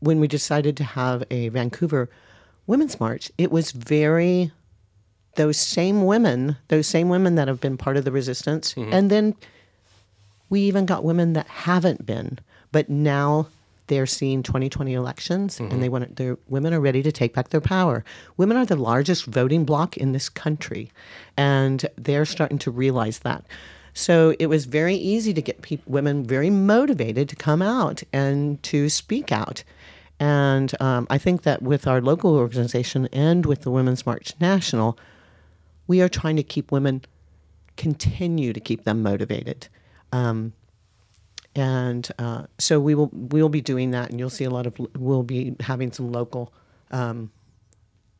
when 0.00 0.20
we 0.20 0.28
decided 0.28 0.76
to 0.76 0.84
have 0.84 1.24
a 1.30 1.48
Vancouver 1.48 2.10
Women's 2.70 3.00
March, 3.00 3.32
it 3.36 3.50
was 3.50 3.72
very 3.72 4.52
those 5.34 5.56
same 5.56 6.04
women, 6.06 6.56
those 6.68 6.86
same 6.86 7.08
women 7.08 7.34
that 7.34 7.48
have 7.48 7.60
been 7.60 7.76
part 7.76 7.96
of 7.96 8.04
the 8.04 8.12
resistance, 8.12 8.74
mm-hmm. 8.74 8.92
and 8.92 9.10
then 9.10 9.34
we 10.50 10.60
even 10.60 10.86
got 10.86 11.02
women 11.02 11.32
that 11.32 11.48
haven't 11.48 12.06
been, 12.06 12.38
but 12.70 12.88
now 12.88 13.48
they're 13.88 14.06
seeing 14.06 14.44
2020 14.44 14.94
elections 14.94 15.58
and 15.58 15.68
mm-hmm. 15.68 15.80
they 15.80 15.88
want 15.88 16.14
their 16.14 16.38
women 16.48 16.72
are 16.72 16.78
ready 16.78 17.02
to 17.02 17.10
take 17.10 17.34
back 17.34 17.48
their 17.48 17.60
power. 17.60 18.04
Women 18.36 18.56
are 18.56 18.64
the 18.64 18.76
largest 18.76 19.24
voting 19.24 19.64
bloc 19.64 19.96
in 19.96 20.12
this 20.12 20.28
country, 20.28 20.92
and 21.36 21.84
they're 21.96 22.24
starting 22.24 22.58
to 22.58 22.70
realize 22.70 23.18
that. 23.20 23.44
So 23.94 24.36
it 24.38 24.46
was 24.46 24.66
very 24.66 24.94
easy 24.94 25.34
to 25.34 25.42
get 25.42 25.62
peop 25.62 25.82
women 25.88 26.24
very 26.24 26.50
motivated 26.50 27.28
to 27.30 27.34
come 27.36 27.62
out 27.62 28.04
and 28.12 28.62
to 28.62 28.88
speak 28.88 29.32
out. 29.32 29.64
And 30.20 30.80
um, 30.82 31.06
I 31.08 31.16
think 31.16 31.42
that 31.42 31.62
with 31.62 31.86
our 31.86 32.02
local 32.02 32.36
organization 32.36 33.08
and 33.10 33.46
with 33.46 33.62
the 33.62 33.70
Women's 33.70 34.04
March 34.04 34.34
National, 34.38 34.98
we 35.86 36.02
are 36.02 36.10
trying 36.10 36.36
to 36.36 36.42
keep 36.42 36.70
women, 36.70 37.02
continue 37.78 38.52
to 38.52 38.60
keep 38.60 38.84
them 38.84 39.02
motivated. 39.02 39.68
Um, 40.12 40.52
and 41.56 42.08
uh, 42.18 42.44
so 42.58 42.78
we 42.78 42.94
will 42.94 43.08
we 43.12 43.42
will 43.42 43.48
be 43.48 43.62
doing 43.62 43.90
that, 43.92 44.10
and 44.10 44.20
you'll 44.20 44.30
see 44.30 44.44
a 44.44 44.50
lot 44.50 44.66
of 44.66 44.74
we'll 44.96 45.22
be 45.24 45.56
having 45.60 45.90
some 45.90 46.12
local 46.12 46.52
um, 46.90 47.32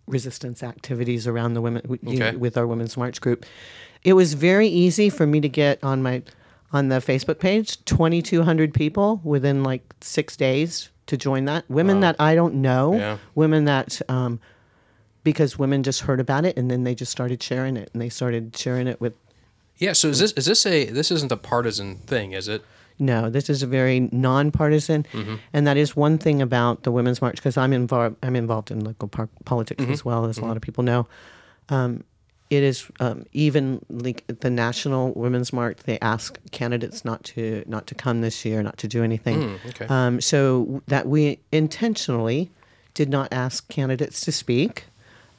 resistance 0.06 0.62
activities 0.62 1.26
around 1.26 1.54
the 1.54 1.60
women 1.60 1.82
Okay. 2.06 2.34
with 2.34 2.56
our 2.56 2.66
women's 2.66 2.96
march 2.96 3.20
group. 3.20 3.44
It 4.02 4.14
was 4.14 4.34
very 4.34 4.66
easy 4.66 5.10
for 5.10 5.26
me 5.26 5.40
to 5.42 5.48
get 5.48 5.84
on 5.84 6.02
my 6.02 6.22
on 6.72 6.88
the 6.88 6.96
Facebook 6.96 7.38
page 7.38 7.84
twenty 7.84 8.22
two 8.22 8.42
hundred 8.42 8.72
people 8.74 9.20
within 9.22 9.62
like 9.62 9.82
six 10.00 10.36
days 10.36 10.88
to 11.10 11.16
join 11.16 11.44
that. 11.44 11.64
Women 11.68 11.96
Wow. 11.96 12.00
that 12.02 12.16
I 12.18 12.34
don't 12.34 12.54
know, 12.56 12.94
Yeah. 12.94 13.18
women 13.34 13.64
that 13.66 14.00
um, 14.08 14.40
because 15.22 15.58
women 15.58 15.82
just 15.82 16.00
heard 16.02 16.18
about 16.20 16.44
it 16.44 16.56
and 16.56 16.70
then 16.70 16.84
they 16.84 16.94
just 16.94 17.12
started 17.12 17.42
sharing 17.42 17.76
it 17.76 17.90
and 17.92 18.00
they 18.00 18.08
started 18.08 18.56
sharing 18.56 18.86
it 18.86 19.00
with 19.00 19.12
Yeah. 19.78 19.92
So 19.92 20.08
is 20.08 20.18
this 20.18 20.32
is 20.32 20.46
this 20.46 20.64
a 20.66 20.84
this 20.86 21.10
isn't 21.10 21.30
a 21.32 21.36
partisan 21.36 21.96
thing, 22.06 22.32
is 22.32 22.48
it? 22.48 22.62
No, 22.98 23.30
this 23.30 23.48
is 23.48 23.62
a 23.62 23.66
very 23.66 24.08
nonpartisan, 24.12 25.06
Mhm. 25.12 25.38
and 25.54 25.66
that 25.66 25.78
is 25.78 25.96
one 25.96 26.18
thing 26.18 26.42
about 26.42 26.82
the 26.82 26.90
Women's 26.92 27.22
March 27.22 27.36
because 27.36 27.56
I'm 27.56 27.72
involved. 27.72 28.16
I'm 28.22 28.36
involved 28.36 28.70
in 28.70 28.84
local 28.84 29.08
par- 29.08 29.30
politics 29.46 29.82
Mhm. 29.84 29.90
as 29.92 30.04
well 30.04 30.26
as 30.26 30.36
a 30.36 30.40
Mhm. 30.42 30.48
lot 30.48 30.56
of 30.58 30.62
people 30.62 30.84
know. 30.84 31.06
Um, 31.70 32.04
it 32.50 32.62
is 32.64 32.86
um, 32.98 33.24
even 33.32 33.80
like 33.88 34.24
the 34.40 34.50
National 34.50 35.12
Women's 35.14 35.52
March. 35.52 35.78
They 35.84 35.98
ask 36.00 36.38
candidates 36.50 37.04
not 37.04 37.22
to 37.24 37.62
not 37.66 37.86
to 37.86 37.94
come 37.94 38.20
this 38.20 38.44
year, 38.44 38.62
not 38.62 38.76
to 38.78 38.88
do 38.88 39.02
anything. 39.04 39.40
Mm, 39.40 39.66
okay. 39.70 39.86
um, 39.88 40.20
so 40.20 40.82
that 40.88 41.06
we 41.06 41.38
intentionally 41.52 42.50
did 42.94 43.08
not 43.08 43.32
ask 43.32 43.68
candidates 43.68 44.20
to 44.22 44.32
speak. 44.32 44.84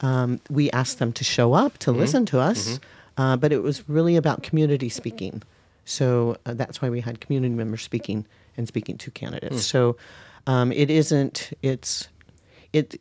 Um, 0.00 0.40
we 0.50 0.70
asked 0.72 0.98
them 0.98 1.12
to 1.12 1.22
show 1.24 1.52
up 1.52 1.78
to 1.78 1.92
Mhm. 1.92 1.96
listen 1.98 2.26
to 2.26 2.40
us, 2.40 2.68
Mhm. 2.68 2.80
uh, 3.18 3.36
but 3.36 3.52
it 3.52 3.62
was 3.62 3.88
really 3.88 4.16
about 4.16 4.42
community 4.42 4.88
speaking. 4.88 5.42
So 5.84 6.36
uh, 6.46 6.54
that's 6.54 6.80
why 6.80 6.88
we 6.90 7.00
had 7.02 7.20
community 7.20 7.54
members 7.54 7.82
speaking 7.82 8.24
and 8.56 8.66
speaking 8.66 8.96
to 8.98 9.10
candidates. 9.10 9.56
Hmm. 9.56 9.60
So 9.60 9.96
um, 10.46 10.72
it 10.72 10.90
isn't. 10.90 11.50
It's 11.62 12.08
it. 12.72 13.00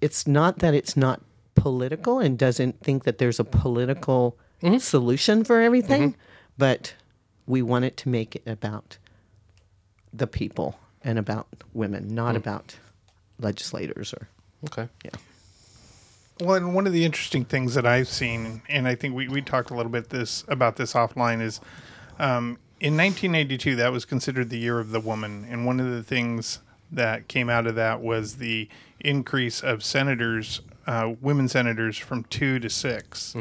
It's 0.00 0.26
not 0.26 0.58
that 0.60 0.74
it's 0.74 0.96
not 0.96 1.20
political 1.54 2.18
and 2.18 2.38
doesn't 2.38 2.80
think 2.80 3.04
that 3.04 3.18
there's 3.18 3.40
a 3.40 3.44
political 3.44 4.36
Mm-hmm. 4.62 4.78
solution 4.78 5.42
for 5.42 5.60
everything, 5.60 6.14
but 6.56 6.94
we 7.48 7.62
want 7.62 7.84
it 7.84 7.96
to 7.96 8.08
make 8.08 8.36
it 8.36 8.44
about 8.46 8.96
the 10.12 10.28
people 10.28 10.78
and 11.02 11.18
about 11.18 11.48
women, 11.74 12.14
not 12.14 12.32
Hmm. 12.32 12.36
about 12.36 12.76
legislators 13.40 14.14
or 14.14 14.28
Okay. 14.66 14.88
yeah. 15.04 15.10
Well, 16.40 16.54
and 16.54 16.74
one 16.76 16.86
of 16.86 16.92
the 16.92 17.04
interesting 17.04 17.44
things 17.44 17.74
that 17.74 17.84
I've 17.86 18.06
seen, 18.06 18.62
and 18.68 18.86
I 18.86 18.94
think 18.94 19.16
we, 19.16 19.26
we 19.26 19.42
talked 19.42 19.70
a 19.70 19.74
little 19.74 19.90
bit 19.90 20.10
this 20.10 20.44
about 20.46 20.76
this 20.76 20.92
offline, 20.92 21.42
is 21.42 21.60
um, 22.20 22.58
in 22.78 22.96
1982 22.96 23.74
that 23.76 23.90
was 23.90 24.04
considered 24.04 24.48
the 24.50 24.58
year 24.58 24.78
of 24.78 24.90
the 24.92 25.00
woman, 25.00 25.44
and 25.50 25.66
one 25.66 25.80
of 25.80 25.90
the 25.90 26.04
things 26.04 26.60
that 26.92 27.26
came 27.26 27.50
out 27.50 27.66
of 27.66 27.74
that 27.74 28.00
was 28.00 28.36
the 28.36 28.68
increase 29.00 29.60
of 29.60 29.82
senators, 29.82 30.60
uh, 30.86 31.12
women 31.20 31.48
senators, 31.48 31.96
from 31.98 32.24
two 32.24 32.58
to 32.58 32.68
6 32.70 33.36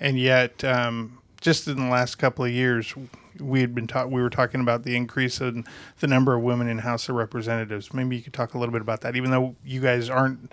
and 0.00 0.18
yet 0.18 0.62
um, 0.64 1.18
just 1.40 1.66
in 1.68 1.76
the 1.76 1.88
last 1.88 2.16
couple 2.16 2.44
of 2.44 2.50
years. 2.50 2.94
We 3.40 3.60
had 3.60 3.74
been 3.74 3.88
talk- 3.88 4.10
we 4.10 4.22
were 4.22 4.30
talking 4.30 4.60
about 4.60 4.84
the 4.84 4.94
increase 4.94 5.40
in 5.40 5.64
the 5.98 6.06
number 6.06 6.36
of 6.36 6.42
women 6.42 6.68
in 6.68 6.78
House 6.78 7.08
of 7.08 7.16
Representatives. 7.16 7.92
Maybe 7.92 8.14
you 8.16 8.22
could 8.22 8.32
talk 8.32 8.54
a 8.54 8.58
little 8.58 8.72
bit 8.72 8.80
about 8.80 9.00
that, 9.00 9.16
even 9.16 9.32
though 9.32 9.56
you 9.64 9.80
guys 9.80 10.08
aren't 10.08 10.52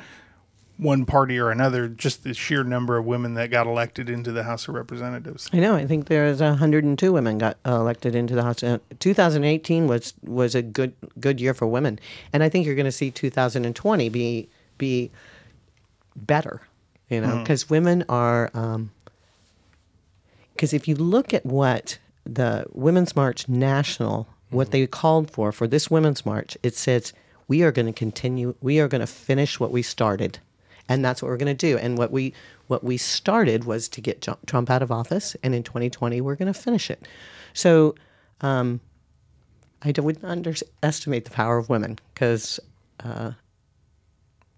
one 0.78 1.06
party 1.06 1.38
or 1.38 1.52
another, 1.52 1.88
just 1.88 2.24
the 2.24 2.34
sheer 2.34 2.64
number 2.64 2.98
of 2.98 3.06
women 3.06 3.36
that 3.36 3.52
got 3.52 3.68
elected 3.68 4.10
into 4.10 4.32
the 4.32 4.42
House 4.42 4.68
of 4.68 4.74
Representatives. 4.74 5.48
I 5.54 5.58
know. 5.60 5.76
I 5.76 5.86
think 5.86 6.08
there's 6.08 6.42
102 6.42 7.14
women 7.14 7.38
got 7.38 7.58
uh, 7.68 7.76
elected 7.76 8.16
into 8.16 8.34
the 8.34 8.42
House. 8.42 8.64
Uh, 8.64 8.80
2018 9.00 9.86
was 9.86 10.16
was 10.24 10.56
a 10.56 10.64
good 10.64 10.94
good 11.20 11.40
year 11.40 11.54
for 11.54 11.68
women, 11.68 12.00
and 12.34 12.42
I 12.42 12.50
think 12.50 12.66
you're 12.66 12.74
going 12.74 12.86
to 12.86 12.92
see 12.92 13.12
2020 13.12 14.10
be 14.10 14.50
be 14.80 15.12
better. 16.16 16.62
You 17.10 17.22
know, 17.22 17.40
because 17.40 17.70
women 17.70 18.06
are. 18.08 18.52
Because 20.54 20.74
if 20.74 20.88
you 20.88 20.96
look 20.96 21.34
at 21.34 21.46
what 21.46 21.98
the 22.26 22.66
Women's 22.72 23.16
March 23.16 23.50
National, 23.50 24.28
what 24.50 24.72
they 24.72 24.86
called 24.88 25.32
for 25.32 25.52
for 25.52 25.68
this 25.68 25.90
Women's 25.90 26.26
March, 26.26 26.58
it 26.64 26.76
says 26.76 27.14
we 27.48 27.64
are 27.64 27.72
going 27.72 27.88
to 27.88 27.94
continue. 27.94 28.56
We 28.62 28.80
are 28.80 28.88
going 28.88 29.02
to 29.02 29.08
finish 29.08 29.60
what 29.60 29.72
we 29.72 29.82
started 29.82 30.40
and 30.92 31.06
that's 31.06 31.22
what 31.22 31.30
we're 31.30 31.38
going 31.38 31.56
to 31.56 31.68
do. 31.68 31.78
And 31.78 31.98
what 31.98 32.12
we 32.12 32.34
what 32.68 32.84
we 32.84 32.98
started 32.98 33.64
was 33.64 33.88
to 33.90 34.02
get 34.02 34.28
Trump 34.46 34.70
out 34.70 34.82
of 34.82 34.92
office, 34.92 35.36
and 35.42 35.56
in 35.56 35.64
2020 35.64 36.20
we're 36.22 36.36
going 36.36 36.52
to 36.52 36.60
finish 36.60 36.90
it. 36.90 37.08
So 37.54 37.96
um, 38.42 38.82
I 39.82 39.92
d- 39.92 40.02
wouldn't 40.02 40.26
underestimate 40.26 41.26
the 41.26 41.32
power 41.32 41.58
of 41.58 41.70
women 41.70 42.00
because. 42.14 42.60
Uh, 43.04 43.32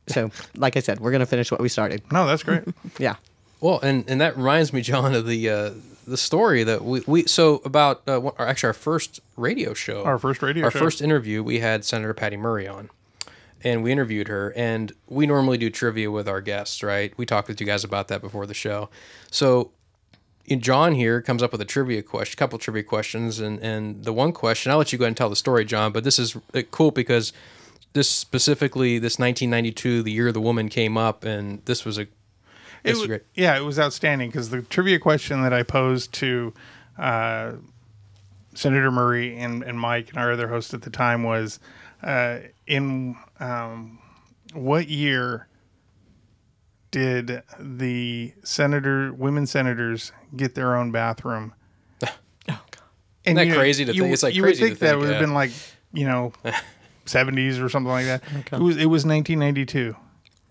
so, 0.07 0.31
like 0.55 0.75
I 0.77 0.79
said, 0.81 0.99
we're 0.99 1.11
going 1.11 1.21
to 1.21 1.25
finish 1.25 1.51
what 1.51 1.61
we 1.61 1.69
started. 1.69 2.01
No, 2.11 2.25
that's 2.25 2.43
great. 2.43 2.63
yeah. 2.99 3.15
Well, 3.61 3.79
and, 3.81 4.03
and 4.09 4.19
that 4.21 4.35
reminds 4.37 4.73
me, 4.73 4.81
John, 4.81 5.13
of 5.15 5.25
the 5.25 5.49
uh, 5.49 5.71
the 6.05 6.17
story 6.17 6.63
that 6.65 6.83
we, 6.83 7.01
we 7.07 7.23
so 7.27 7.61
about 7.63 8.01
uh, 8.07 8.19
what- 8.19 8.39
actually 8.39 8.67
our 8.67 8.73
first 8.73 9.21
radio 9.37 9.73
show, 9.73 10.03
Our 10.03 10.17
first 10.17 10.41
radio 10.41 10.65
our 10.65 10.71
show. 10.71 10.79
first 10.79 11.01
interview, 11.01 11.41
we 11.41 11.59
had 11.59 11.85
Senator 11.85 12.13
Patty 12.13 12.35
Murray 12.35 12.67
on, 12.67 12.89
and 13.63 13.81
we 13.81 13.91
interviewed 13.93 14.27
her. 14.27 14.51
And 14.57 14.91
we 15.07 15.25
normally 15.25 15.57
do 15.57 15.69
trivia 15.69 16.11
with 16.11 16.27
our 16.27 16.41
guests, 16.41 16.83
right? 16.83 17.13
We 17.17 17.25
talked 17.25 17.47
with 17.47 17.61
you 17.61 17.65
guys 17.67 17.85
about 17.85 18.09
that 18.09 18.19
before 18.19 18.45
the 18.45 18.53
show. 18.53 18.89
So, 19.31 19.71
and 20.49 20.61
John 20.61 20.93
here 20.95 21.21
comes 21.21 21.41
up 21.41 21.53
with 21.53 21.61
a 21.61 21.65
trivia 21.65 22.03
question, 22.03 22.37
couple 22.37 22.59
trivia 22.59 22.83
questions, 22.83 23.39
and 23.39 23.59
and 23.61 24.03
the 24.03 24.11
one 24.11 24.33
question 24.33 24.73
I'll 24.73 24.77
let 24.79 24.91
you 24.91 24.99
go 24.99 25.05
ahead 25.05 25.11
and 25.11 25.17
tell 25.17 25.29
the 25.29 25.37
story, 25.37 25.63
John. 25.63 25.93
But 25.93 26.03
this 26.03 26.19
is 26.19 26.35
uh, 26.53 26.63
cool 26.71 26.91
because 26.91 27.31
this 27.93 28.09
specifically, 28.09 28.99
this 28.99 29.19
1992, 29.19 30.03
the 30.03 30.11
year 30.11 30.31
the 30.31 30.41
woman 30.41 30.69
came 30.69 30.97
up, 30.97 31.23
and 31.23 31.63
this 31.65 31.85
was 31.85 31.97
a 31.97 32.07
It 32.83 32.95
was, 32.95 33.05
great. 33.07 33.21
yeah, 33.35 33.55
it 33.57 33.61
was 33.61 33.79
outstanding 33.79 34.29
because 34.29 34.49
the 34.49 34.61
trivia 34.63 34.99
question 34.99 35.41
that 35.43 35.53
I 35.53 35.63
posed 35.63 36.11
to 36.13 36.53
uh, 36.97 37.53
Senator 38.55 38.91
Murray 38.91 39.37
and, 39.37 39.63
and 39.63 39.79
Mike 39.79 40.09
and 40.09 40.17
our 40.17 40.31
other 40.31 40.47
host 40.47 40.73
at 40.73 40.81
the 40.81 40.89
time 40.89 41.23
was 41.23 41.59
uh, 42.01 42.39
in 42.67 43.15
um, 43.39 43.99
what 44.53 44.87
year 44.89 45.47
did 46.91 47.41
the 47.59 48.33
senator 48.43 49.11
women 49.13 49.47
senators 49.47 50.11
get 50.35 50.53
their 50.55 50.75
own 50.75 50.91
bathroom? 50.91 51.53
Isn't 53.25 53.35
that 53.37 53.45
you 53.45 53.53
know, 53.53 53.57
crazy 53.57 53.85
to 53.85 53.93
you- 53.93 54.01
think? 54.01 54.13
It's 54.13 54.23
like 54.23 54.35
you 54.35 54.41
crazy 54.43 54.63
would 54.63 54.69
to 54.71 54.75
think 54.75 54.79
that 54.79 54.97
would 54.97 55.05
have 55.09 55.15
yeah. 55.15 55.21
been 55.21 55.33
like 55.33 55.51
you 55.93 56.05
know. 56.05 56.33
70s 57.05 57.63
or 57.63 57.69
something 57.69 57.91
like 57.91 58.05
that. 58.05 58.23
Okay. 58.39 58.57
It 58.57 58.61
was 58.61 58.77
it 58.77 58.85
was 58.85 59.05
1992 59.05 59.95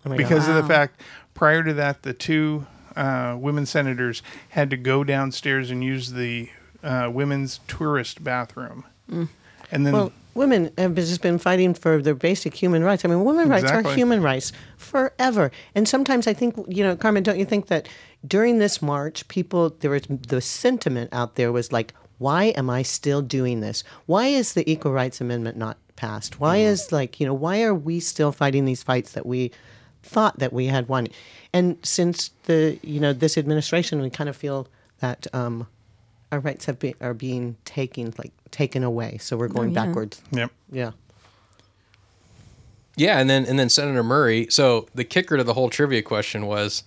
Oh 0.04 0.16
because 0.16 0.48
of 0.48 0.54
the 0.56 0.64
fact 0.64 1.00
prior 1.34 1.62
to 1.62 1.72
that 1.74 2.02
the 2.02 2.12
two 2.12 2.66
uh, 2.96 3.36
women 3.38 3.64
senators 3.66 4.22
had 4.50 4.68
to 4.70 4.76
go 4.76 5.04
downstairs 5.04 5.70
and 5.70 5.82
use 5.82 6.12
the 6.12 6.50
uh, 6.82 7.08
women's 7.12 7.60
tourist 7.68 8.22
bathroom, 8.24 8.84
Mm. 9.10 9.28
and 9.70 9.86
then 9.86 9.92
well, 9.94 10.12
women 10.34 10.70
have 10.78 10.94
just 10.94 11.22
been 11.22 11.38
fighting 11.38 11.74
for 11.74 12.02
their 12.02 12.14
basic 12.14 12.54
human 12.54 12.82
rights. 12.82 13.04
I 13.04 13.08
mean, 13.08 13.24
women's 13.24 13.48
rights 13.48 13.70
are 13.70 13.82
human 13.94 14.22
rights 14.22 14.52
forever. 14.76 15.50
And 15.74 15.88
sometimes 15.88 16.26
I 16.26 16.34
think, 16.34 16.56
you 16.68 16.82
know, 16.82 16.96
Carmen, 16.96 17.22
don't 17.22 17.38
you 17.38 17.44
think 17.44 17.68
that 17.68 17.88
during 18.26 18.58
this 18.58 18.82
march, 18.82 19.26
people, 19.28 19.70
there 19.80 19.90
was 19.90 20.02
the 20.08 20.40
sentiment 20.40 21.10
out 21.12 21.36
there 21.36 21.52
was 21.52 21.72
like, 21.72 21.94
why 22.18 22.44
am 22.56 22.70
I 22.70 22.82
still 22.82 23.22
doing 23.22 23.60
this? 23.60 23.84
Why 24.06 24.26
is 24.28 24.54
the 24.54 24.70
Equal 24.70 24.92
Rights 24.92 25.20
Amendment 25.20 25.56
not 25.56 25.76
passed? 26.02 26.40
Why 26.40 26.56
is 26.56 26.90
like, 26.90 27.20
you 27.20 27.26
know, 27.26 27.32
why 27.32 27.62
are 27.62 27.74
we 27.74 28.00
still 28.00 28.32
fighting 28.32 28.64
these 28.64 28.82
fights 28.82 29.12
that 29.12 29.24
we 29.24 29.52
thought 30.02 30.40
that 30.40 30.52
we 30.52 30.66
had 30.66 30.88
won? 30.88 31.06
And 31.52 31.78
since 31.84 32.30
the, 32.44 32.76
you 32.82 32.98
know, 32.98 33.12
this 33.12 33.38
administration, 33.38 34.02
we 34.02 34.10
kind 34.10 34.28
of 34.28 34.36
feel 34.36 34.66
that 34.98 35.28
um, 35.32 35.68
our 36.32 36.40
rights 36.40 36.64
have 36.64 36.80
been 36.80 36.94
are 37.00 37.14
being 37.14 37.56
taken 37.64 38.12
like 38.18 38.32
taken 38.50 38.82
away. 38.82 39.18
So 39.18 39.36
we're 39.36 39.46
going 39.46 39.70
yeah. 39.70 39.86
backwards. 39.86 40.20
Yep. 40.32 40.50
Yeah. 40.72 40.90
Yeah, 42.96 43.20
and 43.20 43.30
then 43.30 43.46
and 43.46 43.56
then 43.56 43.68
Senator 43.68 44.02
Murray. 44.02 44.48
So 44.50 44.88
the 44.94 45.04
kicker 45.04 45.36
to 45.36 45.44
the 45.44 45.54
whole 45.54 45.70
trivia 45.70 46.02
question 46.02 46.46
was, 46.46 46.82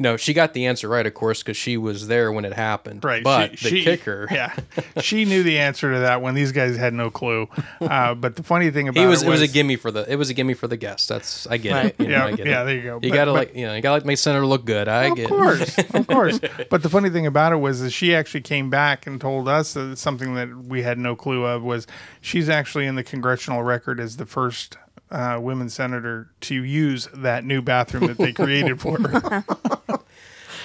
no, 0.00 0.16
she 0.16 0.32
got 0.32 0.52
the 0.54 0.66
answer 0.66 0.88
right, 0.88 1.06
of 1.06 1.14
course, 1.14 1.42
because 1.42 1.56
she 1.56 1.76
was 1.76 2.08
there 2.08 2.32
when 2.32 2.44
it 2.44 2.52
happened. 2.54 3.04
Right. 3.04 3.22
But 3.22 3.58
she- 3.58 3.70
the 3.70 3.76
she- 3.76 3.84
kicker, 3.84 4.26
Yeah. 4.30 4.54
She 5.00 5.24
knew 5.24 5.42
the 5.44 5.58
answer 5.58 5.92
to 5.92 6.00
that 6.00 6.22
when 6.22 6.34
These 6.34 6.52
guys 6.52 6.76
had 6.76 6.92
no 6.94 7.10
clue. 7.10 7.48
Uh, 7.80 8.14
but 8.14 8.34
the 8.36 8.42
funny 8.42 8.70
thing 8.70 8.88
about 8.88 9.00
he 9.00 9.06
was, 9.06 9.22
it 9.22 9.26
it 9.26 9.30
was 9.30 9.42
a 9.42 9.46
gimme 9.48 9.76
for 9.76 9.90
the 9.90 10.10
it 10.10 10.16
was 10.16 10.30
a 10.30 10.34
gimme 10.34 10.54
for 10.54 10.66
the 10.66 10.76
guest. 10.76 11.08
That's 11.08 11.46
I 11.46 11.56
get 11.58 11.72
Right. 11.72 11.86
it. 11.86 12.00
You 12.00 12.06
know, 12.08 12.12
Yeah, 12.16 12.24
I 12.24 12.32
get 12.32 12.46
yeah, 12.46 12.62
it. 12.62 12.64
there 12.64 12.74
you 12.76 12.82
go. 12.82 12.94
You 13.02 13.10
But- 13.10 13.14
gotta 13.14 13.30
but- 13.30 13.34
like 13.34 13.54
you 13.56 13.66
know 13.66 13.74
you 13.74 13.82
gotta 13.82 13.94
like 13.98 14.04
make 14.06 14.18
senator 14.18 14.46
look 14.46 14.64
good. 14.64 14.88
I 14.88 15.04
of 15.04 15.16
get 15.16 15.24
Of 15.24 15.30
course, 15.30 15.78
it. 15.78 15.94
of 15.94 16.06
course. 16.06 16.40
But 16.70 16.82
the 16.82 16.88
funny 16.88 17.10
thing 17.10 17.26
about 17.26 17.52
it 17.52 17.56
was 17.56 17.80
that 17.82 17.90
she 17.90 18.14
actually 18.14 18.40
came 18.42 18.70
back 18.70 19.06
and 19.06 19.20
told 19.20 19.48
us 19.48 19.74
that 19.74 19.98
something 19.98 20.34
that 20.34 20.48
we 20.64 20.82
had 20.82 20.98
no 20.98 21.14
clue 21.14 21.44
of 21.44 21.62
was 21.62 21.86
she's 22.20 22.48
actually 22.48 22.86
in 22.86 22.94
the 22.94 23.04
congressional 23.04 23.62
record 23.62 24.00
as 24.00 24.16
the 24.16 24.26
first 24.26 24.78
uh, 25.10 25.36
women 25.40 25.68
senator 25.68 26.30
to 26.40 26.54
use 26.62 27.08
that 27.12 27.44
new 27.44 27.60
bathroom 27.60 28.06
that 28.06 28.16
they 28.16 28.32
created 28.32 28.80
for 28.80 28.96
her. 29.08 29.44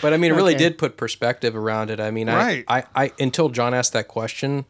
But 0.06 0.14
I 0.14 0.18
mean, 0.18 0.32
it 0.32 0.36
really 0.36 0.54
Okay. 0.54 0.64
did 0.64 0.78
put 0.78 0.98
perspective 0.98 1.56
around 1.56 1.90
it. 1.90 2.00
I 2.00 2.12
mean, 2.12 2.28
Right. 2.30 2.64
I, 2.68 2.80
I, 2.80 3.06
I, 3.06 3.12
until 3.20 3.50
John 3.50 3.74
asked 3.74 3.94
that 3.94 4.08
question, 4.08 4.66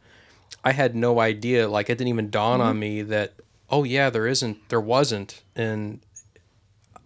I 0.64 0.72
had 0.72 0.96
no 0.96 1.20
idea. 1.20 1.68
Like, 1.68 1.90
it 1.90 1.98
didn't 1.98 2.08
even 2.08 2.30
dawn 2.30 2.60
on 2.62 2.76
Mhm. 2.76 2.78
me 2.78 3.02
that, 3.02 3.34
oh 3.68 3.84
yeah, 3.84 4.08
there 4.08 4.26
isn't, 4.26 4.68
there 4.70 4.80
wasn't, 4.80 5.42
and 5.54 6.00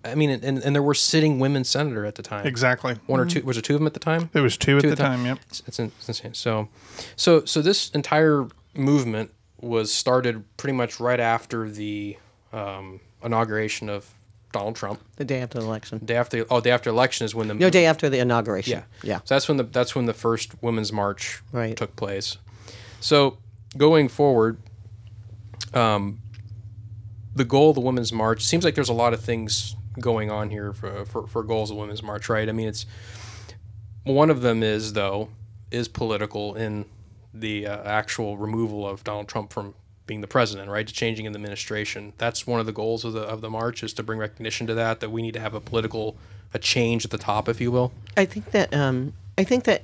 I 0.05 0.15
mean, 0.15 0.31
and, 0.31 0.59
and 0.63 0.75
there 0.75 0.83
were 0.83 0.95
sitting 0.95 1.39
women 1.41 1.65
senator 1.65 2.07
at 2.07 2.15
the 2.15 2.23
time. 2.23 2.47
Exactly. 2.47 2.95
One 3.07 3.19
or 3.21 3.27
Mhm. 3.27 3.31
two? 3.31 3.43
Was 3.43 3.59
it 3.59 3.63
two 3.65 3.75
of 3.75 3.81
them 3.81 3.87
at 3.89 3.95
the 3.95 4.01
time? 4.01 4.31
There 4.33 4.43
was 4.45 4.57
two 4.57 4.79
at 4.79 4.83
the 4.85 4.95
time, 4.97 5.27
yep. 5.27 5.39
It's, 5.49 5.63
it's, 5.67 5.79
it's 5.81 6.09
insane. 6.09 6.35
So, 6.35 6.69
so, 7.17 7.45
so 7.45 7.61
this 7.61 7.91
entire 7.91 8.47
movement 8.75 9.33
was 9.61 9.93
started 9.93 10.45
pretty 10.57 10.75
much 10.75 11.01
right 11.01 11.21
after 11.21 11.69
the 11.69 12.17
um, 12.53 13.01
inauguration 13.25 13.89
of 13.91 14.15
Donald 14.53 14.75
Trump. 14.77 15.01
The 15.17 15.25
day 15.25 15.41
after 15.41 15.59
the 15.59 15.65
election. 15.65 15.99
Day 16.05 16.17
after, 16.17 16.45
oh, 16.51 16.61
day 16.61 16.71
after 16.71 16.91
election 16.91 17.25
is 17.25 17.35
when 17.35 17.49
the 17.49 17.55
No, 17.55 17.71
day 17.71 17.87
after 17.87 18.09
the 18.09 18.19
inauguration. 18.19 18.73
yeah, 18.73 18.83
Yeah. 19.03 19.19
So 19.25 19.35
that's 19.35 19.47
when 19.49 19.57
the 19.57 19.65
that's 19.65 19.95
when 19.95 20.07
the 20.07 20.15
first 20.15 20.61
women's 20.63 20.93
march 20.93 21.43
Right. 21.53 21.77
took 21.77 21.95
place. 21.97 22.37
So 23.01 23.39
going 23.77 24.09
forward, 24.09 24.59
um, 25.75 26.19
the 27.35 27.45
goal 27.45 27.71
of 27.71 27.75
the 27.77 27.81
women's 27.81 28.13
march 28.13 28.43
seems 28.45 28.65
like 28.65 28.75
there's 28.75 28.89
a 28.89 28.93
lot 28.95 29.15
of 29.15 29.21
things 29.21 29.77
going 30.01 30.31
on 30.31 30.51
here 30.51 30.73
for 30.73 31.05
for, 31.05 31.27
for 31.27 31.43
goals 31.43 31.71
of 31.71 31.77
women's 31.77 32.03
march, 32.03 32.29
right? 32.29 32.49
I 32.49 32.53
mean, 32.53 32.69
it's 32.69 32.87
one 34.05 34.31
of 34.31 34.41
them 34.43 34.63
is 34.63 34.95
though 34.95 35.29
is 35.71 35.87
political 35.87 36.55
in 36.57 36.85
the 37.33 37.67
uh, 37.67 37.83
actual 37.85 38.37
removal 38.37 38.87
of 38.89 39.05
Donald 39.05 39.29
Trump 39.29 39.53
from 39.53 39.75
being 40.11 40.21
the 40.21 40.27
president, 40.27 40.69
right? 40.69 40.89
To 40.89 40.93
changing 40.93 41.25
in 41.27 41.33
the 41.33 41.37
administration. 41.37 42.13
That's 42.19 42.45
one 42.45 42.59
of 42.59 42.67
the 42.67 42.73
goals 42.73 43.05
of 43.05 43.13
the 43.13 43.21
of 43.21 43.41
the 43.43 43.49
march 43.49 43.85
is 43.85 43.93
to 43.95 44.03
bring 44.03 44.19
recognition 44.19 44.67
to 44.67 44.75
that 44.75 44.99
that 44.99 45.11
we 45.11 45.23
need 45.23 45.35
to 45.35 45.41
have 45.41 45.55
a 45.55 45.61
political 45.61 46.17
a 46.53 46.59
change 46.59 47.05
at 47.05 47.13
the 47.13 47.19
top, 47.19 47.49
if 47.49 47.61
you 47.61 47.71
will. 47.71 47.93
I 48.17 48.25
think 48.25 48.51
that 48.51 48.75
um, 48.75 49.13
I 49.39 49.45
think 49.45 49.65
that 49.65 49.83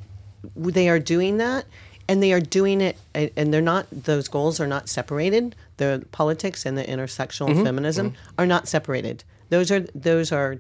they 0.57 0.89
are 0.89 0.99
doing 0.99 1.37
that, 1.39 1.67
and 2.09 2.21
they 2.21 2.33
are 2.33 2.41
doing 2.41 2.81
it, 2.81 2.97
and 3.15 3.55
they're 3.55 3.63
not. 3.63 3.87
Those 3.93 4.27
goals 4.27 4.59
are 4.59 4.67
not 4.67 4.89
separated. 4.89 5.55
The 5.77 6.05
politics 6.11 6.67
and 6.67 6.77
the 6.77 6.83
intersectional 6.85 7.55
Mhm, 7.55 7.63
feminism 7.63 8.15
are 8.37 8.47
not 8.47 8.67
separated. 8.67 9.23
Those 9.51 9.71
are 9.71 9.87
those 9.95 10.33
are 10.33 10.59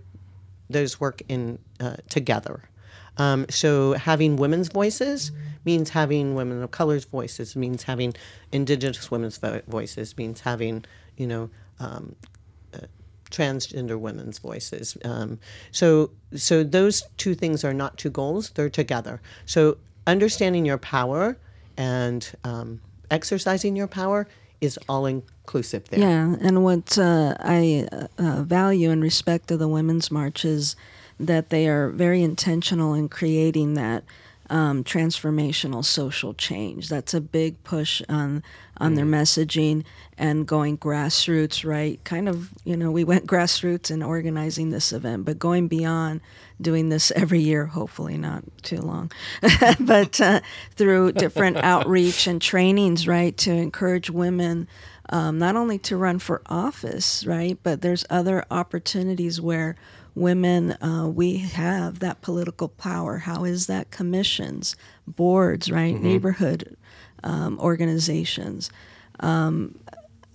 those 0.70 1.00
work 1.00 1.22
in 1.28 1.58
uh, 1.80 1.96
together. 2.08 2.68
Um, 3.18 3.46
so 3.48 3.92
having 3.94 4.36
women's 4.36 4.68
voices 4.68 5.32
means 5.64 5.90
having 5.90 6.34
women 6.34 6.62
of 6.62 6.70
color's 6.70 7.04
voices. 7.04 7.56
Means 7.56 7.84
having 7.84 8.14
indigenous 8.52 9.10
women's 9.10 9.38
vo- 9.38 9.62
voices. 9.66 10.16
Means 10.16 10.40
having 10.40 10.84
you 11.16 11.26
know 11.26 11.50
um, 11.80 12.14
transgender 13.30 13.98
women's 13.98 14.38
voices. 14.38 14.96
Um, 15.04 15.38
so, 15.70 16.10
so 16.34 16.62
those 16.62 17.02
two 17.16 17.34
things 17.34 17.64
are 17.64 17.74
not 17.74 17.96
two 17.96 18.10
goals; 18.10 18.50
they're 18.50 18.70
together. 18.70 19.20
So, 19.44 19.78
understanding 20.06 20.64
your 20.64 20.78
power 20.78 21.36
and 21.76 22.28
um, 22.44 22.80
exercising 23.10 23.76
your 23.76 23.88
power 23.88 24.26
is 24.60 24.78
all 24.88 25.06
inclusive 25.06 25.88
there. 25.90 26.00
Yeah, 26.00 26.36
and 26.40 26.64
what 26.64 26.96
uh, 26.98 27.36
I 27.40 27.88
uh, 28.18 28.42
value 28.42 28.90
and 28.90 29.02
respect 29.02 29.50
of 29.50 29.58
the 29.58 29.68
Women's 29.68 30.10
March 30.10 30.44
is 30.44 30.76
that 31.18 31.50
they 31.50 31.68
are 31.68 31.88
very 31.90 32.22
intentional 32.22 32.94
in 32.94 33.08
creating 33.08 33.74
that 33.74 34.04
um, 34.48 34.84
transformational 34.84 35.84
social 35.84 36.32
change. 36.34 36.88
That's 36.88 37.14
a 37.14 37.20
big 37.20 37.62
push 37.64 38.02
on 38.08 38.42
on 38.78 38.94
their 38.94 39.06
messaging 39.06 39.84
and 40.18 40.46
going 40.46 40.78
grassroots. 40.78 41.68
Right, 41.68 42.02
kind 42.04 42.28
of. 42.28 42.50
You 42.64 42.76
know, 42.76 42.90
we 42.90 43.04
went 43.04 43.26
grassroots 43.28 43.90
in 43.90 44.02
organizing 44.02 44.70
this 44.70 44.92
event, 44.92 45.24
but 45.24 45.38
going 45.38 45.68
beyond 45.68 46.20
doing 46.60 46.88
this 46.88 47.10
every 47.12 47.40
year, 47.40 47.66
hopefully 47.66 48.16
not 48.16 48.44
too 48.62 48.80
long, 48.80 49.10
but 49.80 50.20
uh, 50.20 50.40
through 50.74 51.12
different 51.12 51.56
outreach 51.62 52.26
and 52.26 52.40
trainings, 52.40 53.06
right, 53.08 53.36
to 53.38 53.52
encourage 53.52 54.10
women 54.10 54.68
um, 55.10 55.38
not 55.38 55.56
only 55.56 55.78
to 55.78 55.96
run 55.96 56.18
for 56.18 56.42
office, 56.46 57.24
right, 57.26 57.58
but 57.62 57.82
there's 57.82 58.04
other 58.10 58.44
opportunities 58.50 59.40
where 59.40 59.76
women 60.16 60.72
uh, 60.82 61.06
we 61.06 61.36
have 61.38 62.00
that 62.00 62.22
political 62.22 62.68
power. 62.68 63.18
How 63.18 63.44
is 63.44 63.66
that 63.68 63.90
commissions, 63.92 64.74
boards, 65.06 65.70
right, 65.70 65.94
Mhm. 65.94 66.02
neighborhood 66.02 66.76
um, 67.22 67.58
organizations. 67.60 68.70
Um, 69.20 69.78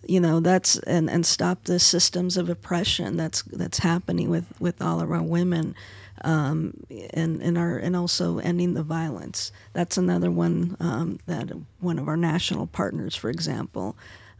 you 0.07 0.19
know 0.19 0.39
that's 0.39 0.79
and, 0.79 1.09
and 1.09 1.25
stop 1.25 1.65
the 1.65 1.77
systems 1.79 2.35
of 2.37 2.49
oppression 2.49 3.17
that's 3.17 3.43
that's 3.43 3.79
happening 3.79 4.29
with, 4.31 4.45
with 4.59 4.81
all 4.81 4.99
of 4.99 5.11
our 5.11 5.21
women 5.21 5.75
um, 6.23 6.73
and 7.13 7.39
and 7.41 7.57
our 7.57 7.77
and 7.77 7.95
also 7.95 8.39
ending 8.39 8.73
the 8.73 8.81
violence. 8.83 9.51
That's 9.73 9.97
another 9.97 10.31
one 10.31 10.75
um, 10.79 11.19
that 11.27 11.51
one 11.79 11.99
of 11.99 12.07
our 12.07 12.17
national 12.17 12.65
partners, 12.67 13.15
for 13.15 13.29
example, 13.29 13.95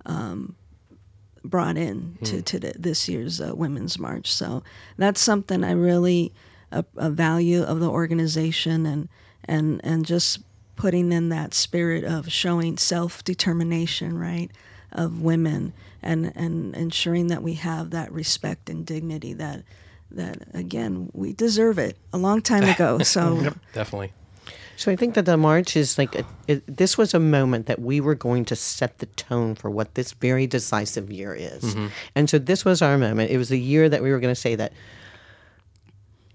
um, 0.06 0.56
brought 1.44 1.78
in 1.78 2.18
to, 2.24 2.36
Hmm. 2.38 2.42
to 2.42 2.60
the, 2.60 2.74
this 2.78 3.08
year's 3.10 3.42
uh, 3.42 3.54
Women's 3.56 3.98
March. 3.98 4.32
So 4.32 4.64
that's 4.98 5.20
something 5.22 5.64
I 5.64 5.72
really 5.72 6.34
a, 6.72 6.86
a 6.96 7.10
value 7.10 7.64
of 7.64 7.80
the 7.80 7.90
organization 7.90 8.86
and 8.86 9.10
and 9.46 9.82
and 9.84 10.06
just 10.06 10.40
putting 10.76 11.12
in 11.12 11.30
that 11.30 11.54
spirit 11.54 12.04
of 12.04 12.32
showing 12.32 12.78
self 12.78 13.24
determination, 13.24 14.18
right, 14.18 14.52
of 14.92 15.22
women 15.22 15.74
and 16.02 16.32
and 16.36 16.76
ensuring 16.76 17.28
that 17.28 17.44
we 17.44 17.56
have 17.56 17.90
that 17.90 18.12
respect 18.12 18.70
and 18.70 18.86
dignity 18.86 19.34
that 19.34 19.64
that 20.12 20.38
again 20.54 21.10
we 21.14 21.34
deserve 21.34 21.78
it 21.80 21.98
a 22.14 22.18
long 22.18 22.42
time 22.42 22.64
ago. 22.64 23.00
So 23.04 23.52
definitely. 23.74 24.14
So 24.82 24.92
I 24.92 24.96
think 24.96 25.14
that 25.14 25.26
the 25.26 25.38
march 25.38 25.78
is 25.78 26.00
like 26.00 26.16
a, 26.16 26.26
it, 26.48 26.64
this 26.66 26.98
was 26.98 27.14
a 27.14 27.20
moment 27.20 27.68
that 27.68 27.80
we 27.80 28.02
were 28.02 28.16
going 28.16 28.46
to 28.46 28.56
set 28.56 28.98
the 28.98 29.06
tone 29.06 29.54
for 29.54 29.70
what 29.70 29.94
this 29.94 30.14
very 30.14 30.48
decisive 30.48 31.12
year 31.12 31.36
is, 31.36 31.76
Mhm. 31.76 31.92
and 32.16 32.28
so 32.28 32.40
this 32.40 32.66
was 32.66 32.82
our 32.82 32.98
moment. 32.98 33.30
It 33.30 33.38
was 33.38 33.52
a 33.52 33.58
year 33.58 33.90
that 33.90 34.02
we 34.02 34.10
were 34.10 34.20
going 34.20 34.34
to 34.34 34.42
say 34.42 34.56
that 34.56 34.74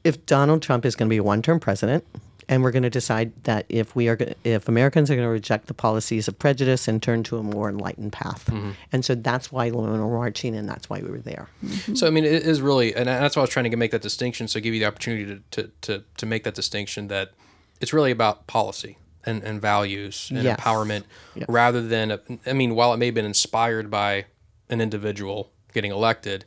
if 0.05 0.25
Donald 0.27 0.63
Trump 0.63 0.85
is 0.87 0.95
going 0.95 1.09
to 1.09 1.11
be 1.13 1.17
a 1.17 1.25
one-term 1.25 1.59
president, 1.59 2.05
and 2.49 2.63
we're 2.63 2.71
going 2.71 2.85
to 2.85 2.91
decide 2.91 3.33
that 3.43 3.67
if 3.69 3.97
we 3.97 4.09
are, 4.09 4.17
if 4.45 4.69
Americans 4.69 5.11
are 5.11 5.17
going 5.17 5.27
to 5.27 5.33
reject 5.33 5.67
the 5.67 5.75
policies 5.75 6.29
of 6.29 6.39
prejudice 6.39 6.87
and 6.87 7.03
turn 7.03 7.25
to 7.25 7.39
a 7.39 7.43
more 7.43 7.69
enlightened 7.69 8.13
path, 8.13 8.49
and 8.93 9.05
so 9.05 9.17
that's 9.17 9.51
why 9.51 9.69
women 9.73 10.01
were 10.01 10.17
marching, 10.19 10.55
and 10.55 10.69
that's 10.69 10.89
why 10.89 11.01
we 11.01 11.11
were 11.11 11.19
there. 11.19 11.49
So 11.95 12.07
I 12.07 12.11
mean, 12.11 12.25
it 12.25 12.45
is 12.45 12.61
really, 12.61 12.95
and 12.95 13.09
that's 13.09 13.35
why 13.35 13.41
I 13.41 13.43
was 13.43 13.51
trying 13.51 13.69
to 13.69 13.77
make 13.77 13.91
that 13.91 14.03
distinction. 14.03 14.47
So 14.47 14.61
give 14.61 14.73
you 14.73 14.79
the 14.79 14.87
opportunity 14.87 15.25
to 15.27 15.41
to 15.51 15.71
to, 15.81 16.05
to 16.19 16.27
make 16.27 16.45
that 16.45 16.55
distinction 16.55 17.09
that 17.09 17.33
it's 17.81 17.93
really 17.93 18.11
about 18.11 18.47
policy 18.47 18.99
and, 19.25 19.43
and 19.43 19.61
values 19.61 20.29
and 20.31 20.43
Yes. 20.43 20.59
empowerment, 20.61 21.05
Yes. 21.35 21.47
rather 21.49 21.83
than. 21.83 22.11
A, 22.13 22.21
I 22.47 22.53
mean, 22.53 22.75
while 22.75 22.93
it 22.95 22.97
may 22.99 23.07
have 23.07 23.15
been 23.15 23.25
inspired 23.25 23.91
by 23.91 24.27
an 24.69 24.81
individual 24.81 25.51
getting 25.73 25.91
elected, 25.93 26.45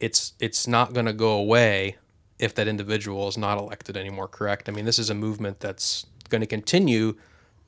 it's 0.00 0.32
it's 0.40 0.66
not 0.66 0.92
going 0.92 1.06
to 1.06 1.12
go 1.12 1.32
away 1.32 1.96
if 2.38 2.54
that 2.56 2.66
individual 2.66 3.28
is 3.28 3.38
not 3.38 3.58
elected 3.58 3.96
anymore. 3.96 4.26
Correct? 4.28 4.68
I 4.68 4.72
mean, 4.72 4.84
this 4.84 4.98
is 4.98 5.08
a 5.10 5.14
movement 5.14 5.60
that's 5.60 6.06
going 6.28 6.40
to 6.40 6.46
continue 6.46 7.14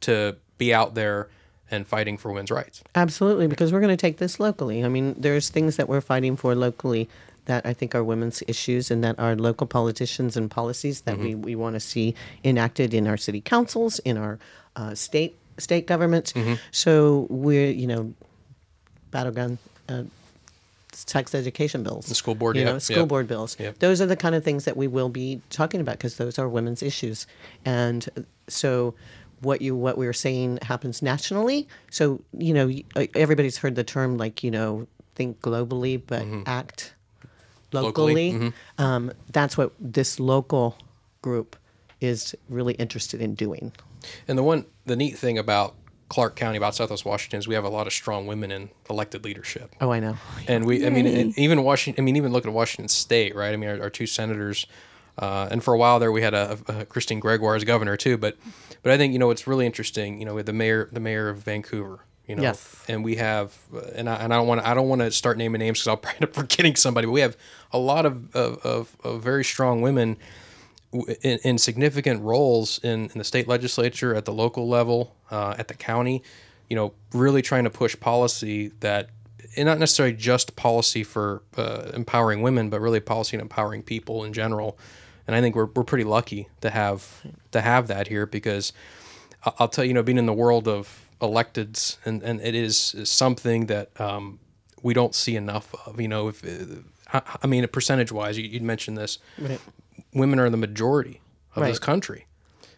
to 0.00 0.36
be 0.58 0.74
out 0.74 0.94
there 0.94 1.28
and 1.70 1.86
fighting 1.86 2.16
for 2.16 2.30
women's 2.30 2.50
rights. 2.50 2.82
Absolutely, 2.94 3.46
because 3.46 3.72
we're 3.72 3.80
going 3.80 3.96
to 3.96 3.96
take 3.96 4.18
this 4.18 4.38
locally. 4.40 4.84
I 4.84 4.88
mean, 4.88 5.14
there's 5.18 5.48
things 5.50 5.76
that 5.76 5.88
we're 5.88 6.00
fighting 6.00 6.36
for 6.36 6.54
locally 6.54 7.08
that 7.46 7.64
I 7.66 7.72
think 7.72 7.94
are 7.94 8.04
women's 8.04 8.42
issues 8.46 8.90
and 8.90 9.02
that 9.02 9.18
are 9.18 9.34
local 9.34 9.66
politicians 9.66 10.36
and 10.36 10.50
policies 10.50 11.02
that 11.02 11.18
we, 11.18 11.34
we 11.34 11.56
want 11.56 11.74
to 11.74 11.80
see 11.80 12.14
enacted 12.44 12.92
in 12.92 13.06
our 13.06 13.16
city 13.16 13.40
councils, 13.40 13.98
in 14.00 14.16
our 14.18 14.38
uh, 14.76 14.94
state 14.94 15.36
state 15.58 15.86
governments. 15.86 16.34
So 16.70 17.26
we're, 17.30 17.70
you 17.70 17.86
know, 17.86 18.12
battleground 19.10 19.58
uh, 19.88 20.02
sex 20.92 21.34
education 21.34 21.82
bills. 21.82 22.06
The 22.06 22.14
school 22.14 22.34
board, 22.34 22.56
you 22.56 22.62
yeah, 22.62 22.72
know, 22.72 22.78
school 22.78 22.98
yeah. 22.98 23.04
board 23.04 23.28
bills. 23.28 23.56
Yeah. 23.58 23.72
Those 23.78 24.00
are 24.00 24.06
the 24.06 24.16
kind 24.16 24.34
of 24.34 24.44
things 24.44 24.64
that 24.64 24.76
we 24.76 24.86
will 24.86 25.08
be 25.08 25.40
talking 25.50 25.80
about 25.80 25.92
because 25.92 26.16
those 26.16 26.38
are 26.38 26.48
women's 26.48 26.82
issues. 26.82 27.26
And 27.64 28.06
so 28.48 28.94
what 29.40 29.62
you 29.62 29.76
what 29.76 29.98
we 29.98 30.06
are 30.06 30.12
saying 30.12 30.58
happens 30.62 31.02
nationally. 31.02 31.68
So, 31.90 32.22
you 32.36 32.54
know, 32.54 32.70
everybody's 33.14 33.58
heard 33.58 33.74
the 33.74 33.84
term 33.84 34.18
like, 34.18 34.42
you 34.42 34.50
know, 34.50 34.86
think 35.14 35.40
globally, 35.40 36.00
but 36.04 36.24
act 36.46 36.94
Locally, 37.84 38.32
locally. 38.32 38.52
Um, 38.78 39.12
that's 39.30 39.56
what 39.56 39.72
this 39.78 40.18
local 40.20 40.78
group 41.22 41.56
is 42.00 42.34
really 42.48 42.74
interested 42.74 43.20
in 43.20 43.34
doing. 43.34 43.72
And 44.28 44.38
the 44.38 44.42
one, 44.42 44.66
the 44.84 44.96
neat 44.96 45.18
thing 45.18 45.38
about 45.38 45.74
Clark 46.08 46.36
County, 46.36 46.56
about 46.56 46.74
Southwest 46.74 47.04
Washington, 47.04 47.38
is 47.38 47.48
we 47.48 47.54
have 47.54 47.64
a 47.64 47.68
lot 47.68 47.86
of 47.86 47.92
strong 47.92 48.26
women 48.26 48.50
in 48.52 48.70
elected 48.88 49.24
leadership. 49.24 49.74
Oh, 49.80 49.90
I 49.90 50.00
know. 50.00 50.16
And 50.46 50.64
we, 50.64 50.86
I 50.86 50.90
mean, 50.90 51.06
and 51.06 51.36
even 51.38 51.64
Washington. 51.64 52.02
I 52.02 52.04
mean, 52.04 52.16
even 52.16 52.32
look 52.32 52.46
at 52.46 52.52
Washington 52.52 52.88
State, 52.88 53.34
right? 53.34 53.52
I 53.52 53.56
mean, 53.56 53.70
our, 53.70 53.82
our 53.82 53.90
two 53.90 54.06
senators, 54.06 54.66
uh, 55.18 55.48
and 55.50 55.64
for 55.64 55.74
a 55.74 55.78
while 55.78 55.98
there, 55.98 56.12
we 56.12 56.22
had 56.22 56.34
a, 56.34 56.58
a 56.68 56.84
Christine 56.84 57.18
Gregoire 57.18 57.56
as 57.56 57.64
governor 57.64 57.96
too. 57.96 58.16
But, 58.16 58.36
but 58.82 58.92
I 58.92 58.96
think 58.96 59.12
you 59.12 59.18
know 59.18 59.26
what's 59.26 59.46
really 59.46 59.66
interesting. 59.66 60.20
You 60.20 60.26
know, 60.26 60.34
with 60.34 60.46
the 60.46 60.52
mayor, 60.52 60.88
the 60.92 61.00
mayor 61.00 61.28
of 61.28 61.38
Vancouver. 61.38 62.00
You 62.26 62.34
know, 62.34 62.42
Yes. 62.42 62.84
and 62.88 63.04
we 63.04 63.16
have, 63.16 63.56
uh, 63.74 63.80
and 63.94 64.08
I, 64.10 64.16
and 64.16 64.34
I 64.34 64.36
don't 64.36 64.48
want 64.48 64.60
to, 64.60 64.68
I 64.68 64.74
don't 64.74 64.88
want 64.88 65.00
to 65.00 65.10
start 65.12 65.38
naming 65.38 65.60
names 65.60 65.78
because 65.78 65.88
I'll 65.88 65.96
probably 66.02 66.16
end 66.16 66.24
up 66.30 66.34
forgetting 66.34 66.74
somebody. 66.76 67.06
But 67.06 67.12
we 67.12 67.20
have 67.20 67.36
a 67.72 67.78
lot 67.78 68.04
of 68.06 68.34
of, 68.34 68.58
of, 68.64 68.96
of 69.04 69.22
very 69.22 69.44
strong 69.44 69.80
women 69.80 70.16
in, 71.22 71.38
in 71.44 71.58
significant 71.58 72.22
roles 72.22 72.78
in, 72.82 73.10
in 73.10 73.18
the 73.18 73.24
state 73.24 73.46
legislature, 73.48 74.14
at 74.14 74.24
the 74.24 74.32
local 74.32 74.68
level, 74.68 75.14
uh, 75.30 75.54
at 75.58 75.68
the 75.68 75.74
county, 75.74 76.22
you 76.68 76.76
know, 76.76 76.92
really 77.12 77.42
trying 77.42 77.64
to 77.64 77.70
push 77.70 77.98
policy 78.00 78.68
that, 78.80 79.10
and 79.56 79.66
not 79.66 79.78
necessarily 79.78 80.14
just 80.14 80.56
policy 80.56 81.04
for 81.04 81.42
uh, 81.56 81.90
empowering 81.94 82.42
women, 82.42 82.70
but 82.70 82.80
really 82.80 83.00
policy 83.00 83.36
and 83.36 83.42
empowering 83.42 83.82
people 83.82 84.24
in 84.24 84.32
general. 84.32 84.78
And 85.26 85.34
I 85.36 85.40
think 85.40 85.54
we're, 85.54 85.66
we're 85.66 85.84
pretty 85.84 86.04
lucky 86.04 86.48
to 86.60 86.70
have 86.70 87.22
to 87.52 87.60
have 87.60 87.88
that 87.88 88.08
here 88.08 88.26
because 88.26 88.72
I- 89.44 89.52
I'll 89.58 89.68
tell 89.68 89.84
you, 89.84 89.88
you 89.88 89.94
know, 89.94 90.02
being 90.02 90.18
in 90.18 90.26
the 90.26 90.32
world 90.32 90.66
of 90.68 91.05
electeds, 91.20 91.96
and, 92.04 92.22
and 92.22 92.40
it 92.40 92.54
is, 92.54 92.94
is 92.94 93.10
something 93.10 93.66
that 93.66 93.98
um, 94.00 94.38
we 94.82 94.94
don't 94.94 95.14
see 95.14 95.36
enough 95.36 95.74
of. 95.86 96.00
You 96.00 96.08
know, 96.08 96.28
if 96.28 96.44
uh, 96.44 96.76
I, 97.12 97.38
I 97.42 97.46
mean, 97.46 97.66
percentage 97.68 98.12
wise, 98.12 98.36
you, 98.38 98.44
you'd 98.44 98.62
mentioned 98.62 98.98
this 98.98 99.18
Right. 99.38 99.60
women 100.12 100.38
are 100.38 100.50
the 100.50 100.56
majority 100.56 101.20
of 101.54 101.64
this 101.64 101.78
country. 101.78 102.26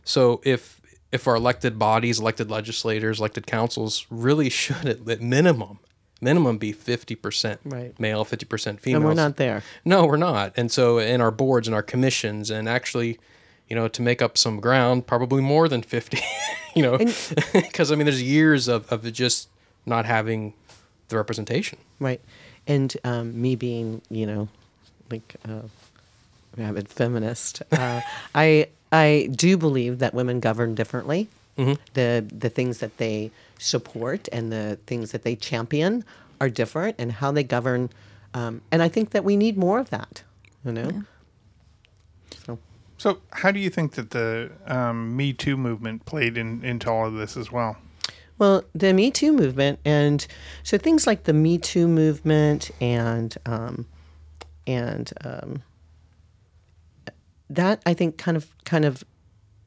So 0.05 0.41
if 0.45 0.81
if 1.11 1.27
our 1.27 1.37
elected 1.37 1.79
bodies, 1.79 2.21
elected 2.21 2.51
legislators, 2.51 3.19
elected 3.19 3.47
councils 3.47 4.07
really 4.11 4.49
should 4.61 4.87
at, 4.87 5.09
at 5.09 5.21
minimum 5.21 5.79
minimum 6.21 6.59
be 6.59 6.73
50% 6.75 7.59
Right. 7.65 7.99
male, 8.01 8.25
50% 8.25 8.81
female. 8.81 8.97
And 8.97 9.05
we're 9.05 9.15
not 9.15 9.37
there. 9.37 9.63
No, 9.85 10.05
we're 10.05 10.17
not. 10.17 10.53
And 10.57 10.69
so 10.71 10.99
in 10.99 11.21
our 11.21 11.31
boards 11.31 11.69
and 11.69 11.75
our 11.77 11.83
commissions 11.83 12.51
and 12.51 12.69
actually, 12.69 13.21
you 13.69 13.77
know, 13.77 13.89
to 13.89 14.03
make 14.03 14.23
up 14.23 14.39
some 14.39 14.61
ground, 14.61 15.07
probably 15.07 15.43
more 15.43 15.69
than 15.69 15.83
50, 15.83 16.19
you 16.75 16.83
know, 16.83 16.99
because 17.53 17.93
I 17.93 17.97
mean 17.97 18.07
there's 18.07 18.23
years 18.23 18.69
of 18.69 18.91
of 18.93 19.11
just 19.13 19.49
not 19.87 20.05
having 20.05 20.55
the 21.09 21.17
representation. 21.17 21.79
Right. 22.01 22.21
And 22.67 22.95
um, 23.05 23.41
me 23.41 23.57
being, 23.57 24.03
you 24.11 24.27
know, 24.27 24.49
like 25.11 25.37
a 25.45 25.63
rabid 26.57 26.89
feminist, 26.89 27.63
uh, 27.73 28.01
I 28.35 28.69
I 28.93 29.29
do 29.33 29.57
believe 29.57 29.99
that 29.99 30.15
women 30.15 30.41
govern 30.41 30.75
differently. 30.75 31.29
Mhm. 31.57 31.79
The 31.95 32.25
the 32.31 32.51
things 32.51 32.79
that 32.79 32.97
they 32.99 33.31
support 33.59 34.29
and 34.33 34.53
the 34.53 34.79
things 34.87 35.11
that 35.13 35.23
they 35.25 35.35
champion 35.35 36.05
are 36.41 36.49
different, 36.49 36.97
and 36.99 37.11
how 37.13 37.33
they 37.33 37.43
govern. 37.43 37.91
Um, 38.33 38.61
and 38.71 38.83
I 38.83 38.89
think 38.89 39.11
that 39.11 39.25
we 39.25 39.37
need 39.37 39.57
more 39.57 39.79
of 39.81 39.91
that. 39.91 40.23
You 40.65 40.73
know. 40.73 41.05
So 42.47 42.59
So, 42.99 43.19
how 43.31 43.53
do 43.53 43.61
you 43.61 43.71
think 43.71 43.93
that 43.93 44.11
the 44.11 44.51
um, 44.67 45.17
Me 45.17 45.33
Too 45.33 45.57
movement 45.57 46.05
played 46.05 46.37
in, 46.37 46.65
into 46.65 46.91
all 46.91 47.07
of 47.07 47.15
this 47.15 47.37
as 47.37 47.51
well? 47.51 47.77
Well, 48.39 48.65
the 48.75 48.93
Me 48.93 49.11
Too 49.11 49.33
movement, 49.33 49.79
and 49.85 50.27
so 50.63 50.77
things 50.79 51.07
like 51.07 51.25
the 51.25 51.33
Me 51.33 51.59
Too 51.59 51.87
movement, 51.89 52.71
and 52.81 53.35
um, 53.47 53.87
and 54.67 55.11
um, 55.25 55.63
that 57.51 57.83
I 57.87 57.95
think 57.95 58.19
kind 58.19 58.37
of 58.37 58.53
kind 58.65 58.85
of 58.85 59.05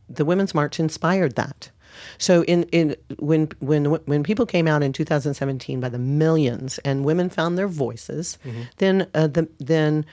the 0.09 0.25
Women's 0.25 0.53
March 0.53 0.79
inspired 0.79 1.35
that. 1.35 1.69
So 2.17 2.43
in 2.43 2.63
in 2.71 2.95
when 3.19 3.49
when 3.59 3.85
when 3.85 4.23
people 4.23 4.45
came 4.45 4.67
out 4.67 4.83
in 4.83 4.93
2017 4.93 5.79
by 5.79 5.89
the 5.89 5.99
millions 5.99 6.79
and 6.79 7.03
women 7.03 7.29
found 7.29 7.57
their 7.57 7.67
voices, 7.67 8.37
Mhm. 8.45 8.67
then 8.77 9.07
uh, 9.13 9.27
the 9.27 9.49
then 9.59 10.05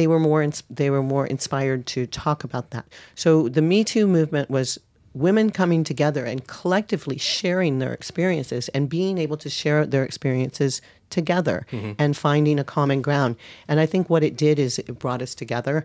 they 0.00 0.06
were 0.06 0.18
more 0.18 0.42
they 0.70 0.88
were 0.88 1.02
more 1.02 1.26
inspired 1.26 1.84
to 1.94 2.06
talk 2.06 2.42
about 2.42 2.70
that. 2.70 2.86
So 3.14 3.48
the 3.50 3.60
Me 3.60 3.84
Too 3.84 4.06
movement 4.06 4.48
was 4.48 4.78
women 5.12 5.50
coming 5.50 5.84
together 5.84 6.24
and 6.24 6.46
collectively 6.46 7.18
sharing 7.18 7.80
their 7.80 7.92
experiences 7.92 8.70
and 8.70 8.88
being 8.88 9.18
able 9.18 9.36
to 9.36 9.50
share 9.50 9.84
their 9.84 10.04
experiences 10.04 10.80
together 11.10 11.66
Mhm. 11.70 11.96
and 11.98 12.16
finding 12.16 12.58
a 12.58 12.64
common 12.64 13.02
ground. 13.02 13.36
And 13.68 13.78
I 13.80 13.86
think 13.86 14.08
what 14.08 14.22
it 14.24 14.36
did 14.38 14.58
is 14.58 14.78
it 14.78 14.98
brought 14.98 15.20
us 15.20 15.34
together, 15.34 15.84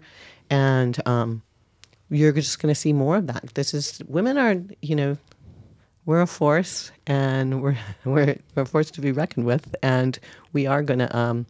and 0.49 0.95
um, 1.07 1.41
you're 2.09 2.31
just 2.31 2.59
going 2.61 2.73
to 2.73 2.79
see 2.79 2.93
more 2.93 3.17
of 3.17 3.25
that. 3.27 3.43
This 3.55 3.73
is 3.73 3.99
women 4.07 4.37
are 4.37 4.55
you 4.81 4.95
know 4.95 5.17
we're 6.05 6.21
a 6.21 6.27
force 6.27 6.91
and 7.07 7.61
we're 7.63 7.77
we're 8.05 8.37
we're 8.55 8.63
a 8.63 8.65
force 8.65 8.89
to 8.91 9.01
be 9.01 9.11
reckoned 9.11 9.45
with, 9.45 9.75
and 9.83 10.19
we 10.53 10.67
are 10.67 10.83
gonna 10.83 11.09
um, 11.11 11.45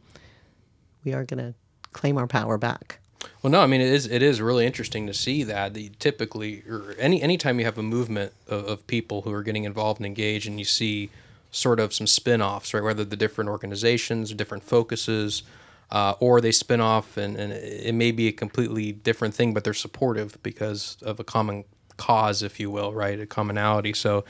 we 1.04 1.14
are 1.14 1.26
gonna 1.26 1.54
claim 1.96 2.18
our 2.18 2.28
power 2.28 2.58
back. 2.58 3.00
Well, 3.42 3.52
no, 3.52 3.62
I 3.62 3.68
mean 3.68 3.82
it 3.82 3.88
is 3.88 4.06
it 4.06 4.22
is 4.22 4.42
really 4.42 4.66
interesting 4.66 5.08
to 5.08 5.14
see 5.14 5.44
that. 5.44 5.74
The, 5.74 5.92
typically, 5.98 6.64
or 6.70 6.96
any 7.00 7.22
anytime 7.22 7.58
you 7.60 7.66
have 7.66 7.78
a 7.78 7.84
movement 7.84 8.34
of, 8.48 8.66
of 8.66 8.88
people 8.88 9.22
who 9.22 9.32
are 9.34 9.44
getting 9.44 9.64
involved 9.64 10.00
and 10.00 10.06
engaged, 10.06 10.48
and 10.48 10.60
you 10.60 10.66
see 10.66 11.10
sort 11.52 11.80
of 11.80 11.94
some 11.94 12.06
spin-offs, 12.06 12.74
right? 12.74 12.84
Whether 12.84 13.06
the 13.06 13.16
different 13.16 13.50
organizations, 13.50 14.34
different 14.34 14.64
focuses, 14.64 15.44
uh, 15.90 16.14
or 16.20 16.42
they 16.42 16.52
spin 16.52 16.82
off, 16.82 17.16
and, 17.16 17.38
and 17.38 17.54
it 17.54 17.96
may 17.96 18.12
be 18.12 18.28
a 18.28 18.34
completely 18.34 18.92
different 18.92 19.34
thing, 19.34 19.54
but 19.54 19.64
they're 19.64 19.74
supportive 19.74 20.38
because 20.44 20.98
of 21.02 21.20
a 21.20 21.24
common 21.24 21.64
cause, 21.96 22.44
if 22.44 22.60
you 22.60 22.70
will, 22.70 22.94
right? 22.94 23.20
A 23.22 23.26
commonality. 23.26 23.94
So 23.94 24.26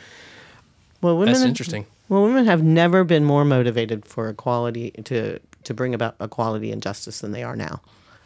Well, 1.01 1.17
women 1.17 1.33
that's 1.33 1.45
interesting. 1.45 1.87
Well, 2.09 2.23
women 2.23 2.45
have 2.45 2.63
never 2.63 3.03
been 3.03 3.25
more 3.25 3.43
motivated 3.43 4.05
for 4.05 4.29
equality 4.29 4.91
to 5.05 5.39
to 5.65 5.73
bring 5.73 5.93
about 5.93 6.15
equality 6.19 6.71
and 6.71 6.81
justice 6.81 7.19
than 7.19 7.31
they 7.31 7.43
are 7.43 7.55
now. 7.55 7.81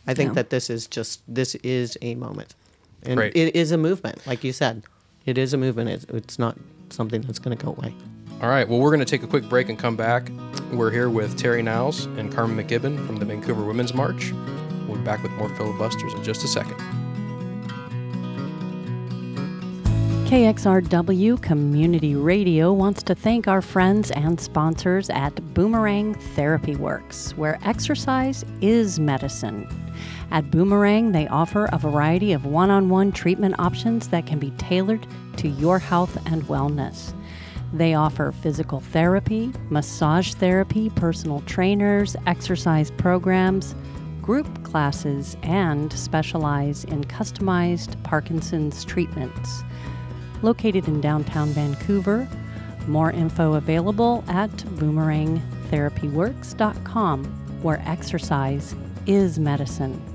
I 0.07 0.13
think 0.13 0.29
Yeah. 0.29 0.33
that 0.35 0.49
this 0.49 0.69
is 0.69 0.87
just 0.87 1.21
this 1.27 1.55
is 1.55 1.97
a 2.01 2.15
moment, 2.15 2.55
and 3.03 3.19
Right. 3.19 3.31
it 3.35 3.55
is 3.55 3.71
a 3.71 3.77
movement, 3.77 4.25
like 4.25 4.43
you 4.43 4.53
said. 4.53 4.83
It 5.25 5.37
is 5.37 5.53
a 5.53 5.57
movement. 5.57 5.89
It's, 5.89 6.05
it's 6.05 6.39
not 6.39 6.57
something 6.89 7.21
that's 7.21 7.39
going 7.39 7.55
to 7.55 7.63
go 7.63 7.71
away. 7.71 7.93
All 8.41 8.49
right. 8.49 8.67
Well, 8.67 8.79
we're 8.79 8.89
going 8.89 9.01
to 9.01 9.05
take 9.05 9.21
a 9.21 9.27
quick 9.27 9.47
break 9.49 9.69
and 9.69 9.77
come 9.77 9.95
back. 9.97 10.31
We're 10.71 10.89
here 10.91 11.09
with 11.09 11.37
Terry 11.37 11.61
Niles 11.61 12.05
and 12.05 12.31
Carmen 12.33 12.57
McGibbon 12.57 13.05
from 13.05 13.17
the 13.17 13.25
Vancouver 13.25 13.63
Women's 13.65 13.93
March. 13.93 14.31
We'll 14.87 14.97
be 14.97 15.03
back 15.03 15.21
with 15.21 15.31
more 15.33 15.49
filibusters 15.55 16.13
in 16.13 16.23
just 16.23 16.43
a 16.43 16.47
second. 16.47 16.75
KXRW 20.29 21.41
Community 21.41 22.13
Radio 22.13 22.71
wants 22.71 23.01
to 23.01 23.15
thank 23.15 23.47
our 23.47 23.63
friends 23.63 24.11
and 24.11 24.39
sponsors 24.39 25.09
at 25.09 25.33
Boomerang 25.55 26.13
Therapy 26.13 26.75
Works, 26.75 27.35
where 27.35 27.57
exercise 27.63 28.45
is 28.61 28.99
medicine. 28.99 29.67
At 30.29 30.51
Boomerang, 30.51 31.13
they 31.13 31.27
offer 31.29 31.67
a 31.73 31.79
variety 31.79 32.31
of 32.31 32.45
one 32.45 32.69
on 32.69 32.89
one 32.89 33.11
treatment 33.11 33.55
options 33.57 34.09
that 34.09 34.27
can 34.27 34.37
be 34.37 34.51
tailored 34.51 35.07
to 35.37 35.47
your 35.47 35.79
health 35.79 36.15
and 36.27 36.43
wellness. 36.43 37.11
They 37.73 37.95
offer 37.95 38.31
physical 38.31 38.81
therapy, 38.81 39.51
massage 39.71 40.35
therapy, 40.35 40.91
personal 40.91 41.41
trainers, 41.47 42.15
exercise 42.27 42.91
programs, 42.91 43.73
group 44.21 44.63
classes, 44.63 45.37
and 45.41 45.91
specialize 45.91 46.83
in 46.83 47.03
customized 47.05 48.01
Parkinson's 48.03 48.85
treatments 48.85 49.63
located 50.41 50.87
in 50.87 51.01
downtown 51.01 51.49
Vancouver. 51.49 52.27
More 52.87 53.11
info 53.11 53.53
available 53.53 54.23
at 54.27 54.49
boomerangtherapyworks.com, 54.49 57.25
where 57.61 57.83
exercise 57.85 58.75
is 59.05 59.37
medicine. 59.39 60.08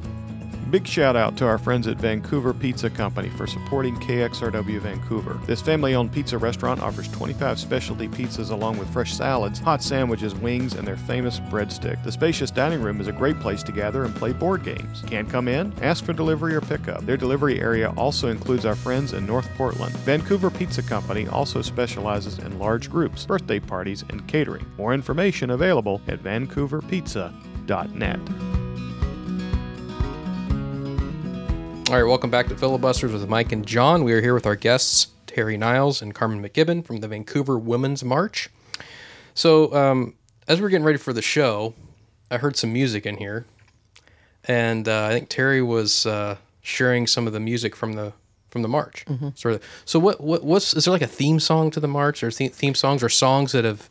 Big 0.75 0.89
shout 0.89 1.15
out 1.15 1.37
to 1.37 1.47
our 1.47 1.57
friends 1.57 1.87
at 1.87 1.99
Vancouver 1.99 2.53
Pizza 2.53 2.91
Company 2.91 3.29
for 3.29 3.47
supporting 3.47 3.95
KXRW 3.95 4.81
Vancouver. 4.81 5.39
This 5.47 5.63
family 5.63 5.95
owned 5.95 6.11
pizza 6.11 6.37
restaurant 6.37 6.83
offers 6.83 7.07
25 7.13 7.61
specialty 7.61 8.09
pizzas 8.09 8.51
along 8.51 8.79
with 8.79 8.93
fresh 8.93 9.15
salads, 9.15 9.61
hot 9.61 9.85
sandwiches, 9.85 10.35
wings, 10.35 10.75
and 10.75 10.85
their 10.85 10.97
famous 10.97 11.39
breadstick. 11.39 12.03
The 12.03 12.11
spacious 12.11 12.51
dining 12.51 12.83
room 12.83 13.01
is 13.01 13.07
a 13.07 13.13
great 13.13 13.39
place 13.39 13.63
to 13.63 13.71
gather 13.71 14.03
and 14.03 14.13
play 14.17 14.33
board 14.33 14.65
games. 14.65 15.05
Can't 15.07 15.31
come 15.31 15.47
in? 15.47 15.73
Ask 15.81 16.05
for 16.05 16.13
delivery 16.13 16.57
or 16.57 16.61
pickup. 16.61 17.07
Their 17.07 17.19
delivery 17.19 17.61
area 17.61 17.93
also 17.97 18.27
includes 18.27 18.67
our 18.67 18.75
friends 18.75 19.13
in 19.13 19.25
North 19.25 19.49
Portland. 19.57 19.95
Vancouver 19.99 20.51
Pizza 20.51 20.83
Company 20.83 21.29
also 21.29 21.63
specializes 21.63 22.41
in 22.41 22.59
large 22.59 22.91
groups, 22.91 23.25
birthday 23.25 23.61
parties, 23.61 24.05
and 24.09 24.27
catering. 24.27 24.67
More 24.77 24.93
information 24.93 25.51
available 25.51 26.03
at 26.09 26.25
vancouverpizza.net. 26.25 28.54
All 31.95 32.01
right, 32.01 32.09
welcome 32.09 32.29
back 32.29 32.49
to 32.49 32.57
Filibusters 32.57 33.13
with 33.13 33.29
Mike 33.29 33.53
and 33.53 33.65
John. 33.65 34.03
We 34.03 34.15
are 34.15 34.21
here 34.21 34.35
with 34.35 34.47
our 34.47 34.57
guests, 34.57 35.13
Terry 35.29 35.57
Niles 35.57 36.03
and 36.03 36.13
Carmen 36.13 36.43
McGibbon 36.43 36.85
from 36.85 36.97
the 36.97 37.07
Vancouver 37.07 37.57
Women's 37.57 38.03
March. 38.03 38.49
So, 39.33 39.73
um, 39.73 40.15
as 40.49 40.61
we're 40.61 40.71
getting 40.71 40.85
ready 40.85 40.99
for 40.99 41.13
the 41.13 41.23
show, 41.23 41.73
I 42.33 42.39
heard 42.39 42.57
some 42.57 42.73
music 42.73 43.07
in 43.07 43.19
here, 43.19 43.47
and 44.43 44.89
uh, 44.89 45.05
I 45.05 45.13
think 45.13 45.29
Terry 45.29 45.63
was 45.63 46.05
uh, 46.05 46.39
sharing 46.63 47.07
some 47.07 47.29
of 47.29 47.33
the 47.33 47.39
music 47.39 47.77
from 47.77 47.93
the 47.93 48.13
from 48.49 48.63
the 48.63 48.69
march. 48.69 49.05
Mhm. 49.07 49.39
Sort 49.39 49.55
of. 49.55 49.63
So 49.85 50.01
what 50.01 50.21
what 50.21 50.43
what's 50.43 50.75
is 50.75 50.87
there 50.87 50.93
like 50.93 51.01
a 51.01 51.07
theme 51.07 51.39
song 51.39 51.71
to 51.71 51.79
the 51.79 51.87
march, 51.87 52.25
or 52.25 52.31
the- 52.33 52.49
theme 52.49 52.75
songs, 52.75 53.05
or 53.05 53.09
songs 53.09 53.53
that 53.53 53.65
have 53.65 53.89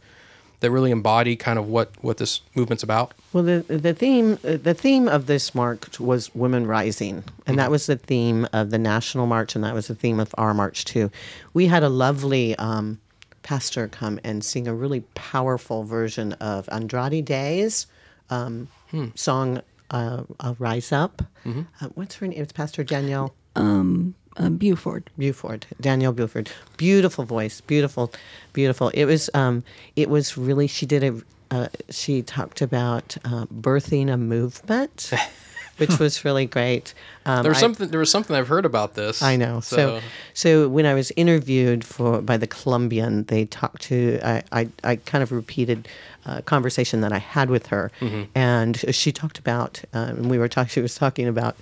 that 0.64 0.72
really 0.72 0.92
embody 0.92 1.36
kind 1.36 1.60
of 1.60 1.68
what 1.68 1.92
what 2.02 2.18
this 2.18 2.42
movement's 2.56 2.84
about? 2.84 3.14
Well, 3.34 3.44
the 3.44 3.64
the 3.68 3.94
theme 3.94 4.38
the 4.42 4.74
theme 4.74 5.08
of 5.10 5.28
this 5.28 5.54
march 5.54 6.00
was 6.00 6.34
women 6.34 6.66
rising, 6.66 7.24
and 7.46 7.60
that 7.60 7.70
was 7.70 7.86
the 7.86 7.98
theme 7.98 8.48
of 8.54 8.70
the 8.72 8.80
national 8.80 9.28
march, 9.28 9.56
and 9.56 9.64
that 9.64 9.74
was 9.74 9.88
the 9.88 9.96
theme 9.96 10.20
of 10.20 10.34
our 10.38 10.54
march 10.54 10.86
too. 10.86 11.12
We 11.54 11.68
had 11.68 11.84
a 11.84 11.90
lovely 11.90 12.56
um, 12.56 13.00
pastor 13.44 13.88
come 13.90 14.20
and 14.24 14.44
sing 14.44 14.68
a 14.68 14.74
really 14.74 15.02
powerful 15.16 15.84
version 15.84 16.32
of 16.34 16.68
Andra 16.72 17.10
Day's 17.22 17.86
um, 18.30 18.70
song 19.16 19.62
uh, 19.92 20.24
uh, 20.40 20.56
"Rise 20.60 20.92
Up." 20.94 21.22
Mhm. 21.46 21.68
Uh, 21.82 21.90
what's 21.96 22.16
her 22.16 22.28
name? 22.28 22.42
It's 22.42 22.54
Pastor 22.54 22.84
Danielle. 22.86 23.34
Um, 23.58 24.16
uh, 24.38 24.50
Buford. 24.50 25.10
Buford, 25.18 25.66
Danielle 25.80 26.14
Buford, 26.14 26.50
beautiful 26.78 27.24
voice, 27.26 27.62
beautiful, 27.62 28.12
beautiful. 28.54 28.90
It 28.90 29.06
was, 29.06 29.30
um, 29.34 29.64
it 29.96 30.10
was 30.10 30.38
really. 30.38 30.68
She 30.68 30.86
did 30.86 31.04
a. 31.04 31.22
Uh, 31.52 31.68
she 31.90 32.24
talked 32.24 32.62
about 32.62 33.16
uh, 33.26 33.46
birthing 33.46 34.12
a 34.12 34.18
movement, 34.18 35.12
which 35.78 36.00
was 36.00 36.26
really 36.26 36.48
great. 36.48 36.96
Um, 37.28 37.44
there 37.44 37.52
was 37.52 37.58
I- 37.60 37.62
something 37.62 37.90
there 37.90 38.00
was 38.00 38.10
something 38.10 38.36
I've 38.36 38.48
heard 38.48 38.66
about 38.66 38.96
this. 38.96 39.22
I 39.22 39.36
know. 39.36 39.60
So, 39.60 40.02
so 40.34 40.68
when 40.68 40.88
I 40.88 40.96
was 40.96 41.12
interviewed 41.16 41.84
for 41.86 42.22
by 42.22 42.38
the 42.38 42.48
Columbian, 42.48 43.26
they 43.26 43.46
talked 43.46 43.84
to. 43.84 44.20
I 44.24 44.42
I, 44.52 44.70
I 44.84 44.96
kind 44.96 45.22
of 45.22 45.32
repeated 45.32 45.88
a 46.26 46.42
conversation 46.42 47.02
that 47.02 47.12
I 47.12 47.20
had 47.20 47.50
with 47.52 47.68
her, 47.68 47.92
Mhm. 48.00 48.28
and 48.34 48.78
she 48.96 49.12
talked 49.12 49.38
about. 49.38 49.84
Um, 49.94 50.10
and 50.18 50.30
we 50.32 50.40
were 50.40 50.48
talking. 50.48 50.70
She 50.70 50.82
was 50.82 50.96
talking 50.96 51.28
about. 51.28 51.56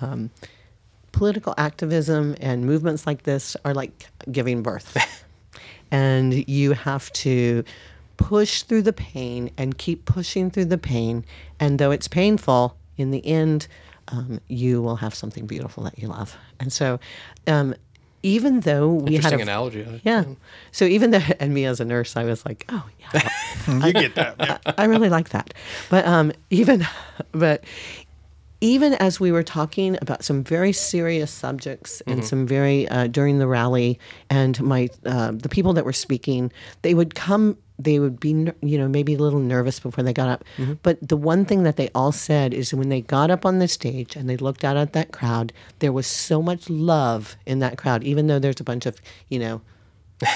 Um, 0.00 0.30
political 1.16 1.54
activism 1.56 2.36
and 2.40 2.66
movements 2.66 3.06
like 3.06 3.22
this 3.22 3.56
are 3.64 3.72
like 3.72 4.06
giving 4.30 4.62
birth. 4.62 5.24
and 5.90 6.46
you 6.46 6.72
have 6.72 7.10
to 7.14 7.64
push 8.18 8.62
through 8.62 8.82
the 8.82 8.92
pain 8.92 9.50
and 9.56 9.78
keep 9.78 10.04
pushing 10.04 10.50
through 10.50 10.66
the 10.66 10.76
pain. 10.78 11.24
And 11.58 11.78
though 11.78 11.90
it's 11.90 12.06
painful, 12.06 12.76
in 12.98 13.12
the 13.12 13.26
end, 13.26 13.66
um, 14.08 14.40
you 14.48 14.82
will 14.82 14.96
have 14.96 15.14
something 15.14 15.46
beautiful 15.46 15.84
that 15.84 15.98
you 15.98 16.08
love. 16.08 16.36
And 16.60 16.70
so, 16.70 17.00
um, 17.46 17.74
even 18.22 18.60
though 18.60 18.88
we 18.88 19.14
had 19.14 19.24
Interesting 19.32 19.40
a, 19.40 19.42
analogy. 19.42 20.00
yeah. 20.04 20.24
So 20.70 20.84
even 20.84 21.12
though, 21.12 21.22
and 21.40 21.54
me 21.54 21.64
as 21.64 21.80
a 21.80 21.84
nurse, 21.84 22.16
I 22.16 22.24
was 22.24 22.44
like, 22.44 22.66
oh 22.68 22.86
yeah, 23.00 23.28
You 23.86 23.92
get 23.92 24.14
that, 24.16 24.36
yeah. 24.38 24.58
I, 24.66 24.74
I 24.78 24.84
really 24.84 25.08
like 25.08 25.30
that. 25.30 25.54
But 25.88 26.06
um, 26.06 26.32
even, 26.50 26.86
but 27.32 27.64
even 28.60 28.94
as 28.94 29.20
we 29.20 29.30
were 29.32 29.42
talking 29.42 29.98
about 30.00 30.24
some 30.24 30.42
very 30.42 30.72
serious 30.72 31.30
subjects 31.30 32.00
and 32.06 32.20
Mhm. 32.20 32.24
some 32.24 32.46
very 32.46 32.88
uh, 32.88 33.06
during 33.06 33.38
the 33.38 33.46
rally, 33.46 33.98
and 34.30 34.60
my 34.62 34.88
uh, 35.04 35.32
the 35.32 35.48
people 35.48 35.72
that 35.74 35.84
were 35.84 35.92
speaking, 35.92 36.50
they 36.82 36.94
would 36.94 37.14
come. 37.14 37.56
They 37.78 37.98
would 37.98 38.18
be, 38.18 38.30
you 38.62 38.78
know, 38.78 38.88
maybe 38.88 39.12
a 39.14 39.18
little 39.18 39.38
nervous 39.38 39.78
before 39.80 40.02
they 40.02 40.14
got 40.14 40.28
up. 40.30 40.44
Mhm. 40.56 40.78
But 40.82 40.96
the 41.06 41.16
one 41.18 41.44
thing 41.44 41.62
that 41.64 41.76
they 41.76 41.90
all 41.94 42.10
said 42.10 42.54
is 42.54 42.72
when 42.72 42.88
they 42.88 43.02
got 43.02 43.30
up 43.30 43.44
on 43.44 43.58
the 43.58 43.68
stage 43.68 44.16
and 44.16 44.30
they 44.30 44.38
looked 44.38 44.64
out 44.64 44.78
at 44.78 44.94
that 44.94 45.12
crowd, 45.12 45.52
there 45.80 45.92
was 45.92 46.06
so 46.06 46.40
much 46.40 46.70
love 46.70 47.36
in 47.44 47.58
that 47.58 47.76
crowd, 47.76 48.02
even 48.02 48.28
though 48.28 48.38
there's 48.38 48.60
a 48.60 48.64
bunch 48.64 48.86
of, 48.86 48.96
you 49.28 49.38
know, 49.38 49.60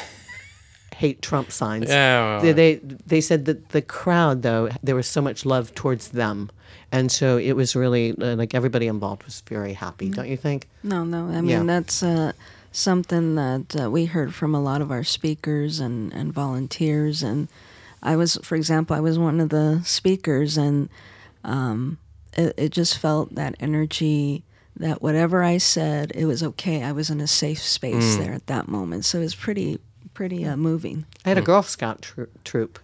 hate 0.97 1.23
Trump 1.23 1.51
signs. 1.51 1.89
Yeah. 1.89 2.41
They, 2.43 2.53
they 2.53 2.75
they 3.07 3.21
said 3.23 3.47
that 3.47 3.71
the 3.71 3.81
crowd 3.81 4.43
though 4.43 4.68
there 4.83 4.95
was 4.95 5.07
so 5.07 5.23
much 5.23 5.47
love 5.47 5.75
towards 5.75 6.09
them, 6.09 6.51
and 6.93 7.11
so 7.12 7.36
it 7.38 7.53
was 7.53 7.76
really 7.76 8.12
uh, 8.18 8.34
like 8.36 8.55
everybody 8.55 8.86
involved 8.86 9.24
was 9.24 9.43
very 9.47 9.72
happy. 9.74 10.09
Don't 10.11 10.28
you 10.28 10.36
think? 10.36 10.68
No, 10.82 11.05
no. 11.05 11.26
I 11.26 11.41
mean, 11.41 11.47
Yeah. 11.51 11.62
that's 11.64 12.03
uh, 12.03 12.32
something 12.72 13.34
that 13.36 13.76
uh, 13.80 13.91
we 13.91 14.07
heard 14.07 14.34
from 14.34 14.55
a 14.55 14.61
lot 14.61 14.80
of 14.82 14.91
our 14.91 15.05
speakers 15.05 15.80
and, 15.80 16.12
and 16.12 16.32
volunteers. 16.32 17.22
And 17.22 17.49
I 18.03 18.16
was, 18.16 18.38
for 18.43 18.57
example, 18.57 18.97
I 18.97 19.01
was 19.01 19.18
one 19.18 19.41
of 19.41 19.49
the 19.51 19.80
speakers, 19.84 20.57
and 20.57 20.88
um, 21.45 21.99
it, 22.36 22.55
it 22.57 22.68
just 22.70 22.99
felt 22.99 23.34
that 23.34 23.55
energy 23.61 24.43
that 24.76 25.03
whatever 25.03 25.43
I 25.43 25.59
said, 25.59 26.12
it 26.14 26.24
was 26.24 26.43
okay. 26.43 26.82
I 26.82 26.93
was 26.93 27.11
in 27.11 27.20
a 27.20 27.26
safe 27.26 27.61
space 27.62 28.16
Mm. 28.16 28.18
there 28.18 28.32
at 28.32 28.47
that 28.47 28.68
moment. 28.68 29.05
So 29.05 29.18
it 29.18 29.22
was 29.22 29.34
pretty, 29.34 29.78
pretty 30.14 30.47
uh, 30.47 30.57
moving. 30.57 31.05
I 31.24 31.28
had 31.30 31.38
a 31.38 31.43
Girl 31.43 31.62
Scout 31.62 32.03
tro- 32.03 32.28
troop 32.45 32.78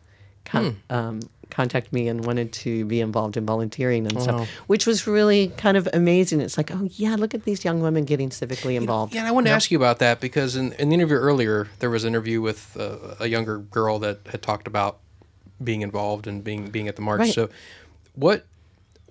con- 0.44 0.76
um, 0.90 1.20
contact 1.50 1.92
me 1.92 2.08
and 2.08 2.24
wanted 2.24 2.52
to 2.52 2.84
be 2.84 3.00
involved 3.00 3.36
in 3.36 3.46
volunteering 3.46 4.06
and 4.06 4.14
Wow. 4.16 4.22
stuff, 4.22 4.48
which 4.66 4.86
was 4.86 5.06
really 5.06 5.48
kind 5.56 5.76
of 5.76 5.88
amazing. 5.92 6.40
It's 6.40 6.56
like, 6.56 6.70
oh 6.74 6.88
yeah, 6.92 7.14
look 7.16 7.34
at 7.34 7.44
these 7.44 7.64
young 7.64 7.80
women 7.80 8.04
getting 8.04 8.30
civically 8.30 8.76
involved. 8.76 9.14
Yeah, 9.14 9.20
and 9.20 9.28
I 9.28 9.30
wanted 9.30 9.50
to 9.50 9.54
ask 9.56 9.70
you 9.70 9.78
about 9.78 9.98
that 10.00 10.20
because 10.20 10.56
in, 10.56 10.72
in 10.74 10.88
the 10.88 10.94
interview 10.94 11.16
earlier, 11.16 11.68
there 11.78 11.90
was 11.90 12.04
an 12.04 12.08
interview 12.08 12.40
with 12.40 12.76
uh, 12.78 13.14
a 13.20 13.28
younger 13.28 13.58
girl 13.58 13.98
that 14.00 14.20
had 14.30 14.42
talked 14.42 14.66
about 14.66 14.98
being 15.62 15.82
involved 15.82 16.26
and 16.26 16.44
being 16.44 16.70
being 16.70 16.88
at 16.88 16.96
the 16.96 17.02
march. 17.02 17.20
Right. 17.20 17.32
So, 17.34 17.48
what 18.14 18.44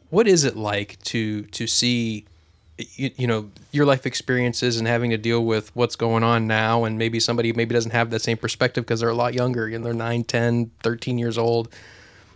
what 0.09 0.27
is 0.27 0.43
it 0.43 0.55
like 0.55 1.01
to 1.05 1.43
to 1.43 1.67
see 1.67 2.25
you, 2.77 3.11
you 3.15 3.27
know 3.27 3.49
your 3.71 3.85
life 3.85 4.05
experiences 4.05 4.77
and 4.77 4.87
having 4.87 5.09
to 5.11 5.17
deal 5.17 5.43
with 5.43 5.73
what's 5.75 5.95
going 5.95 6.23
on 6.23 6.45
now 6.47 6.83
and 6.83 6.97
maybe 6.97 7.19
somebody 7.19 7.53
maybe 7.53 7.73
doesn't 7.73 7.91
have 7.91 8.09
that 8.09 8.21
same 8.21 8.37
perspective 8.37 8.83
because 8.85 8.99
they're 8.99 9.09
a 9.09 9.15
lot 9.15 9.33
younger 9.33 9.67
and 9.67 9.85
they're 9.85 9.93
9 9.93 10.23
10 10.25 10.71
13 10.83 11.17
years 11.17 11.37
old 11.37 11.69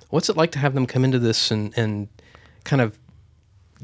what's 0.09 0.29
it 0.29 0.37
like 0.37 0.51
to 0.51 0.59
have 0.59 0.73
them 0.73 0.85
come 0.85 1.03
into 1.03 1.19
this 1.19 1.51
and 1.51 1.77
and 1.77 2.07
kind 2.63 2.81
of 2.81 2.99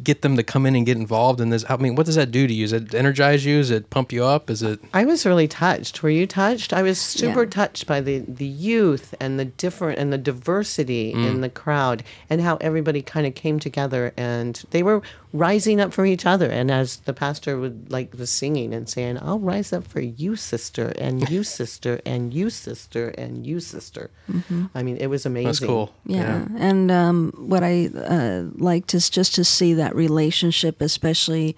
get 0.03 0.21
them 0.21 0.35
to 0.35 0.43
come 0.43 0.65
in 0.65 0.75
and 0.75 0.85
get 0.85 0.97
involved 0.97 1.39
in 1.39 1.49
this 1.49 1.63
i 1.69 1.77
mean 1.77 1.95
what 1.95 2.05
does 2.05 2.15
that 2.15 2.29
do 2.31 2.47
to 2.47 2.53
you 2.53 2.65
does 2.65 2.73
it 2.73 2.93
energize 2.93 3.45
you 3.45 3.57
does 3.57 3.71
it 3.71 3.89
pump 3.89 4.11
you 4.11 4.23
up 4.25 4.49
is 4.49 4.61
it 4.61 4.79
I 4.93 5.05
was 5.05 5.25
really 5.25 5.47
touched. 5.47 6.03
Were 6.03 6.09
you 6.09 6.25
touched? 6.27 6.71
I 6.73 6.81
was 6.81 6.99
super 6.99 7.43
Yeah. 7.43 7.49
touched 7.49 7.85
by 7.87 7.99
the, 8.01 8.19
the 8.19 8.45
youth 8.45 9.13
and 9.19 9.39
the 9.39 9.45
different 9.45 9.99
and 9.99 10.11
the 10.11 10.17
diversity 10.17 11.13
Mm. 11.13 11.27
in 11.29 11.41
the 11.41 11.49
crowd 11.49 12.03
and 12.29 12.41
how 12.41 12.55
everybody 12.61 13.01
kind 13.01 13.27
of 13.27 13.35
came 13.35 13.59
together 13.59 14.13
and 14.17 14.63
they 14.71 14.83
were 14.83 15.01
rising 15.33 15.81
up 15.81 15.91
for 15.93 16.05
each 16.05 16.25
other. 16.25 16.49
And 16.49 16.71
as 16.71 16.97
the 17.03 17.11
pastor 17.13 17.59
would 17.59 17.91
like 17.91 18.11
the 18.17 18.25
singing 18.25 18.73
and 18.73 18.87
saying, 18.87 19.17
"I'll 19.21 19.39
rise 19.39 19.73
up 19.73 19.85
for 19.85 19.99
you, 19.99 20.37
sister, 20.37 20.93
and 20.97 21.29
you, 21.29 21.43
sister, 21.59 21.99
and 22.05 22.33
you, 22.33 22.49
sister, 22.49 23.09
and 23.17 23.45
you, 23.45 23.59
sister." 23.59 24.09
Mhm. 24.31 24.69
I 24.73 24.81
mean, 24.81 24.95
it 24.97 25.07
was 25.07 25.25
amazing. 25.25 25.47
That's 25.47 25.59
cool. 25.59 25.93
Yeah, 26.05 26.19
yeah, 26.21 26.47
and 26.69 26.89
um, 26.89 27.33
what 27.35 27.63
I 27.63 27.87
uh, 27.87 28.43
liked 28.55 28.93
is 28.93 29.09
just 29.09 29.35
to 29.35 29.43
see 29.43 29.73
that 29.73 29.84
relationship, 29.93 30.81
especially 30.81 31.55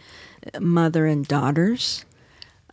mother 0.60 1.06
and 1.06 1.28
daughters. 1.28 2.04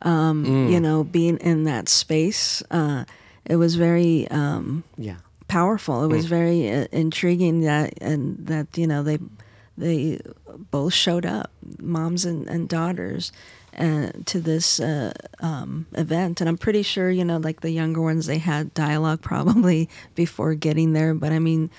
Um, 0.03 0.45
Mm. 0.45 0.71
You 0.71 0.81
know, 0.81 1.05
being 1.05 1.37
in 1.39 1.65
that 1.65 1.89
space, 1.89 2.63
uh, 2.71 3.05
it 3.45 3.57
was 3.57 3.77
very 3.77 4.27
um, 4.31 4.83
yeah 4.99 5.17
powerful. 5.49 6.05
It 6.05 6.09
was 6.09 6.27
Mm. 6.27 6.29
very 6.29 6.71
uh, 6.73 6.87
intriguing 6.93 7.61
that 7.61 7.95
and 8.01 8.47
that 8.47 8.67
you 8.77 8.87
know 8.87 9.03
they 9.03 9.19
they 9.79 10.21
both 10.71 10.93
showed 10.95 11.27
up, 11.27 11.51
moms 11.79 12.25
and, 12.25 12.49
and 12.49 12.69
daughters. 12.69 13.33
Uh, 13.77 14.11
to 14.25 14.39
this 14.39 14.79
uh, 14.79 15.13
um, 15.41 15.87
event, 15.95 16.41
and 16.41 16.49
I'm 16.49 16.57
pretty 16.57 16.83
sure 16.83 17.11
you 17.11 17.25
know, 17.25 17.39
like 17.39 17.61
the 17.61 17.73
younger 17.73 18.01
ones, 18.01 18.27
they 18.27 18.39
had 18.39 18.73
dialogue 18.73 19.21
probably 19.33 19.89
before 20.15 20.55
getting 20.55 20.93
there. 20.93 21.13
But 21.13 21.33
I 21.33 21.41
mean, 21.41 21.71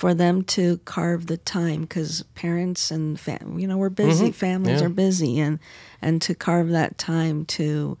for 0.00 0.14
them 0.14 0.42
to 0.42 0.78
carve 0.86 1.26
the 1.26 1.36
time, 1.36 1.82
because 1.82 2.24
parents 2.34 2.90
and 2.90 3.20
fam- 3.20 3.58
you 3.58 3.66
know, 3.66 3.76
we're 3.76 3.90
busy, 4.06 4.30
Mhm. 4.30 4.34
families 4.34 4.80
Yeah. 4.80 4.86
are 4.86 4.94
busy, 5.06 5.38
and 5.38 5.58
and 6.00 6.22
to 6.22 6.34
carve 6.34 6.70
that 6.70 6.96
time 6.96 7.44
to 7.58 7.98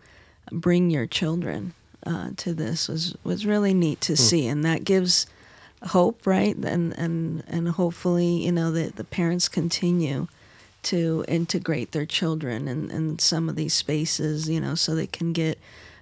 bring 0.50 0.90
your 0.90 1.06
children 1.06 1.74
uh, 2.06 2.30
to 2.38 2.54
this 2.54 2.88
was 2.88 3.14
was 3.22 3.44
really 3.44 3.74
neat 3.74 4.00
to 4.00 4.14
Hmm. 4.14 4.22
see, 4.28 4.46
and 4.46 4.64
that 4.64 4.84
gives 4.84 5.26
hope, 5.88 6.26
right? 6.26 6.56
And 6.56 6.94
and 6.98 7.42
and 7.46 7.68
hopefully, 7.68 8.44
you 8.46 8.52
know, 8.52 8.70
that 8.72 8.96
the 8.96 9.04
parents 9.04 9.46
continue 9.50 10.26
to 10.84 11.22
integrate 11.28 11.92
their 11.92 12.06
children 12.06 12.66
in, 12.66 12.90
in 12.90 13.18
some 13.18 13.50
of 13.50 13.56
these 13.56 13.74
spaces, 13.74 14.48
you 14.48 14.58
know, 14.58 14.74
so 14.74 14.94
they 14.94 15.06
can 15.06 15.34
get 15.34 15.58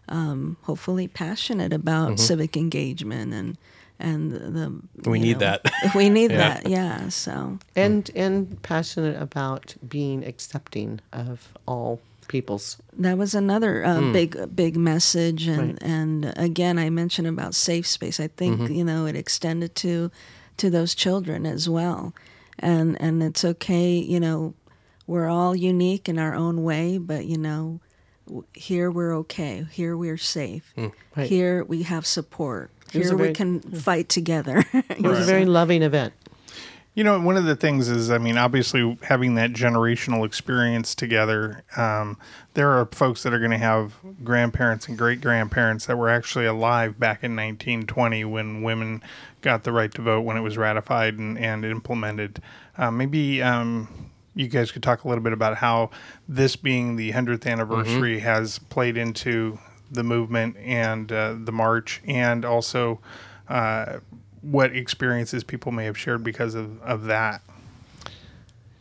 um, 0.09 0.57
hopefully 0.63 1.09
passionate 1.09 1.73
about 1.73 2.13
Mhm. 2.13 2.19
civic 2.21 2.57
engagement 2.57 3.35
and 3.35 3.57
and 4.01 4.33
the 4.33 4.73
We 5.11 5.19
need 5.19 5.39
know, 5.41 5.47
that. 5.47 5.61
we 5.95 6.09
need 6.09 6.31
Yeah. 6.31 6.37
that, 6.39 6.69
yeah. 6.69 7.09
So 7.09 7.59
And 7.77 8.11
and 8.15 8.61
passionate 8.63 9.21
about 9.21 9.75
being 9.89 10.25
accepting 10.25 11.01
of 11.13 11.49
all 11.67 12.01
peoples. 12.29 12.77
That 13.03 13.17
was 13.19 13.35
another 13.35 13.85
uh, 13.85 14.01
Mm. 14.01 14.13
big 14.13 14.57
big 14.57 14.77
message, 14.77 15.47
and 15.49 15.59
Right. 15.73 15.83
and 15.83 16.33
again, 16.37 16.79
I 16.79 16.91
mentioned 16.91 17.27
about 17.29 17.55
safe 17.55 17.87
space. 17.87 18.21
I 18.25 18.29
think 18.29 18.61
Mhm. 18.61 18.77
you 18.77 18.85
know 18.85 19.07
it 19.07 19.17
extended 19.17 19.75
to 19.77 20.11
to 20.59 20.71
those 20.71 20.95
children 20.95 21.47
as 21.47 21.69
well, 21.69 22.13
and 22.59 23.01
and 23.01 23.23
it's 23.23 23.45
okay. 23.45 23.97
You 23.99 24.21
know, 24.21 24.55
we're 25.07 25.29
all 25.29 25.57
unique 25.57 26.09
in 26.09 26.19
our 26.19 26.35
own 26.35 26.63
way, 26.63 26.99
but 26.99 27.25
you 27.25 27.39
know, 27.39 27.81
here 28.53 28.91
we're 28.91 29.17
okay. 29.17 29.67
Here 29.73 29.97
we're 29.97 30.19
safe. 30.19 30.73
Mm. 30.77 30.93
Right. 31.17 31.29
Here 31.31 31.65
we 31.65 31.83
have 31.85 32.05
support. 32.07 32.71
It 32.93 32.99
was 32.99 33.09
Here 33.09 33.19
a 33.19 33.23
we 33.29 33.33
can 33.33 33.61
fight 33.61 34.09
together. 34.09 34.65
It 34.73 35.03
was 35.03 35.21
a 35.21 35.25
very 35.25 35.45
loving 35.45 35.83
event. 35.83 36.15
You 36.95 37.05
know, 37.05 37.21
one 37.21 37.37
of 37.37 37.45
the 37.45 37.55
things 37.55 37.89
is, 37.89 38.11
I 38.11 38.19
mean, 38.19 38.37
obviously 38.37 38.99
having 39.03 39.37
that 39.37 39.53
generational 39.53 40.27
experience 40.27 40.97
together, 40.97 41.63
um, 41.77 42.19
there 42.55 42.71
are 42.71 42.87
folks 42.87 43.23
that 43.23 43.33
are 43.33 43.39
going 43.39 43.53
to 43.53 43.59
have 43.59 43.95
grandparents 44.25 44.89
and 44.89 44.99
great 44.99 45.21
grandparents 45.21 45.87
that 45.87 45.97
were 45.97 46.09
actually 46.09 46.47
alive 46.47 46.99
back 46.99 47.23
in 47.23 47.37
1920 47.37 48.25
when 48.25 48.63
women 48.63 49.01
got 49.43 49.63
the 49.63 49.71
right 49.71 49.95
to 49.95 50.03
vote, 50.03 50.23
when 50.23 50.37
it 50.37 50.41
was 50.41 50.59
ratified 50.59 51.19
and, 51.19 51.39
and 51.39 51.65
implemented. 51.65 52.43
Uh, 52.77 52.91
maybe 52.91 53.41
um, 53.43 54.11
you 54.35 54.49
guys 54.49 54.73
could 54.73 54.83
talk 54.83 55.05
a 55.05 55.09
little 55.09 55.23
bit 55.23 55.33
about 55.33 55.59
how 55.59 55.91
this 56.29 56.57
being 56.57 56.97
the 56.97 57.13
100th 57.13 57.47
anniversary 57.47 58.19
has 58.21 58.59
played 58.59 58.97
into 58.97 59.59
the 59.91 60.03
movement 60.03 60.57
and 60.59 61.11
uh, 61.13 61.35
the 61.39 61.53
march, 61.53 62.01
and 62.07 62.45
also 62.45 63.01
uh, 63.49 63.99
what 64.43 64.75
experiences 64.77 65.43
people 65.45 65.73
may 65.73 65.85
have 65.85 65.97
shared 65.99 66.23
because 66.23 66.55
of, 66.55 66.81
of 66.83 67.05
that. 67.05 67.43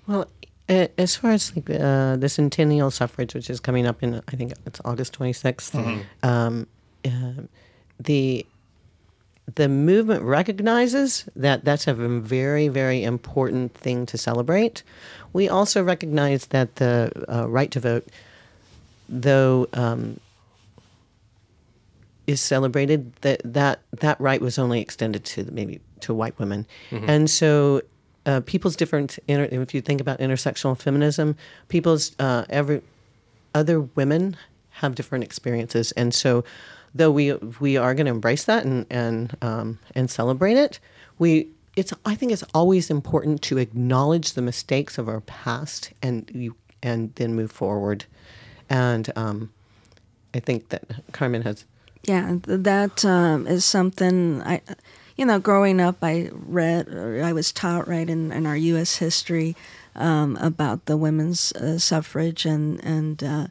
Well, 0.07 0.27
as 0.69 1.15
far 1.15 1.31
as 1.31 1.55
like 1.55 1.69
uh, 1.69 2.17
the 2.17 2.27
centennial 2.29 2.91
suffrage, 2.91 3.33
which 3.33 3.49
is 3.49 3.59
coming 3.59 3.85
up 3.87 4.03
in 4.03 4.21
I 4.27 4.35
think 4.35 4.53
it's 4.65 4.81
August 4.85 5.17
26th, 5.17 5.71
Mhm. 5.71 6.03
um, 6.27 6.67
uh, 7.05 7.43
the 7.99 8.45
the 9.55 9.69
movement 9.69 10.23
recognizes 10.23 11.25
that 11.35 11.63
that's 11.63 11.87
a 11.87 11.93
very 11.93 12.67
very 12.67 13.01
important 13.03 13.73
thing 13.73 14.05
to 14.07 14.17
celebrate. 14.17 14.83
We 15.31 15.47
also 15.47 15.81
recognize 15.81 16.47
that 16.47 16.75
the 16.75 17.11
uh, 17.33 17.47
right 17.47 17.71
to 17.71 17.79
vote, 17.79 18.07
though. 19.09 19.67
Um, 19.73 20.19
is 22.27 22.41
celebrated 22.41 23.13
that 23.21 23.41
that 23.43 23.79
that 23.99 24.19
right 24.21 24.41
was 24.41 24.59
only 24.59 24.81
extended 24.81 25.23
to 25.25 25.45
maybe 25.51 25.79
to 26.01 26.13
white 26.13 26.37
women, 26.39 26.65
Mhm. 26.91 27.07
and 27.09 27.29
so 27.29 27.81
uh, 28.25 28.41
people's 28.45 28.75
different. 28.75 29.17
Inter- 29.27 29.47
if 29.63 29.73
you 29.73 29.81
think 29.81 30.01
about 30.01 30.19
intersectional 30.19 30.77
feminism, 30.77 31.35
people's 31.69 32.11
uh, 32.19 32.43
every 32.49 32.81
other 33.55 33.79
women 33.95 34.35
have 34.81 34.93
different 34.95 35.23
experiences, 35.23 35.91
and 35.93 36.13
so 36.13 36.43
though 36.93 37.09
we 37.11 37.33
we 37.59 37.77
are 37.77 37.93
going 37.95 38.05
to 38.05 38.11
embrace 38.11 38.43
that 38.43 38.65
and 38.65 38.85
and 38.89 39.35
um, 39.41 39.79
and 39.95 40.11
celebrate 40.11 40.57
it, 40.57 40.79
we 41.17 41.47
it's 41.77 41.93
I 42.05 42.15
think 42.15 42.31
it's 42.33 42.43
always 42.53 42.89
important 42.89 43.41
to 43.43 43.57
acknowledge 43.57 44.33
the 44.33 44.41
mistakes 44.41 44.97
of 44.97 45.07
our 45.07 45.21
past 45.21 45.91
and 46.03 46.29
you 46.33 46.55
and 46.83 47.15
then 47.15 47.33
move 47.33 47.51
forward, 47.51 48.03
and 48.69 49.09
um, 49.15 49.49
I 50.35 50.39
think 50.41 50.69
that 50.69 50.83
Carmen 51.13 51.41
has 51.43 51.65
Yeah, 52.03 52.37
th- 52.43 52.61
that 52.63 53.03
um, 53.05 53.47
is 53.47 53.65
something 53.65 54.41
I, 54.43 54.61
you 55.17 55.25
know, 55.25 55.39
growing 55.39 55.79
up, 55.81 55.97
I 56.01 56.29
read, 56.31 56.87
I 57.23 57.33
was 57.33 57.51
taught 57.51 57.87
right 57.87 58.09
in, 58.09 58.31
in 58.31 58.45
our 58.45 58.55
U.S. 58.55 58.97
history 58.97 59.55
um, 59.95 60.37
about 60.37 60.85
the 60.85 60.95
women's 60.95 61.51
uh, 61.53 61.77
suffrage, 61.79 62.45
and 62.45 62.83
and 62.83 63.23
uh, 63.23 63.47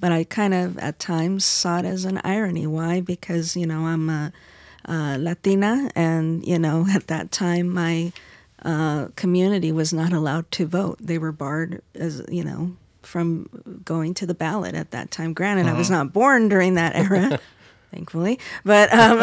but 0.00 0.12
I 0.12 0.24
kind 0.24 0.54
of 0.54 0.78
at 0.78 0.98
times 0.98 1.44
saw 1.44 1.78
it 1.78 1.84
as 1.84 2.04
an 2.04 2.20
irony. 2.24 2.66
Why? 2.66 3.00
Because 3.00 3.54
you 3.56 3.66
know 3.66 3.86
I'm 3.86 4.08
a, 4.08 4.32
uh 4.88 5.16
Latina, 5.20 5.90
and 5.94 6.44
you 6.46 6.58
know 6.58 6.86
at 6.94 7.06
that 7.08 7.30
time 7.30 7.68
my 7.68 8.12
uh, 8.64 9.08
community 9.14 9.72
was 9.72 9.92
not 9.92 10.12
allowed 10.12 10.50
to 10.52 10.66
vote. 10.66 10.96
They 11.00 11.18
were 11.18 11.32
barred 11.32 11.82
as 11.94 12.22
you 12.30 12.44
know 12.44 12.76
from 13.02 13.48
going 13.84 14.14
to 14.14 14.26
the 14.26 14.34
ballot 14.34 14.74
at 14.74 14.90
that 14.90 15.10
time. 15.10 15.32
Granted, 15.34 15.66
I 15.66 15.74
was 15.74 15.90
Uh-huh. 15.90 16.04
not 16.04 16.12
born 16.14 16.48
during 16.48 16.74
that 16.74 16.96
era 16.96 17.38
thankfully. 17.90 18.38
But 18.64 18.92
um, 18.92 19.20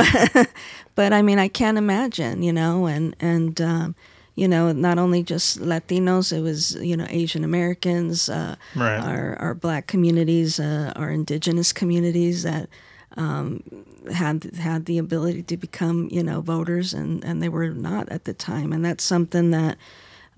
but 0.95 1.13
I 1.13 1.21
mean, 1.21 1.39
I 1.39 1.47
can't 1.47 1.77
imagine, 1.77 2.43
you 2.43 2.53
know, 2.53 2.85
and 2.85 3.15
and 3.19 3.59
um, 3.61 3.95
you 4.35 4.47
know, 4.47 4.71
not 4.71 4.97
only 4.99 5.23
just 5.23 5.59
Latinos, 5.59 6.31
it 6.31 6.41
was 6.41 6.75
you 6.75 6.95
know 6.97 7.05
Asian 7.09 7.43
Americans, 7.43 8.29
uh, 8.29 8.55
Right. 8.75 8.99
our 8.99 9.35
our 9.39 9.53
Black 9.53 9.87
communities, 9.87 10.59
uh, 10.59 10.93
our 10.95 11.09
Indigenous 11.09 11.73
communities 11.73 12.43
that. 12.43 12.69
Um, 13.15 13.63
had 14.13 14.43
had 14.59 14.85
the 14.85 14.99
ability 14.99 15.41
to 15.43 15.57
become 15.57 16.07
you 16.11 16.21
know 16.21 16.39
voters 16.39 16.93
and 16.93 17.23
and 17.25 17.41
they 17.41 17.49
were 17.49 17.69
not 17.69 18.07
at 18.09 18.25
the 18.25 18.33
time 18.33 18.71
and 18.71 18.85
that's 18.85 19.03
something 19.03 19.49
that 19.51 19.75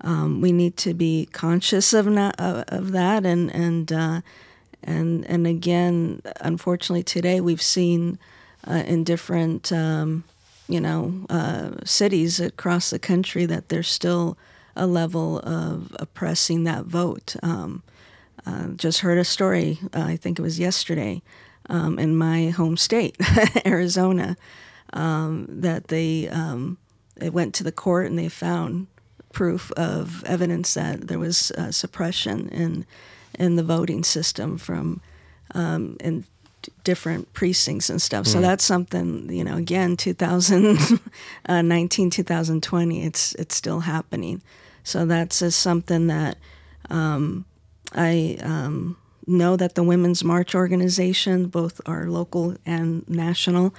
um, 0.00 0.40
we 0.40 0.50
need 0.50 0.76
to 0.78 0.94
be 0.94 1.28
conscious 1.30 1.92
of 1.92 2.06
not, 2.06 2.34
of, 2.40 2.64
of 2.68 2.92
that 2.92 3.26
and 3.26 3.50
and 3.54 3.92
uh, 3.92 4.20
and 4.90 5.24
and 5.26 5.46
again, 5.46 6.20
unfortunately, 6.40 7.02
today 7.02 7.40
we've 7.40 7.62
seen 7.62 8.18
uh, 8.66 8.82
in 8.86 9.04
different 9.04 9.72
um, 9.72 10.24
you 10.68 10.80
know 10.80 11.26
uh, 11.30 11.70
cities 11.84 12.40
across 12.40 12.90
the 12.90 12.98
country 12.98 13.46
that 13.46 13.68
there's 13.68 13.88
still 13.88 14.36
a 14.76 14.86
level 14.86 15.40
of 15.40 15.94
oppressing 15.98 16.64
that 16.64 16.84
vote. 16.84 17.36
Um, 17.42 17.82
uh, 18.46 18.68
just 18.68 19.00
heard 19.00 19.18
a 19.18 19.24
story. 19.24 19.78
Uh, 19.94 20.02
I 20.02 20.16
think 20.16 20.38
it 20.38 20.42
was 20.42 20.58
yesterday 20.58 21.22
um, 21.68 21.98
in 21.98 22.16
my 22.16 22.48
home 22.48 22.76
state, 22.76 23.16
Arizona, 23.66 24.36
um, 24.92 25.46
that 25.48 25.88
they 25.88 26.28
um, 26.28 26.78
they 27.16 27.30
went 27.30 27.54
to 27.54 27.64
the 27.64 27.72
court 27.72 28.06
and 28.06 28.18
they 28.18 28.28
found 28.28 28.86
proof 29.32 29.70
of 29.72 30.24
evidence 30.24 30.74
that 30.74 31.06
there 31.06 31.18
was 31.18 31.52
uh, 31.52 31.70
suppression 31.70 32.48
in 32.48 32.84
in 33.38 33.56
the 33.56 33.62
voting 33.62 34.04
system 34.04 34.58
from 34.58 35.00
um, 35.54 35.96
in 36.00 36.24
different 36.84 37.32
precincts 37.32 37.88
and 37.90 38.00
stuff. 38.02 38.26
So 38.26 38.38
Mm. 38.38 38.42
that's 38.42 38.64
something 38.64 39.30
you 39.32 39.44
know. 39.44 39.56
Again, 39.56 39.96
2019, 39.96 42.10
2020, 42.10 43.04
it's 43.04 43.34
it's 43.34 43.54
still 43.54 43.80
happening. 43.80 44.42
So 44.84 45.06
that's 45.06 45.38
just 45.40 45.58
something 45.60 46.06
that 46.08 46.36
um, 46.90 47.44
I 47.94 48.38
um, 48.42 48.96
know 49.26 49.56
that 49.56 49.74
the 49.74 49.82
Women's 49.82 50.24
March 50.24 50.54
organization, 50.54 51.46
both 51.48 51.80
our 51.86 52.06
local 52.06 52.56
and 52.66 53.08
national, 53.08 53.74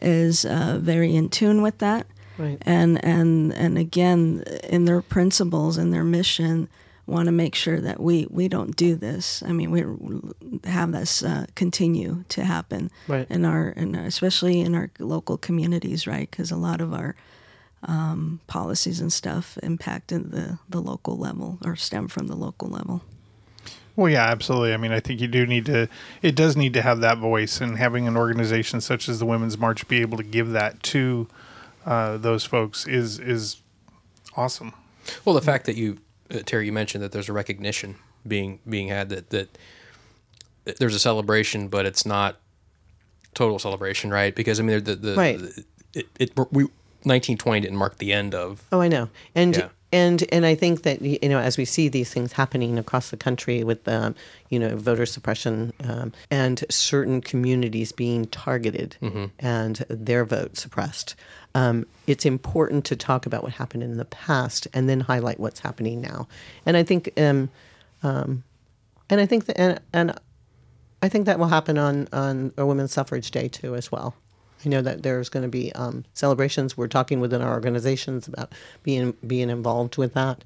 is 0.00 0.44
uh, 0.44 0.78
very 0.80 1.14
in 1.14 1.28
tune 1.28 1.62
with 1.62 1.78
that. 1.78 2.06
Right. 2.38 2.58
And 2.66 3.02
and 3.04 3.52
and 3.54 3.78
again, 3.78 4.44
in 4.68 4.84
their 4.84 5.02
principles 5.02 5.76
and 5.78 5.92
their 5.92 6.04
mission, 6.04 6.68
want 7.06 7.26
to 7.26 7.32
make 7.32 7.54
sure 7.54 7.80
that 7.80 8.00
we 8.00 8.26
we 8.30 8.48
don't 8.48 8.74
do 8.76 8.96
this. 8.96 9.42
I 9.46 9.52
mean, 9.52 9.70
we 9.70 9.84
have 10.68 10.92
this 10.92 11.22
uh, 11.22 11.46
continue 11.54 12.24
to 12.30 12.44
happen 12.44 12.90
Right. 13.08 13.26
in 13.30 13.44
our, 13.44 13.68
in 13.68 13.94
our, 13.94 14.04
especially 14.04 14.60
in 14.60 14.74
our 14.74 14.90
local 14.98 15.36
communities, 15.38 16.06
right? 16.06 16.28
Because 16.30 16.50
a 16.50 16.56
lot 16.56 16.80
of 16.80 16.92
our 16.92 17.14
um, 17.82 18.40
policies 18.46 19.00
and 19.00 19.12
stuff 19.12 19.58
impact 19.62 20.12
at 20.12 20.30
the 20.30 20.58
the 20.68 20.80
local 20.80 21.16
level 21.16 21.58
or 21.64 21.76
stem 21.76 22.08
from 22.08 22.26
the 22.26 22.34
local 22.36 22.68
level. 22.68 23.02
Well, 23.94 24.10
yeah, 24.12 24.26
absolutely. 24.26 24.74
I 24.74 24.76
mean, 24.76 24.92
I 24.92 25.00
think 25.00 25.22
you 25.22 25.26
do 25.28 25.46
need 25.46 25.64
to, 25.66 25.88
it 26.20 26.36
does 26.36 26.54
need 26.54 26.74
to 26.74 26.82
have 26.82 27.00
that 27.00 27.16
voice, 27.16 27.62
and 27.62 27.78
having 27.78 28.06
an 28.06 28.14
organization 28.14 28.82
such 28.82 29.08
as 29.08 29.20
the 29.20 29.24
Women's 29.24 29.56
March 29.56 29.88
be 29.88 30.02
able 30.02 30.18
to 30.18 30.22
give 30.22 30.50
that 30.50 30.82
to 30.82 31.28
uh, 31.86 32.18
those 32.18 32.44
folks 32.44 32.86
is 32.86 33.18
is 33.18 33.62
awesome. 34.36 34.72
Well, 35.24 35.34
the 35.34 35.40
fact 35.40 35.64
that 35.66 35.76
you, 35.76 35.96
uh, 36.34 36.40
Terry, 36.44 36.66
you 36.66 36.72
mentioned 36.72 37.02
that 37.04 37.12
there's 37.12 37.28
a 37.28 37.32
recognition 37.32 37.96
being 38.26 38.58
being 38.68 38.88
had 38.88 39.08
that 39.10 39.30
that 39.30 39.58
there's 40.78 40.94
a 40.94 40.98
celebration, 40.98 41.68
but 41.68 41.86
it's 41.86 42.04
not 42.06 42.36
total 43.34 43.58
celebration, 43.58 44.10
right? 44.10 44.34
Because 44.34 44.58
I 44.58 44.62
mean, 44.62 44.82
the 44.84 44.96
the, 44.96 45.14
Right. 45.14 45.40
it, 45.94 46.06
it 46.18 46.32
we 46.50 46.64
1920 47.04 47.60
didn't 47.60 47.76
mark 47.76 47.98
the 47.98 48.12
end 48.12 48.34
of. 48.34 48.62
Oh, 48.72 48.80
I 48.80 48.88
know, 48.88 49.08
and 49.34 49.56
Yeah. 49.56 49.68
And 49.92 50.24
and 50.32 50.44
I 50.44 50.54
think 50.54 50.82
that 50.82 51.00
you 51.02 51.28
know 51.28 51.38
as 51.38 51.56
we 51.56 51.64
see 51.64 51.88
these 51.88 52.12
things 52.12 52.32
happening 52.32 52.78
across 52.78 53.10
the 53.10 53.16
country 53.16 53.62
with 53.64 53.86
um, 53.88 54.14
you 54.50 54.58
know 54.58 54.76
voter 54.76 55.06
suppression 55.06 55.72
um, 55.84 56.12
and 56.30 56.64
certain 56.70 57.20
communities 57.20 57.92
being 57.92 58.26
targeted 58.26 58.96
Mhm. 59.00 59.30
and 59.38 59.76
their 59.88 60.24
vote 60.24 60.56
suppressed, 60.56 61.14
um, 61.54 61.86
it's 62.06 62.24
important 62.26 62.84
to 62.86 62.96
talk 62.96 63.26
about 63.26 63.42
what 63.42 63.52
happened 63.52 63.82
in 63.82 63.96
the 63.96 64.04
past 64.04 64.66
and 64.74 64.88
then 64.88 65.00
highlight 65.00 65.38
what's 65.40 65.60
happening 65.60 66.00
now. 66.00 66.26
And 66.66 66.76
I 66.76 66.82
think, 66.82 67.10
um, 67.18 67.48
um, 68.02 68.42
and 69.08 69.20
I 69.20 69.26
think 69.26 69.46
that 69.46 69.58
and, 69.60 69.80
and 69.92 70.18
I 71.02 71.08
think 71.08 71.26
that 71.26 71.38
will 71.38 71.48
happen 71.48 71.78
on 71.78 72.08
on 72.12 72.52
a 72.56 72.66
Women's 72.66 72.92
Suffrage 72.92 73.30
Day 73.30 73.48
too 73.48 73.74
as 73.76 73.92
well. 73.92 74.14
I 74.66 74.68
know 74.68 74.82
that 74.82 75.04
there's 75.04 75.28
going 75.28 75.44
to 75.44 75.48
be 75.48 75.72
um, 75.74 76.04
celebrations. 76.12 76.76
We're 76.76 76.88
talking 76.88 77.20
within 77.20 77.40
our 77.40 77.54
organizations 77.54 78.26
about 78.26 78.52
being 78.82 79.14
being 79.24 79.48
involved 79.48 79.96
with 79.96 80.14
that, 80.14 80.42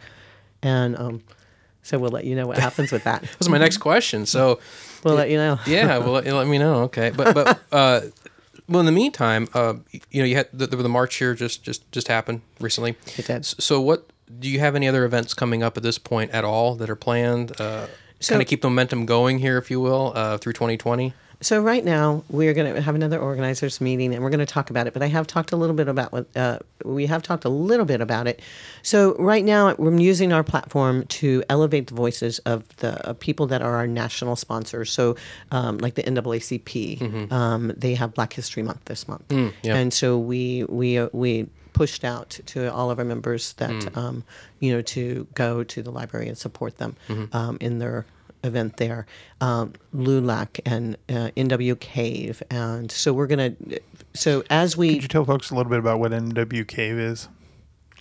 and 0.62 0.96
um, 0.98 1.22
so 1.82 1.98
we'll 1.98 2.10
let 2.10 2.24
you 2.24 2.36
know 2.36 2.46
what 2.46 2.58
happens 2.68 2.92
with 2.92 3.04
that. 3.04 3.22
That 3.22 3.38
was 3.38 3.48
my 3.48 3.56
next 3.56 3.78
question. 3.78 4.26
So 4.26 4.60
We'll 5.04 5.14
let 5.14 5.30
you 5.30 5.38
know. 5.38 5.58
Yeah, 5.66 5.96
well, 5.96 6.12
let, 6.12 6.26
let 6.26 6.46
me 6.46 6.58
know. 6.58 6.82
Okay, 6.82 7.10
but 7.16 7.34
but 7.34 7.60
uh, 7.72 8.00
well, 8.68 8.80
in 8.80 8.86
the 8.86 8.92
meantime, 8.92 9.48
uh, 9.54 9.74
you 10.10 10.20
know, 10.20 10.26
you 10.26 10.36
had 10.36 10.48
the, 10.52 10.66
the 10.66 10.88
march 10.88 11.16
here 11.16 11.34
just 11.34 11.62
just 11.62 11.90
just 11.90 12.08
happened 12.08 12.42
recently. 12.60 12.96
It 13.16 13.26
did. 13.26 13.46
So 13.46 13.80
what 13.80 14.10
do 14.38 14.50
you 14.50 14.60
have 14.60 14.76
any 14.76 14.86
other 14.86 15.06
events 15.06 15.32
coming 15.32 15.62
up 15.62 15.78
at 15.78 15.82
this 15.82 15.96
point 15.96 16.30
at 16.32 16.44
all 16.44 16.74
that 16.74 16.90
are 16.90 16.96
planned? 16.96 17.58
Uh, 17.58 17.86
So- 18.20 18.34
kind 18.34 18.42
of 18.42 18.48
keep 18.48 18.60
the 18.60 18.68
momentum 18.68 19.06
going 19.06 19.38
here, 19.38 19.56
if 19.56 19.70
you 19.70 19.80
will, 19.80 20.12
uh, 20.14 20.36
through 20.36 20.52
2020. 20.52 21.14
So 21.42 21.60
right 21.62 21.84
now 21.84 22.22
we're 22.28 22.52
going 22.54 22.74
to 22.74 22.80
have 22.82 22.94
another 22.94 23.18
organizers 23.18 23.80
meeting 23.80 24.12
and 24.14 24.22
we're 24.22 24.30
going 24.30 24.40
to 24.40 24.52
talk 24.54 24.68
about 24.70 24.86
it. 24.86 24.92
But 24.92 25.02
I 25.02 25.06
have 25.06 25.26
talked 25.26 25.52
a 25.52 25.56
little 25.56 25.74
bit 25.74 25.88
about 25.88 26.12
what 26.12 26.26
uh, 26.36 26.58
we 26.84 27.06
have 27.06 27.22
talked 27.22 27.44
a 27.44 27.48
little 27.48 27.86
bit 27.86 28.00
about 28.00 28.26
it. 28.26 28.40
So 28.82 29.14
right 29.18 29.44
now 29.44 29.74
we're 29.78 29.96
using 29.98 30.32
our 30.32 30.44
platform 30.44 31.06
to 31.06 31.42
elevate 31.48 31.86
the 31.86 31.94
voices 31.94 32.40
of 32.40 32.68
the 32.76 33.08
uh, 33.08 33.12
people 33.14 33.46
that 33.48 33.62
are 33.62 33.74
our 33.76 33.86
national 33.86 34.36
sponsors. 34.36 34.90
So 34.92 35.16
um, 35.50 35.78
like 35.78 35.94
the 35.94 36.02
NAACP, 36.02 37.32
um, 37.32 37.72
they 37.76 37.94
have 37.94 38.14
Black 38.14 38.32
History 38.32 38.62
Month 38.62 38.84
this 38.86 39.08
month, 39.08 39.26
Mm, 39.28 39.52
yeah. 39.62 39.76
and 39.76 39.92
so 39.92 40.18
we 40.18 40.64
we 40.64 40.98
uh, 40.98 41.08
we 41.12 41.46
pushed 41.72 42.04
out 42.04 42.38
to 42.46 42.72
all 42.72 42.90
of 42.90 42.98
our 42.98 43.04
members 43.04 43.52
that 43.54 43.70
Mm. 43.70 43.96
um, 43.96 44.24
you 44.58 44.72
know 44.72 44.82
to 44.82 45.26
go 45.34 45.62
to 45.64 45.82
the 45.82 45.90
library 45.90 46.28
and 46.28 46.36
support 46.36 46.78
them 46.78 46.96
Mhm. 47.08 47.34
um, 47.34 47.58
in 47.60 47.78
their 47.78 48.04
event 48.42 48.76
there. 48.76 49.06
Um, 49.40 49.74
LULAC 49.94 50.60
and 50.66 50.96
uh, 51.08 51.30
NW 51.36 51.78
Cave, 51.80 52.42
and 52.50 52.90
so 52.90 53.12
we're 53.12 53.26
gonna. 53.26 53.54
So 54.14 54.42
as 54.50 54.76
we, 54.76 54.94
Could 54.94 55.02
you 55.02 55.08
tell 55.08 55.24
folks 55.24 55.50
a 55.50 55.54
little 55.54 55.70
bit 55.70 55.78
about 55.78 56.00
what 56.00 56.12
NW 56.12 56.66
Cave 56.66 56.98
is? 56.98 57.28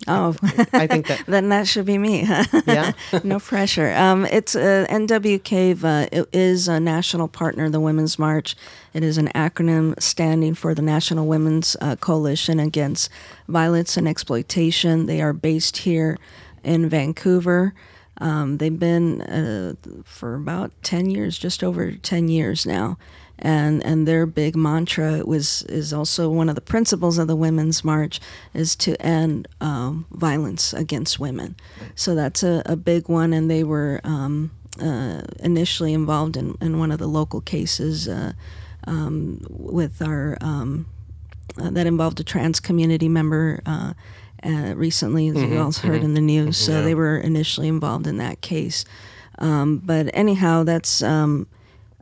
Oh, 0.07 0.33
I 0.71 0.87
think 0.87 1.07
that 1.07 1.23
then 1.27 1.49
that 1.49 1.67
should 1.67 1.85
be 1.85 1.97
me. 1.97 2.25
Yeah. 2.65 2.93
no 3.23 3.39
pressure. 3.39 3.91
Um, 3.93 4.25
it's 4.25 4.55
uh, 4.55 4.85
NW 4.89 5.43
Cave. 5.43 5.83
Uh, 5.83 6.07
it 6.11 6.29
is 6.31 6.67
a 6.67 6.79
national 6.79 7.27
partner 7.27 7.65
of 7.65 7.71
the 7.71 7.79
Women's 7.79 8.17
March. 8.17 8.55
It 8.93 9.03
is 9.03 9.17
an 9.17 9.27
acronym 9.35 9.99
standing 10.01 10.53
for 10.53 10.73
the 10.73 10.81
National 10.81 11.25
Women's 11.27 11.75
uh, 11.81 11.95
Coalition 11.97 12.59
Against 12.59 13.09
Violence 13.47 13.97
and 13.97 14.07
Exploitation. 14.07 15.05
They 15.05 15.21
are 15.21 15.33
based 15.33 15.77
here 15.77 16.17
in 16.63 16.87
Vancouver. 16.87 17.73
Um, 18.19 18.57
they've 18.57 18.79
been 18.79 19.21
uh, 19.21 19.73
for 20.03 20.35
about 20.35 20.71
ten 20.83 21.09
years, 21.09 21.37
just 21.37 21.63
over 21.63 21.91
ten 21.91 22.27
years 22.27 22.65
now, 22.65 22.97
and 23.37 23.83
and 23.85 24.07
their 24.07 24.25
big 24.25 24.55
mantra 24.55 25.23
was 25.25 25.63
is 25.63 25.93
also 25.93 26.29
one 26.29 26.49
of 26.49 26.55
the 26.55 26.61
principles 26.61 27.17
of 27.17 27.27
the 27.27 27.35
Women's 27.35 27.83
March 27.83 28.19
is 28.53 28.75
to 28.75 29.01
end 29.01 29.47
um, 29.61 30.05
violence 30.11 30.73
against 30.73 31.19
women. 31.19 31.55
So 31.95 32.15
that's 32.15 32.43
a, 32.43 32.61
a 32.65 32.75
big 32.75 33.07
one, 33.07 33.33
and 33.33 33.49
they 33.49 33.63
were 33.63 34.01
um, 34.03 34.51
uh, 34.81 35.21
initially 35.39 35.93
involved 35.93 36.35
in, 36.37 36.57
in 36.61 36.79
one 36.79 36.91
of 36.91 36.99
the 36.99 37.07
local 37.07 37.41
cases 37.41 38.07
uh, 38.07 38.33
um, 38.85 39.39
with 39.49 40.01
our 40.01 40.37
um, 40.41 40.85
uh, 41.57 41.69
that 41.69 41.87
involved 41.87 42.19
a 42.19 42.23
trans 42.23 42.59
community 42.59 43.07
member. 43.07 43.61
Uh, 44.43 44.73
recently, 44.75 45.27
as 45.27 45.35
Mhm, 45.35 45.51
you 45.51 45.57
all 45.59 45.71
heard 45.71 46.01
mhm, 46.01 46.05
in 46.05 46.13
the 46.13 46.21
news, 46.21 46.55
so 46.57 46.71
yeah. 46.73 46.81
they 46.81 46.95
were 46.95 47.17
initially 47.17 47.67
involved 47.67 48.07
in 48.07 48.17
that 48.17 48.39
case. 48.41 48.85
Um, 49.37 49.77
but 49.83 50.09
anyhow, 50.13 50.63
that's 50.63 51.01
um, 51.03 51.47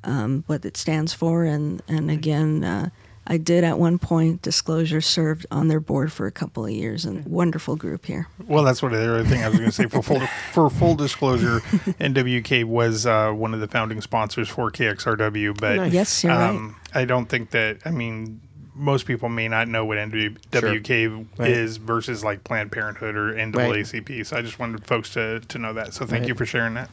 um, 0.04 0.44
what 0.48 0.64
it 0.66 0.78
stands 0.78 1.14
for. 1.14 1.46
And, 1.46 1.82
and 1.88 2.12
again, 2.12 2.64
uh, 2.64 2.90
I 3.26 3.38
did 3.38 3.64
at 3.64 3.78
one 3.78 4.00
point, 4.00 4.42
Disclosure 4.42 5.02
served 5.02 5.46
on 5.52 5.68
their 5.68 5.80
board 5.80 6.14
for 6.14 6.28
a 6.28 6.32
couple 6.32 6.64
of 6.66 6.72
years, 6.72 7.06
and 7.06 7.26
wonderful 7.26 7.76
group 7.76 8.06
here. 8.06 8.28
Well, 8.48 8.64
that's 8.64 8.82
what 8.82 8.92
the 8.94 9.02
other 9.02 9.24
thing 9.26 9.44
I 9.44 9.50
was 9.50 9.58
going 9.58 9.70
to 9.70 9.76
say. 9.76 9.88
For 9.88 10.02
full, 10.02 10.22
for 10.54 10.70
full 10.70 10.96
disclosure, 10.96 11.60
NWK 12.00 12.64
was 12.66 13.06
uh, 13.06 13.32
one 13.32 13.54
of 13.54 13.60
the 13.60 13.68
founding 13.68 14.00
sponsors 14.02 14.48
for 14.48 14.72
KXRW, 14.72 15.60
but 15.60 15.76
Nice. 15.76 15.94
Yes, 15.94 16.24
you're 16.24 16.34
right. 16.34 16.72
I 16.94 17.04
don't 17.06 17.28
think 17.28 17.50
that. 17.52 17.80
I 17.84 17.92
mean, 17.92 18.42
most 18.78 19.06
people 19.06 19.28
may 19.30 19.48
not 19.48 19.68
know 19.68 19.84
what 19.86 19.98
NWK 19.98 21.26
Right. 21.38 21.50
is 21.50 21.78
versus 21.78 22.24
like 22.24 22.44
Planned 22.44 22.72
Parenthood 22.72 23.16
or 23.16 23.34
NAACP. 23.34 24.26
So 24.26 24.38
I 24.38 24.42
just 24.42 24.60
wanted 24.60 24.86
folks 24.86 25.10
to, 25.14 25.40
to 25.40 25.58
know 25.58 25.74
that. 25.74 25.94
So 25.94 26.06
thank 26.06 26.22
Right. 26.22 26.30
you 26.30 26.36
for 26.36 26.46
sharing 26.46 26.76
that. 26.76 26.90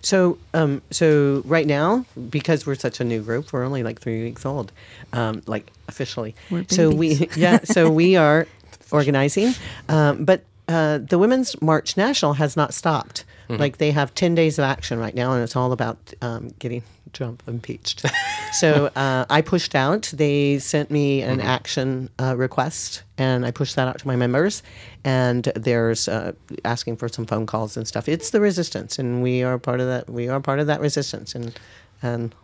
So, 0.00 0.38
um, 0.54 0.82
so 0.90 1.42
right 1.44 1.66
now, 1.66 2.04
because 2.30 2.66
we're 2.66 2.74
such 2.74 3.00
a 3.00 3.04
new 3.04 3.22
group, 3.22 3.52
we're 3.52 3.64
only 3.64 3.82
like 3.82 4.00
three 4.00 4.22
weeks 4.22 4.46
old, 4.46 4.72
um, 5.12 5.42
like 5.46 5.70
officially. 5.88 6.34
We're 6.50 6.64
so 6.68 6.90
we, 6.90 7.28
yeah, 7.36 7.60
so 7.64 7.90
we 7.90 8.16
are 8.16 8.46
organizing, 8.92 9.52
um, 9.88 10.24
but 10.24 10.44
uh, 10.68 10.98
the 10.98 11.18
Women's 11.18 11.60
March 11.60 11.96
National 11.96 12.34
has 12.34 12.56
not 12.56 12.72
stopped. 12.72 13.24
Mhm. 13.48 13.58
Like 13.58 13.78
they 13.78 13.90
have 13.90 14.14
ten 14.14 14.34
days 14.36 14.58
of 14.58 14.64
action 14.64 14.98
right 15.00 15.14
now, 15.14 15.32
and 15.32 15.42
it's 15.42 15.56
all 15.56 15.72
about 15.72 15.98
um, 16.22 16.50
getting 16.60 16.82
Trump 17.12 17.42
impeached. 17.48 18.04
so 18.52 18.86
uh, 18.96 19.24
I 19.30 19.42
pushed 19.42 19.74
out. 19.74 20.12
They 20.14 20.58
sent 20.58 20.90
me 20.90 21.22
an 21.22 21.38
Mhm. 21.40 21.44
action 21.44 22.10
uh, 22.18 22.34
request, 22.36 23.02
and 23.18 23.46
I 23.46 23.50
pushed 23.50 23.76
that 23.76 23.88
out 23.88 23.98
to 23.98 24.06
my 24.06 24.16
members. 24.16 24.62
And 25.04 25.44
there's 25.56 26.08
uh, 26.08 26.32
asking 26.64 26.96
for 26.96 27.08
some 27.08 27.26
phone 27.26 27.46
calls 27.46 27.76
and 27.76 27.86
stuff. 27.86 28.08
It's 28.08 28.30
the 28.30 28.40
resistance, 28.40 28.98
and 28.98 29.22
we 29.22 29.42
are 29.42 29.58
part 29.58 29.80
of 29.80 29.86
that. 29.86 30.10
We 30.10 30.28
are 30.28 30.40
part 30.40 30.58
of 30.60 30.66
that 30.66 30.80
resistance, 30.80 31.34
and 31.34 31.58
and 32.02 32.34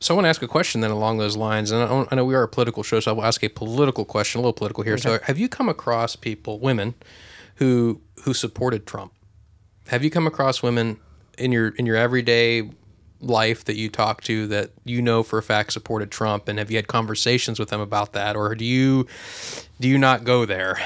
So 0.00 0.14
I 0.14 0.16
want 0.16 0.24
to 0.24 0.30
ask 0.30 0.42
a 0.42 0.48
question 0.48 0.80
then 0.80 0.90
along 0.90 1.18
those 1.18 1.36
lines, 1.36 1.70
and 1.70 1.80
I, 1.82 2.06
I 2.10 2.14
know 2.16 2.24
we 2.24 2.34
are 2.34 2.42
a 2.42 2.48
political 2.48 2.82
show, 2.82 2.98
so 3.00 3.12
I 3.12 3.14
will 3.14 3.24
ask 3.24 3.42
a 3.44 3.48
political 3.48 4.04
question, 4.04 4.38
a 4.38 4.42
little 4.42 4.52
political 4.52 4.82
here. 4.82 4.98
So 4.98 5.18
have 5.24 5.38
you 5.38 5.48
come 5.48 5.68
across 5.68 6.16
people, 6.16 6.58
women, 6.58 6.94
who 7.56 8.00
who 8.24 8.34
supported 8.34 8.84
Trump? 8.86 9.12
Have 9.88 10.02
you 10.02 10.10
come 10.10 10.26
across 10.26 10.62
women 10.62 10.96
in 11.38 11.52
your 11.52 11.68
in 11.78 11.86
your 11.86 11.96
everyday 11.96 12.68
life 13.22 13.64
that 13.64 13.76
you 13.76 13.88
talk 13.88 14.22
to 14.22 14.46
that 14.48 14.70
you 14.84 15.00
know 15.00 15.22
for 15.22 15.38
a 15.38 15.42
fact 15.42 15.72
supported 15.72 16.10
Trump, 16.10 16.48
and 16.48 16.58
have 16.58 16.70
you 16.70 16.76
had 16.76 16.88
conversations 16.88 17.58
with 17.58 17.70
them 17.70 17.80
about 17.80 18.12
that, 18.12 18.36
or 18.36 18.54
do 18.54 18.64
you 18.64 19.06
do 19.80 19.88
you 19.88 19.98
not 19.98 20.24
go 20.24 20.44
there? 20.44 20.78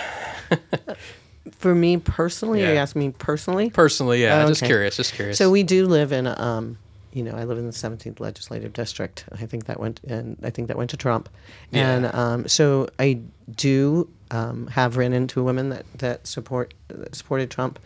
for 1.53 1.75
me 1.75 1.97
personally, 1.97 2.61
you 2.61 2.67
ask 2.67 2.97
me 2.97 3.11
personally. 3.11 3.71
Personally, 3.71 4.23
yeah, 4.23 4.45
Oh, 4.45 4.49
just 4.49 4.65
curious, 4.65 4.97
just 4.97 5.15
curious. 5.15 5.39
So 5.39 5.51
we 5.51 5.63
do 5.63 5.87
live 5.87 6.13
in, 6.13 6.27
a, 6.27 6.41
um, 6.41 6.79
you 7.13 7.23
know, 7.23 7.33
I 7.33 7.45
live 7.45 7.59
in 7.59 7.67
the 7.67 7.73
17th 7.73 8.21
legislative 8.21 8.73
district. 8.73 9.25
I 9.33 9.47
think 9.47 9.67
that 9.67 9.81
went, 9.81 10.01
and 10.05 10.37
I 10.43 10.51
think 10.51 10.69
that 10.69 10.77
went 10.77 10.91
to 10.91 10.97
Trump. 10.97 11.29
Yeah. 11.71 11.91
And 11.91 12.15
um, 12.15 12.49
so 12.49 12.89
I 12.99 13.21
do 13.55 14.09
um, 14.31 14.67
have 14.69 14.97
ran 14.97 15.13
into 15.13 15.43
women 15.43 15.71
that 15.71 15.87
that 15.99 16.27
support 16.27 16.75
that 16.89 17.15
supported 17.15 17.51
Trump, 17.51 17.79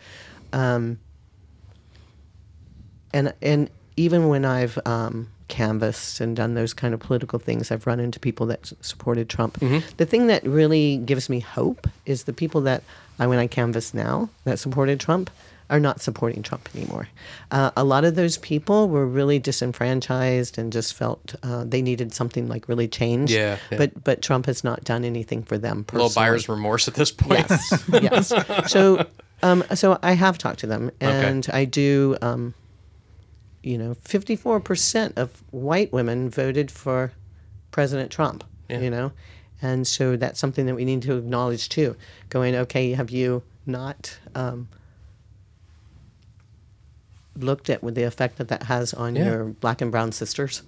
um, 0.53 0.99
and 3.13 3.33
and 3.41 3.69
even 4.01 4.27
when 4.27 4.43
I've 4.45 4.77
um, 4.85 5.27
canvassed 5.47 6.19
and 6.21 6.35
done 6.35 6.53
those 6.55 6.73
kind 6.73 6.93
of 6.93 6.99
political 6.99 7.39
things, 7.39 7.71
I've 7.71 7.85
run 7.87 7.99
into 7.99 8.19
people 8.19 8.45
that 8.47 8.59
s- 8.63 8.73
supported 8.81 9.29
Trump. 9.29 9.59
Mhm. 9.59 9.81
The 9.97 10.05
thing 10.05 10.27
that 10.27 10.43
really 10.45 10.97
gives 10.97 11.29
me 11.29 11.39
hope 11.39 11.87
is 12.05 12.23
the 12.23 12.33
people 12.33 12.61
that 12.61 12.81
I, 13.19 13.27
when 13.27 13.39
I 13.39 13.47
canvass 13.47 13.93
now, 13.93 14.29
that 14.45 14.57
supported 14.59 14.99
Trump, 14.99 15.29
are 15.69 15.79
not 15.79 16.01
supporting 16.01 16.43
Trump 16.43 16.67
anymore. 16.75 17.07
Uh, 17.49 17.71
a 17.77 17.83
lot 17.83 18.03
of 18.03 18.15
those 18.15 18.37
people 18.39 18.89
were 18.89 19.05
really 19.07 19.39
disenfranchised 19.39 20.57
and 20.57 20.73
just 20.73 20.93
felt 20.93 21.35
uh, 21.43 21.63
they 21.63 21.81
needed 21.81 22.13
something 22.13 22.47
like 22.49 22.67
really 22.67 22.87
changed. 22.89 23.31
Yeah, 23.31 23.57
yeah. 23.71 23.77
But 23.77 24.03
but 24.03 24.21
Trump 24.21 24.45
has 24.47 24.63
not 24.63 24.83
done 24.83 25.05
anything 25.05 25.43
for 25.43 25.57
them 25.57 25.79
a 25.79 25.83
personally. 25.83 26.07
little 26.07 26.15
buyer's 26.21 26.49
remorse 26.49 26.87
at 26.89 26.95
this 26.95 27.11
point. 27.11 27.45
Yes, 27.49 27.83
yes. 27.89 28.33
So, 28.71 29.05
um, 29.43 29.63
so 29.73 29.97
I 30.03 30.11
have 30.13 30.37
talked 30.37 30.59
to 30.59 30.67
them, 30.67 30.91
Okay. 31.01 31.27
and 31.29 31.47
I 31.53 31.65
do. 31.65 32.17
Um, 32.21 32.53
you 33.63 33.77
know, 33.77 33.93
fifty-four 33.93 34.59
percent 34.59 35.17
of 35.17 35.43
white 35.51 35.91
women 35.93 36.29
voted 36.29 36.71
for 36.71 37.11
President 37.71 38.11
Trump. 38.11 38.43
Yeah. 38.69 38.79
You 38.79 38.89
know, 38.89 39.11
and 39.61 39.85
so 39.85 40.15
that's 40.15 40.39
something 40.39 40.65
that 40.65 40.75
we 40.75 40.85
need 40.85 41.01
to 41.03 41.17
acknowledge 41.17 41.69
too. 41.69 41.95
Going, 42.29 42.55
okay, 42.55 42.93
have 42.93 43.09
you 43.09 43.43
not 43.65 44.17
um, 44.35 44.67
looked 47.37 47.69
at 47.69 47.83
what 47.83 47.95
the 47.95 48.03
effect 48.03 48.37
that 48.37 48.47
that 48.49 48.63
has 48.63 48.93
on 48.93 49.15
Yeah. 49.15 49.25
your 49.25 49.43
black 49.45 49.81
and 49.81 49.91
brown 49.91 50.11
sisters? 50.11 50.63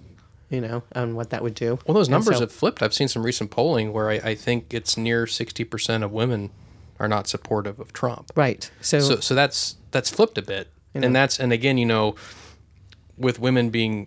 You 0.50 0.60
know, 0.60 0.82
and 0.92 1.16
what 1.16 1.30
that 1.30 1.42
would 1.42 1.54
do. 1.54 1.78
Well, 1.86 1.94
those 1.94 2.08
numbers 2.08 2.36
so- 2.36 2.40
have 2.42 2.52
flipped. 2.52 2.82
I've 2.82 2.94
seen 2.94 3.08
some 3.08 3.24
recent 3.24 3.50
polling 3.50 3.92
where 3.92 4.10
I, 4.10 4.14
I 4.22 4.34
think 4.34 4.72
it's 4.72 4.96
near 4.96 5.26
sixty 5.26 5.64
percent 5.64 6.04
of 6.04 6.12
women 6.12 6.50
are 7.00 7.08
not 7.08 7.26
supportive 7.26 7.80
of 7.80 7.92
Trump. 7.92 8.30
Right. 8.36 8.70
So- 8.80 9.00
so, 9.00 9.16
so 9.20 9.34
that's 9.34 9.76
that's 9.90 10.10
flipped 10.10 10.38
a 10.38 10.42
bit, 10.42 10.68
You 10.94 11.00
know. 11.00 11.06
and 11.06 11.16
that's 11.16 11.40
and 11.40 11.52
again, 11.52 11.76
you 11.78 11.86
know, 11.86 12.14
with 13.16 13.38
women 13.38 13.70
being, 13.70 14.06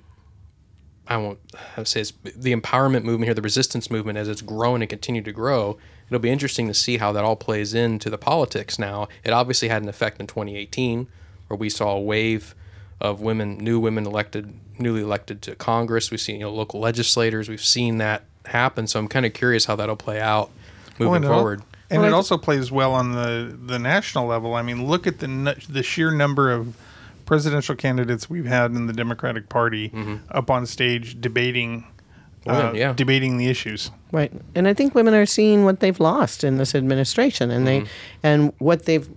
I 1.07 1.17
won't 1.17 1.39
how 1.75 1.83
say 1.83 2.01
it's 2.01 2.13
the 2.35 2.53
empowerment 2.55 3.03
movement 3.03 3.25
here, 3.25 3.33
the 3.33 3.41
resistance 3.41 3.89
movement 3.89 4.17
as 4.17 4.27
it's 4.27 4.41
grown 4.41 4.81
and 4.81 4.89
continued 4.89 5.25
to 5.25 5.31
grow. 5.31 5.77
It'll 6.07 6.19
be 6.19 6.29
interesting 6.29 6.67
to 6.67 6.73
see 6.73 6.97
how 6.97 7.11
that 7.13 7.23
all 7.23 7.35
plays 7.35 7.73
into 7.73 8.09
the 8.09 8.17
politics 8.17 8.77
now. 8.79 9.07
It 9.23 9.31
obviously 9.31 9.67
had 9.69 9.83
an 9.83 9.89
effect 9.89 10.19
in 10.19 10.27
2018, 10.27 11.07
where 11.47 11.57
we 11.57 11.69
saw 11.69 11.91
a 11.93 12.01
wave 12.01 12.55
of 13.01 13.21
women, 13.21 13.57
new 13.57 13.79
women 13.79 14.05
elected, 14.05 14.53
newly 14.79 15.01
elected 15.01 15.41
to 15.43 15.55
Congress. 15.55 16.09
We've 16.11 16.19
seen 16.21 16.35
you 16.37 16.41
know 16.45 16.53
local 16.53 16.79
legislators. 16.79 17.47
We've 17.49 17.63
seen 17.63 17.97
that 17.99 18.23
happen. 18.45 18.87
So 18.87 18.99
I'm 18.99 19.07
kind 19.07 19.25
of 19.25 19.33
curious 19.33 19.65
how 19.65 19.75
that'll 19.75 19.95
play 19.97 20.19
out 20.21 20.49
moving 20.99 21.07
Well, 21.07 21.15
and 21.15 21.25
it 21.25 21.27
forward. 21.27 21.61
and 21.89 22.01
Well, 22.01 22.09
it 22.09 22.13
I- 22.13 22.15
also 22.15 22.37
plays 22.37 22.71
well 22.71 22.93
on 22.93 23.11
the, 23.11 23.57
the 23.65 23.77
national 23.77 24.25
level. 24.27 24.55
I 24.55 24.61
mean, 24.61 24.87
look 24.87 25.05
at 25.07 25.19
the 25.19 25.55
the 25.69 25.83
sheer 25.83 26.11
number 26.11 26.51
of 26.51 26.75
presidential 27.27 27.75
candidates 27.75 28.27
we've 28.27 28.47
had 28.47 28.71
in 28.71 28.87
the 28.87 28.93
Democratic 28.93 29.49
Party 29.49 29.91
up 30.31 30.49
on 30.49 30.65
stage 30.65 31.21
debating, 31.21 31.85
Women, 32.45 32.61
uh, 32.61 32.67
Mm-hmm. 32.69 32.75
yeah. 32.77 32.93
debating 32.93 33.37
the 33.37 33.47
issues. 33.47 33.91
Right, 34.13 34.31
and 34.55 34.67
I 34.69 34.73
think 34.73 34.95
women 34.95 35.13
are 35.13 35.25
seeing 35.25 35.65
what 35.65 35.81
they've 35.81 35.99
lost 35.99 36.43
in 36.45 36.57
this 36.57 36.73
administration, 36.73 37.51
and 37.51 37.63
Mhm. 37.63 37.65
they 37.65 37.89
and 38.23 38.53
what 38.59 38.85
they've, 38.85 39.07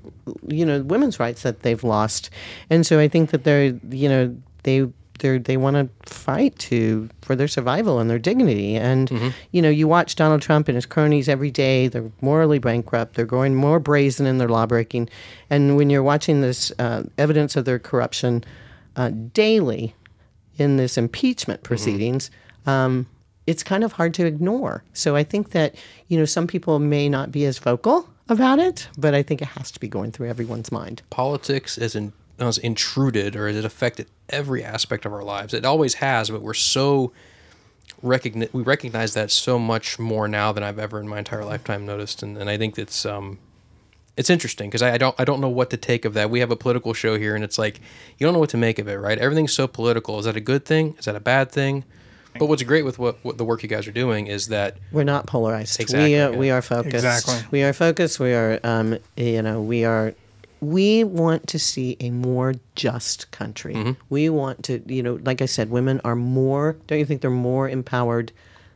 you 0.49 0.67
know, 0.67 0.83
women's 0.83 1.21
rights 1.21 1.43
that 1.43 1.63
they've 1.63 1.83
lost, 1.85 2.29
and 2.69 2.85
so 2.85 2.99
I 2.99 3.07
think 3.09 3.31
that 3.31 3.45
they're, 3.45 3.79
you 3.91 4.09
know, 4.09 4.37
they 4.65 4.89
they 5.21 5.39
they 5.39 5.57
want 5.57 5.77
to 5.77 5.89
fight 6.13 6.59
to 6.59 7.09
for 7.23 7.35
their 7.37 7.49
survival 7.49 7.99
and 8.01 8.11
their 8.11 8.19
dignity. 8.19 8.77
And 8.77 9.11
you 9.53 9.63
know, 9.63 9.71
you 9.71 9.87
watch 9.89 10.17
Donald 10.17 10.43
Trump 10.43 10.69
and 10.69 10.75
his 10.75 10.87
cronies 10.87 11.29
every 11.29 11.51
day. 11.51 11.89
They're 11.89 12.11
morally 12.21 12.59
bankrupt. 12.59 13.15
They're 13.15 13.25
going 13.25 13.55
more 13.55 13.79
brazen 13.79 14.27
in 14.27 14.39
their 14.39 14.49
lawbreaking. 14.49 15.09
And 15.49 15.77
when 15.77 15.89
you're 15.91 16.03
watching 16.03 16.41
this 16.41 16.73
uh, 16.79 17.05
evidence 17.17 17.57
of 17.57 17.65
their 17.65 17.79
corruption 17.79 18.45
uh, 18.97 19.11
daily 19.33 19.95
in 20.59 20.77
this 20.77 20.99
impeachment 20.99 21.63
proceedings, 21.63 22.31
um, 22.67 23.07
it's 23.47 23.63
kind 23.63 23.85
of 23.85 23.93
hard 23.93 24.13
to 24.15 24.27
ignore. 24.27 24.85
So 24.93 25.17
I 25.17 25.25
think 25.25 25.51
that 25.51 25.75
you 26.09 26.19
know 26.19 26.25
some 26.27 26.47
people 26.47 26.79
may 26.79 27.09
not 27.09 27.31
be 27.33 27.45
as 27.47 27.59
vocal 27.59 28.09
about 28.29 28.59
it, 28.61 28.89
but 28.97 29.15
I 29.15 29.23
think 29.23 29.43
it 29.43 29.49
has 29.49 29.71
to 29.73 29.81
be 29.81 29.89
going 29.89 30.13
through 30.13 30.29
everyone's 30.29 30.71
mind. 30.71 31.03
Politics 31.11 31.77
is 31.77 31.97
in, 31.97 32.13
has 32.47 32.59
intruded 32.59 33.37
or 33.37 33.47
has 33.49 33.57
it 33.57 33.65
affected 33.65 34.07
every 34.29 34.65
aspect 34.65 35.05
of 35.05 35.13
our 35.13 35.23
lives. 35.23 35.55
It 35.55 35.65
always 35.65 35.95
has, 35.95 36.31
but 36.31 36.43
we're 36.43 36.55
so 36.55 37.13
recogni- 38.03 38.53
we 38.53 38.63
recognize 38.63 39.15
that 39.15 39.31
so 39.31 39.59
much 39.59 39.99
more 39.99 40.29
now 40.29 40.53
than 40.53 40.63
I've 40.63 40.79
ever 40.79 41.01
in 41.01 41.09
my 41.09 41.19
entire 41.19 41.45
lifetime 41.45 41.87
noticed, 41.87 42.23
and, 42.23 42.37
and 42.37 42.49
I 42.49 42.57
think 42.57 42.79
it's 42.79 43.05
um, 43.05 43.39
it's 44.17 44.31
interesting 44.31 44.69
because 44.69 44.83
I, 44.83 44.95
I 44.95 44.99
don't 44.99 45.15
I 45.19 45.25
don't 45.25 45.41
know 45.41 45.49
what 45.49 45.71
to 45.71 45.77
take 45.77 46.05
of 46.05 46.15
that. 46.15 46.31
We 46.31 46.41
have 46.41 46.51
a 46.51 46.57
political 46.57 46.95
show 46.95 47.19
here, 47.19 47.35
and 47.35 47.45
it's 47.45 47.59
like 47.59 47.81
you 48.19 48.27
don't 48.27 48.33
know 48.33 48.41
what 48.41 48.51
to 48.51 48.57
make 48.57 48.79
of 48.79 48.89
it, 48.89 48.97
right? 48.97 49.19
Everything's 49.19 49.53
so 49.53 49.67
political. 49.67 50.19
Is 50.19 50.25
that 50.25 50.37
a 50.37 50.41
good 50.41 50.65
thing? 50.65 50.95
Is 50.99 51.05
that 51.05 51.17
a 51.17 51.21
bad 51.21 51.51
thing? 51.53 51.85
But 52.39 52.47
what's 52.47 52.63
great 52.63 52.85
with 52.85 52.97
what, 52.97 53.17
what 53.25 53.39
the 53.39 53.45
work 53.45 53.65
you 53.65 53.69
guys 53.69 53.89
are 53.89 53.93
doing 53.93 54.29
is 54.29 54.47
that 54.49 54.77
We're 54.93 55.03
not 55.03 55.27
polarized. 55.27 55.81
Exactly, 55.81 56.11
We 56.11 56.21
are, 56.21 56.31
yeah. 56.31 56.39
we 56.39 56.51
are 56.51 56.63
focused. 56.63 56.95
Exactly. 56.95 57.45
We 57.51 57.65
are 57.65 57.73
focused. 57.73 58.21
We 58.21 58.35
are, 58.35 58.61
um, 58.63 58.99
you 59.17 59.43
know, 59.43 59.61
we 59.61 59.85
are. 59.85 60.15
We 60.61 61.05
want 61.05 61.47
to 61.49 61.59
see 61.59 61.97
a 62.01 62.11
more 62.11 62.55
just 62.75 63.31
country. 63.31 63.75
Mm-hmm. 63.75 63.93
We 64.11 64.29
want 64.29 64.65
to, 64.65 64.83
you 64.87 65.03
know, 65.03 65.19
like 65.25 65.41
I 65.41 65.47
said, 65.47 65.71
women 65.71 66.01
are 66.05 66.17
more. 66.17 66.77
Don't 66.87 66.99
you 66.99 67.05
think 67.07 67.23
they're 67.23 67.31
more 67.31 67.69
empowered 67.69 68.33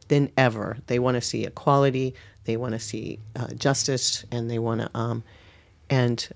than 0.09 0.30
ever? 0.37 0.78
They 0.87 0.99
want 0.99 1.16
to 1.16 1.20
see 1.20 1.45
equality. 1.45 2.14
They 2.45 2.57
want 2.57 2.72
to 2.72 2.78
see 2.78 3.18
uh, 3.37 3.49
justice, 3.55 4.24
and 4.30 4.51
they 4.51 4.59
want 4.59 4.80
to. 4.82 4.91
Um, 4.95 5.22
and 5.91 6.26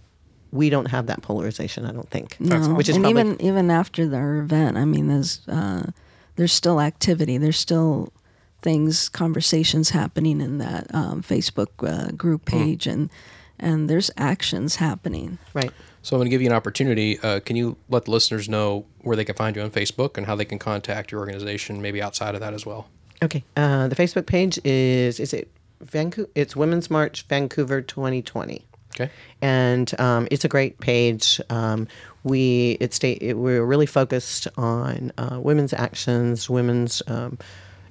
we 0.53 0.70
don't 0.70 0.86
have 0.86 1.07
that 1.07 1.22
polarization. 1.22 1.84
I 1.86 1.92
don't 1.92 2.09
think. 2.11 2.38
No, 2.40 2.74
Which 2.74 2.88
is 2.88 2.96
and 2.96 3.05
probably 3.05 3.20
even 3.22 3.42
even 3.42 3.70
after 3.70 4.07
their 4.07 4.36
event, 4.40 4.76
I 4.76 4.84
mean, 4.84 5.09
there's 5.09 5.46
uh, 5.49 5.90
there's 6.36 6.53
still 6.53 6.80
activity. 6.80 7.38
There's 7.38 7.59
still 7.59 8.12
things, 8.61 9.09
conversations 9.09 9.90
happening 9.90 10.40
in 10.40 10.59
that 10.59 10.92
um, 10.94 11.22
Facebook 11.22 11.68
uh, 11.86 12.11
group 12.12 12.49
Hmm. 12.49 12.57
page, 12.59 12.86
and 12.86 13.11
and 13.59 13.89
there's 13.89 14.11
actions 14.17 14.77
happening. 14.77 15.39
Right. 15.55 15.71
So 16.03 16.17
I'm 16.17 16.21
going 16.21 16.27
to 16.27 16.31
give 16.31 16.41
you 16.41 16.49
an 16.49 16.55
opportunity. 16.55 17.19
Uh, 17.21 17.41
can 17.41 17.57
you 17.57 17.77
let 17.89 18.05
the 18.07 18.11
listeners 18.13 18.49
know 18.49 18.87
where 19.03 19.17
they 19.17 19.25
can 19.25 19.35
find 19.35 19.57
you 19.57 19.63
on 19.63 19.71
Facebook 19.71 20.17
and 20.17 20.27
how 20.27 20.35
they 20.37 20.45
can 20.45 20.59
contact 20.59 21.11
your 21.13 21.21
organization, 21.21 21.83
maybe 21.83 22.01
outside 22.01 22.35
of 22.35 22.41
that 22.41 22.55
as 22.55 22.65
well? 22.65 22.89
Okay. 23.23 23.45
Uh, 23.57 23.89
the 23.89 23.97
Facebook 23.97 24.27
page 24.27 24.59
is 24.65 25.19
is 25.21 25.33
it 25.33 25.51
Vancouver? 25.81 26.31
It's 26.35 26.55
Women's 26.55 26.91
March 26.91 27.23
Vancouver 27.25 27.83
2020. 27.83 28.65
Okay. 28.95 29.11
And 29.43 29.99
um, 30.01 30.29
it's 30.31 30.45
a 30.45 30.49
great 30.49 30.79
page. 30.81 31.41
Um, 31.51 31.89
we 32.25 32.77
it 32.81 32.95
stay 32.95 33.13
it, 33.13 33.37
we're 33.37 33.65
really 33.65 33.87
focused 33.87 34.49
on 34.57 35.13
uh, 35.19 35.39
women's 35.41 35.73
actions, 35.73 36.49
women's 36.49 37.03
um, 37.07 37.39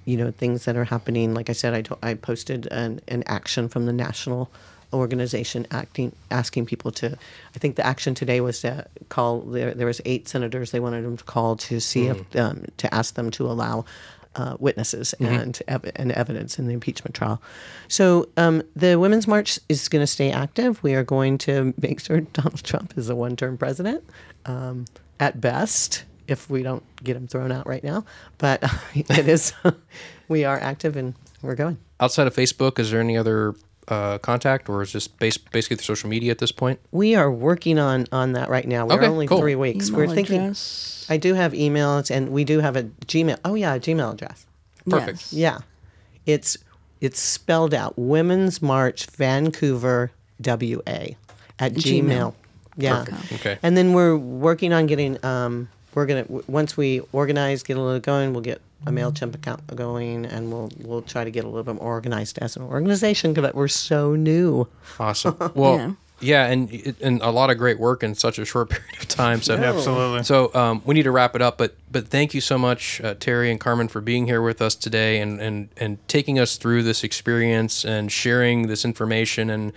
you 0.06 0.18
know 0.18 0.32
things 0.32 0.66
that 0.66 0.76
are 0.76 0.86
happening. 0.86 1.34
Like 1.34 1.50
I 1.50 1.54
said, 1.54 1.74
I, 1.74 1.82
to- 1.84 1.98
I 2.02 2.14
posted 2.14 2.68
an, 2.72 3.02
an 3.08 3.24
action 3.28 3.68
from 3.70 3.86
the 3.86 3.94
national 3.94 4.50
organization 4.94 5.68
acting 5.72 6.12
asking 6.32 6.66
people 6.66 6.92
to 6.92 7.08
i 7.56 7.60
think 7.60 7.76
the 7.76 7.86
action 7.86 8.14
today 8.16 8.40
was 8.42 8.62
to 8.62 8.86
call 9.10 9.42
there, 9.42 9.74
there 9.74 9.88
was 9.88 10.00
eight 10.06 10.28
senators 10.28 10.72
they 10.72 10.80
wanted 10.80 11.04
them 11.04 11.18
to 11.18 11.24
call 11.26 11.56
to 11.58 11.80
see 11.80 12.08
if 12.08 12.36
um, 12.36 12.64
to 12.78 12.94
ask 12.94 13.16
them 13.16 13.30
to 13.32 13.46
allow 13.46 13.84
uh, 14.36 14.56
witnesses 14.60 15.16
Mhm. 15.20 15.42
and 15.42 15.62
ev- 15.68 15.92
and 15.96 16.12
evidence 16.12 16.60
in 16.60 16.68
the 16.68 16.74
impeachment 16.74 17.16
trial. 17.16 17.42
So 17.88 18.30
um, 18.38 18.62
the 18.76 18.96
Women's 19.00 19.28
March 19.28 19.60
is 19.68 19.90
going 19.90 20.04
to 20.04 20.08
stay 20.08 20.30
active. 20.32 20.84
We 20.84 20.94
are 20.94 21.04
going 21.04 21.40
to 21.40 21.74
make 21.82 22.00
sure 22.00 22.22
Donald 22.34 22.64
Trump 22.64 22.94
is 22.98 23.10
a 23.10 23.16
one-term 23.16 23.58
president, 23.58 24.04
um, 24.46 24.86
at 25.20 25.42
best, 25.42 26.04
if 26.28 26.52
we 26.52 26.62
don't 26.62 26.84
get 27.04 27.16
him 27.18 27.28
thrown 27.28 27.52
out 27.52 27.66
right 27.66 27.84
now. 27.84 28.06
But 28.38 28.64
it 28.94 29.28
is. 29.28 29.54
we 30.28 30.46
are 30.46 30.60
active 30.60 30.96
and 30.98 31.16
we're 31.42 31.56
going. 31.56 31.80
Outside 32.00 32.28
of 32.28 32.36
Facebook, 32.36 32.78
is 32.78 32.92
there 32.92 33.00
any 33.00 33.18
other 33.18 33.56
uh, 33.88 34.18
contact, 34.20 34.68
or 34.70 34.82
is 34.82 34.92
just 34.92 35.18
base, 35.20 35.38
basically 35.38 35.78
the 35.78 35.84
social 35.84 36.10
media 36.10 36.32
at 36.32 36.40
this 36.40 36.52
point? 36.52 36.80
We 36.92 37.16
are 37.16 37.32
working 37.32 37.80
on 37.80 38.06
on 38.12 38.34
that 38.34 38.50
right 38.50 38.68
now. 38.68 38.86
We're 38.86 38.96
Okay, 38.96 39.08
only 39.08 39.28
cool. 39.28 39.40
three 39.40 39.56
weeks. 39.56 39.90
Email 39.90 40.08
We're 40.08 40.16
thinking. 40.16 40.42
address? 40.42 41.06
I 41.10 41.18
do 41.18 41.34
have 41.36 41.54
emails, 41.54 42.12
and 42.12 42.30
we 42.30 42.44
do 42.44 42.60
have 42.60 42.76
a 42.76 42.84
Gmail. 42.84 43.38
Oh 43.46 43.56
yeah, 43.56 43.74
a 43.76 43.80
Gmail 43.80 44.14
address. 44.14 44.46
Perfect. 44.90 45.32
Yes. 45.32 45.34
Yeah, 45.34 45.58
it's 46.26 46.58
it's 47.02 47.20
spelled 47.20 47.74
out. 47.74 47.94
Women's 47.98 48.62
March 48.62 49.06
Vancouver 49.08 50.12
WA 50.44 50.82
at 51.60 51.74
Gmail. 51.74 52.04
Gmail. 52.04 52.34
Yeah. 52.78 53.04
Perfect. 53.06 53.34
Okay. 53.34 53.58
And 53.64 53.76
then 53.78 53.94
we're 53.94 54.18
working 54.18 54.74
on 54.74 54.86
getting. 54.88 55.24
Um, 55.26 55.70
we're 55.96 56.06
gonna 56.06 56.26
once 56.48 56.78
we 56.78 57.02
organize, 57.12 57.64
get 57.64 57.78
a 57.78 57.82
little 57.82 58.00
going, 58.00 58.34
we'll 58.34 58.42
get 58.44 58.62
a 58.86 58.92
Mailchimp 58.92 59.36
account 59.36 59.66
going, 59.76 60.26
and 60.26 60.52
we'll 60.52 60.70
we'll 60.84 61.02
try 61.02 61.24
to 61.24 61.32
get 61.32 61.44
a 61.44 61.48
little 61.48 61.64
bit 61.64 61.76
more 61.82 61.92
organized 61.92 62.38
as 62.40 62.56
an 62.56 62.62
organization 62.64 63.34
because 63.34 63.54
we're 63.54 63.68
so 63.68 64.16
new. 64.16 64.68
Awesome. 65.00 65.36
Well, 65.56 65.78
Yeah. 66.20 66.46
yeah, 66.46 66.52
and 66.52 66.72
it- 66.74 66.96
and 67.02 67.22
a 67.22 67.30
lot 67.32 67.50
of 67.50 67.58
great 67.58 67.80
work 67.80 68.02
in 68.04 68.16
such 68.16 68.40
a 68.40 68.46
short 68.46 68.70
period 68.72 69.02
of 69.02 69.08
time. 69.08 69.42
So 69.42 69.56
Yeah, 69.56 69.74
absolutely. 69.74 70.24
So 70.24 70.54
um, 70.56 70.82
we 70.86 70.94
need 70.96 71.04
to 71.04 71.12
wrap 71.12 71.36
it 71.36 71.42
up, 71.42 71.58
but 71.58 71.76
but 71.92 72.08
thank 72.08 72.34
you 72.34 72.42
so 72.42 72.58
much, 72.58 73.02
uh, 73.02 73.16
Terry 73.20 73.50
and 73.52 73.60
Carmen, 73.60 73.88
for 73.88 74.00
being 74.02 74.26
here 74.26 74.42
with 74.42 74.62
us 74.62 74.76
today 74.76 75.20
and 75.20 75.40
and 75.42 75.70
and 75.78 75.98
taking 76.08 76.38
us 76.40 76.56
through 76.58 76.84
this 76.84 77.04
experience 77.04 77.84
and 77.84 78.12
sharing 78.12 78.68
this 78.68 78.86
information. 78.86 79.50
And 79.50 79.74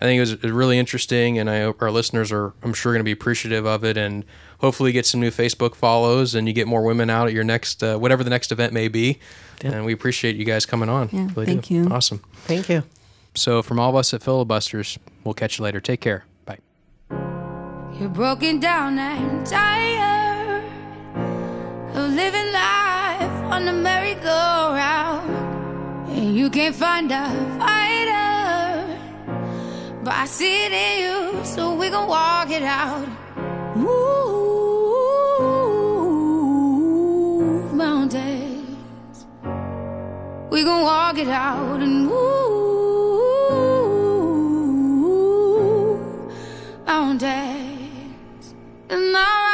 I 0.00 0.06
think 0.06 0.16
it 0.18 0.20
was, 0.20 0.32
it 0.32 0.42
was 0.42 0.52
really 0.52 0.78
interesting, 0.78 1.38
and 1.38 1.48
I 1.48 1.60
hope 1.62 1.80
our 1.80 1.90
listeners 1.90 2.32
are, 2.32 2.52
I'm 2.62 2.74
sure, 2.74 2.92
going 2.92 3.00
to 3.00 3.04
be 3.04 3.12
appreciative 3.12 3.64
of 3.64 3.84
it, 3.84 3.96
and 3.96 4.24
hopefully 4.58 4.92
get 4.92 5.06
some 5.06 5.20
new 5.20 5.30
Facebook 5.30 5.74
follows, 5.74 6.34
and 6.34 6.46
you 6.48 6.52
get 6.54 6.66
more 6.66 6.82
women 6.82 7.10
out 7.10 7.26
at 7.28 7.32
your 7.34 7.44
next 7.44 7.82
uh, 7.82 7.96
whatever 7.98 8.22
the 8.24 8.30
next 8.30 8.52
event 8.52 8.72
may 8.72 8.88
be. 8.88 9.18
And 9.62 9.84
we 9.84 9.92
appreciate 9.92 10.36
you 10.36 10.44
guys 10.44 10.66
coming 10.66 10.88
on. 10.88 11.08
Yeah, 11.12 11.28
Really 11.34 11.46
thank 11.46 11.66
do. 11.66 11.74
you. 11.74 11.88
Awesome. 11.88 12.20
Thank 12.46 12.68
you. 12.68 12.82
So, 13.34 13.62
from 13.62 13.78
all 13.80 13.90
of 13.90 13.96
us 13.96 14.12
at 14.14 14.22
Filibusters, 14.22 14.98
we'll 15.24 15.34
catch 15.34 15.58
you 15.58 15.64
later. 15.64 15.80
Take 15.80 16.00
care. 16.00 16.24
Bye. 16.44 16.58
You're 17.98 18.08
broken 18.08 18.60
down 18.60 18.98
and 18.98 19.46
tired 19.46 20.64
of 21.94 22.10
living 22.12 22.52
life 22.52 23.52
on 23.52 23.64
the 23.64 23.72
merry-go-round. 23.72 25.30
And 26.10 26.36
you 26.36 26.50
can't 26.50 26.74
find 26.74 27.10
a 27.10 27.26
fighter, 27.58 28.98
but 30.04 30.12
I 30.14 30.26
see 30.26 30.66
it 30.66 30.72
in 30.72 30.98
you, 31.38 31.44
so 31.44 31.74
we 31.74 31.88
gon' 31.90 32.08
walk 32.08 32.50
it 32.50 32.62
out. 32.62 33.08
Move 33.74 34.14
mountains. 37.74 39.26
We 40.50 40.62
gon' 40.62 40.82
walk 40.82 41.18
it 41.18 41.28
out 41.28 41.82
and 41.82 42.06
move 42.06 42.34
mountains. 46.86 48.54
And 48.90 49.16
I 49.16 49.18
rise 49.18 49.53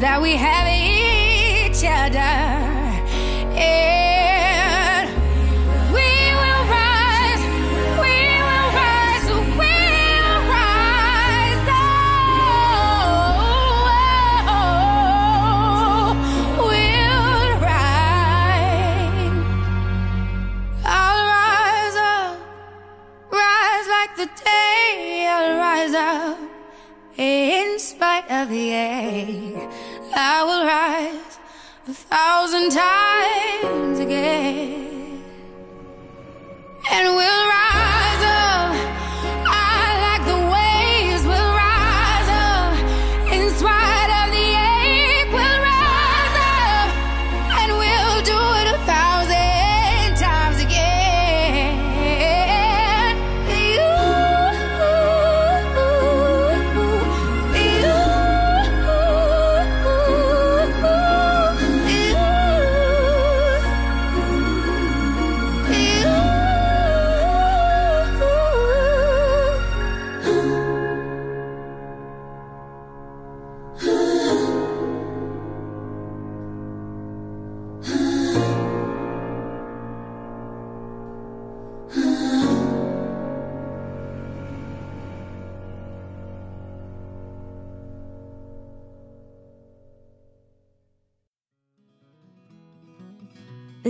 That 0.00 0.22
we 0.22 0.32
have 0.34 0.59
a 31.90 31.92
thousand 31.92 32.70
times 32.70 33.98
again, 33.98 35.24
and 36.92 37.16
we'll 37.16 37.39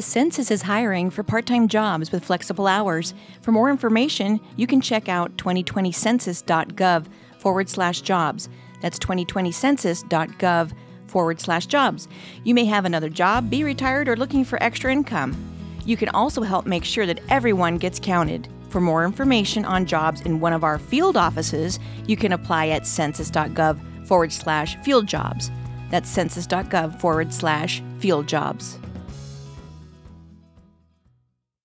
The 0.00 0.06
census 0.06 0.50
is 0.50 0.62
hiring 0.62 1.10
for 1.10 1.22
part 1.22 1.44
time 1.44 1.68
jobs 1.68 2.10
with 2.10 2.24
flexible 2.24 2.66
hours. 2.66 3.12
For 3.42 3.52
more 3.52 3.68
information, 3.68 4.40
you 4.56 4.66
can 4.66 4.80
check 4.80 5.10
out 5.10 5.36
2020census.gov 5.36 7.06
forward 7.38 7.68
slash 7.68 8.00
jobs. 8.00 8.48
That's 8.80 8.98
2020census.gov 8.98 10.72
forward 11.06 11.38
slash 11.38 11.66
jobs. 11.66 12.08
You 12.44 12.54
may 12.54 12.64
have 12.64 12.86
another 12.86 13.10
job, 13.10 13.50
be 13.50 13.62
retired, 13.62 14.08
or 14.08 14.16
looking 14.16 14.42
for 14.42 14.62
extra 14.62 14.90
income. 14.90 15.36
You 15.84 15.98
can 15.98 16.08
also 16.08 16.40
help 16.40 16.64
make 16.64 16.86
sure 16.86 17.04
that 17.04 17.20
everyone 17.28 17.76
gets 17.76 18.00
counted. 18.00 18.48
For 18.70 18.80
more 18.80 19.04
information 19.04 19.66
on 19.66 19.84
jobs 19.84 20.22
in 20.22 20.40
one 20.40 20.54
of 20.54 20.64
our 20.64 20.78
field 20.78 21.18
offices, 21.18 21.78
you 22.06 22.16
can 22.16 22.32
apply 22.32 22.68
at 22.68 22.86
census.gov 22.86 24.06
forward 24.06 24.32
slash 24.32 24.76
field 24.76 25.06
jobs. 25.06 25.50
That's 25.90 26.08
census.gov 26.08 26.98
forward 26.98 27.34
slash 27.34 27.82
field 27.98 28.26
jobs. 28.26 28.78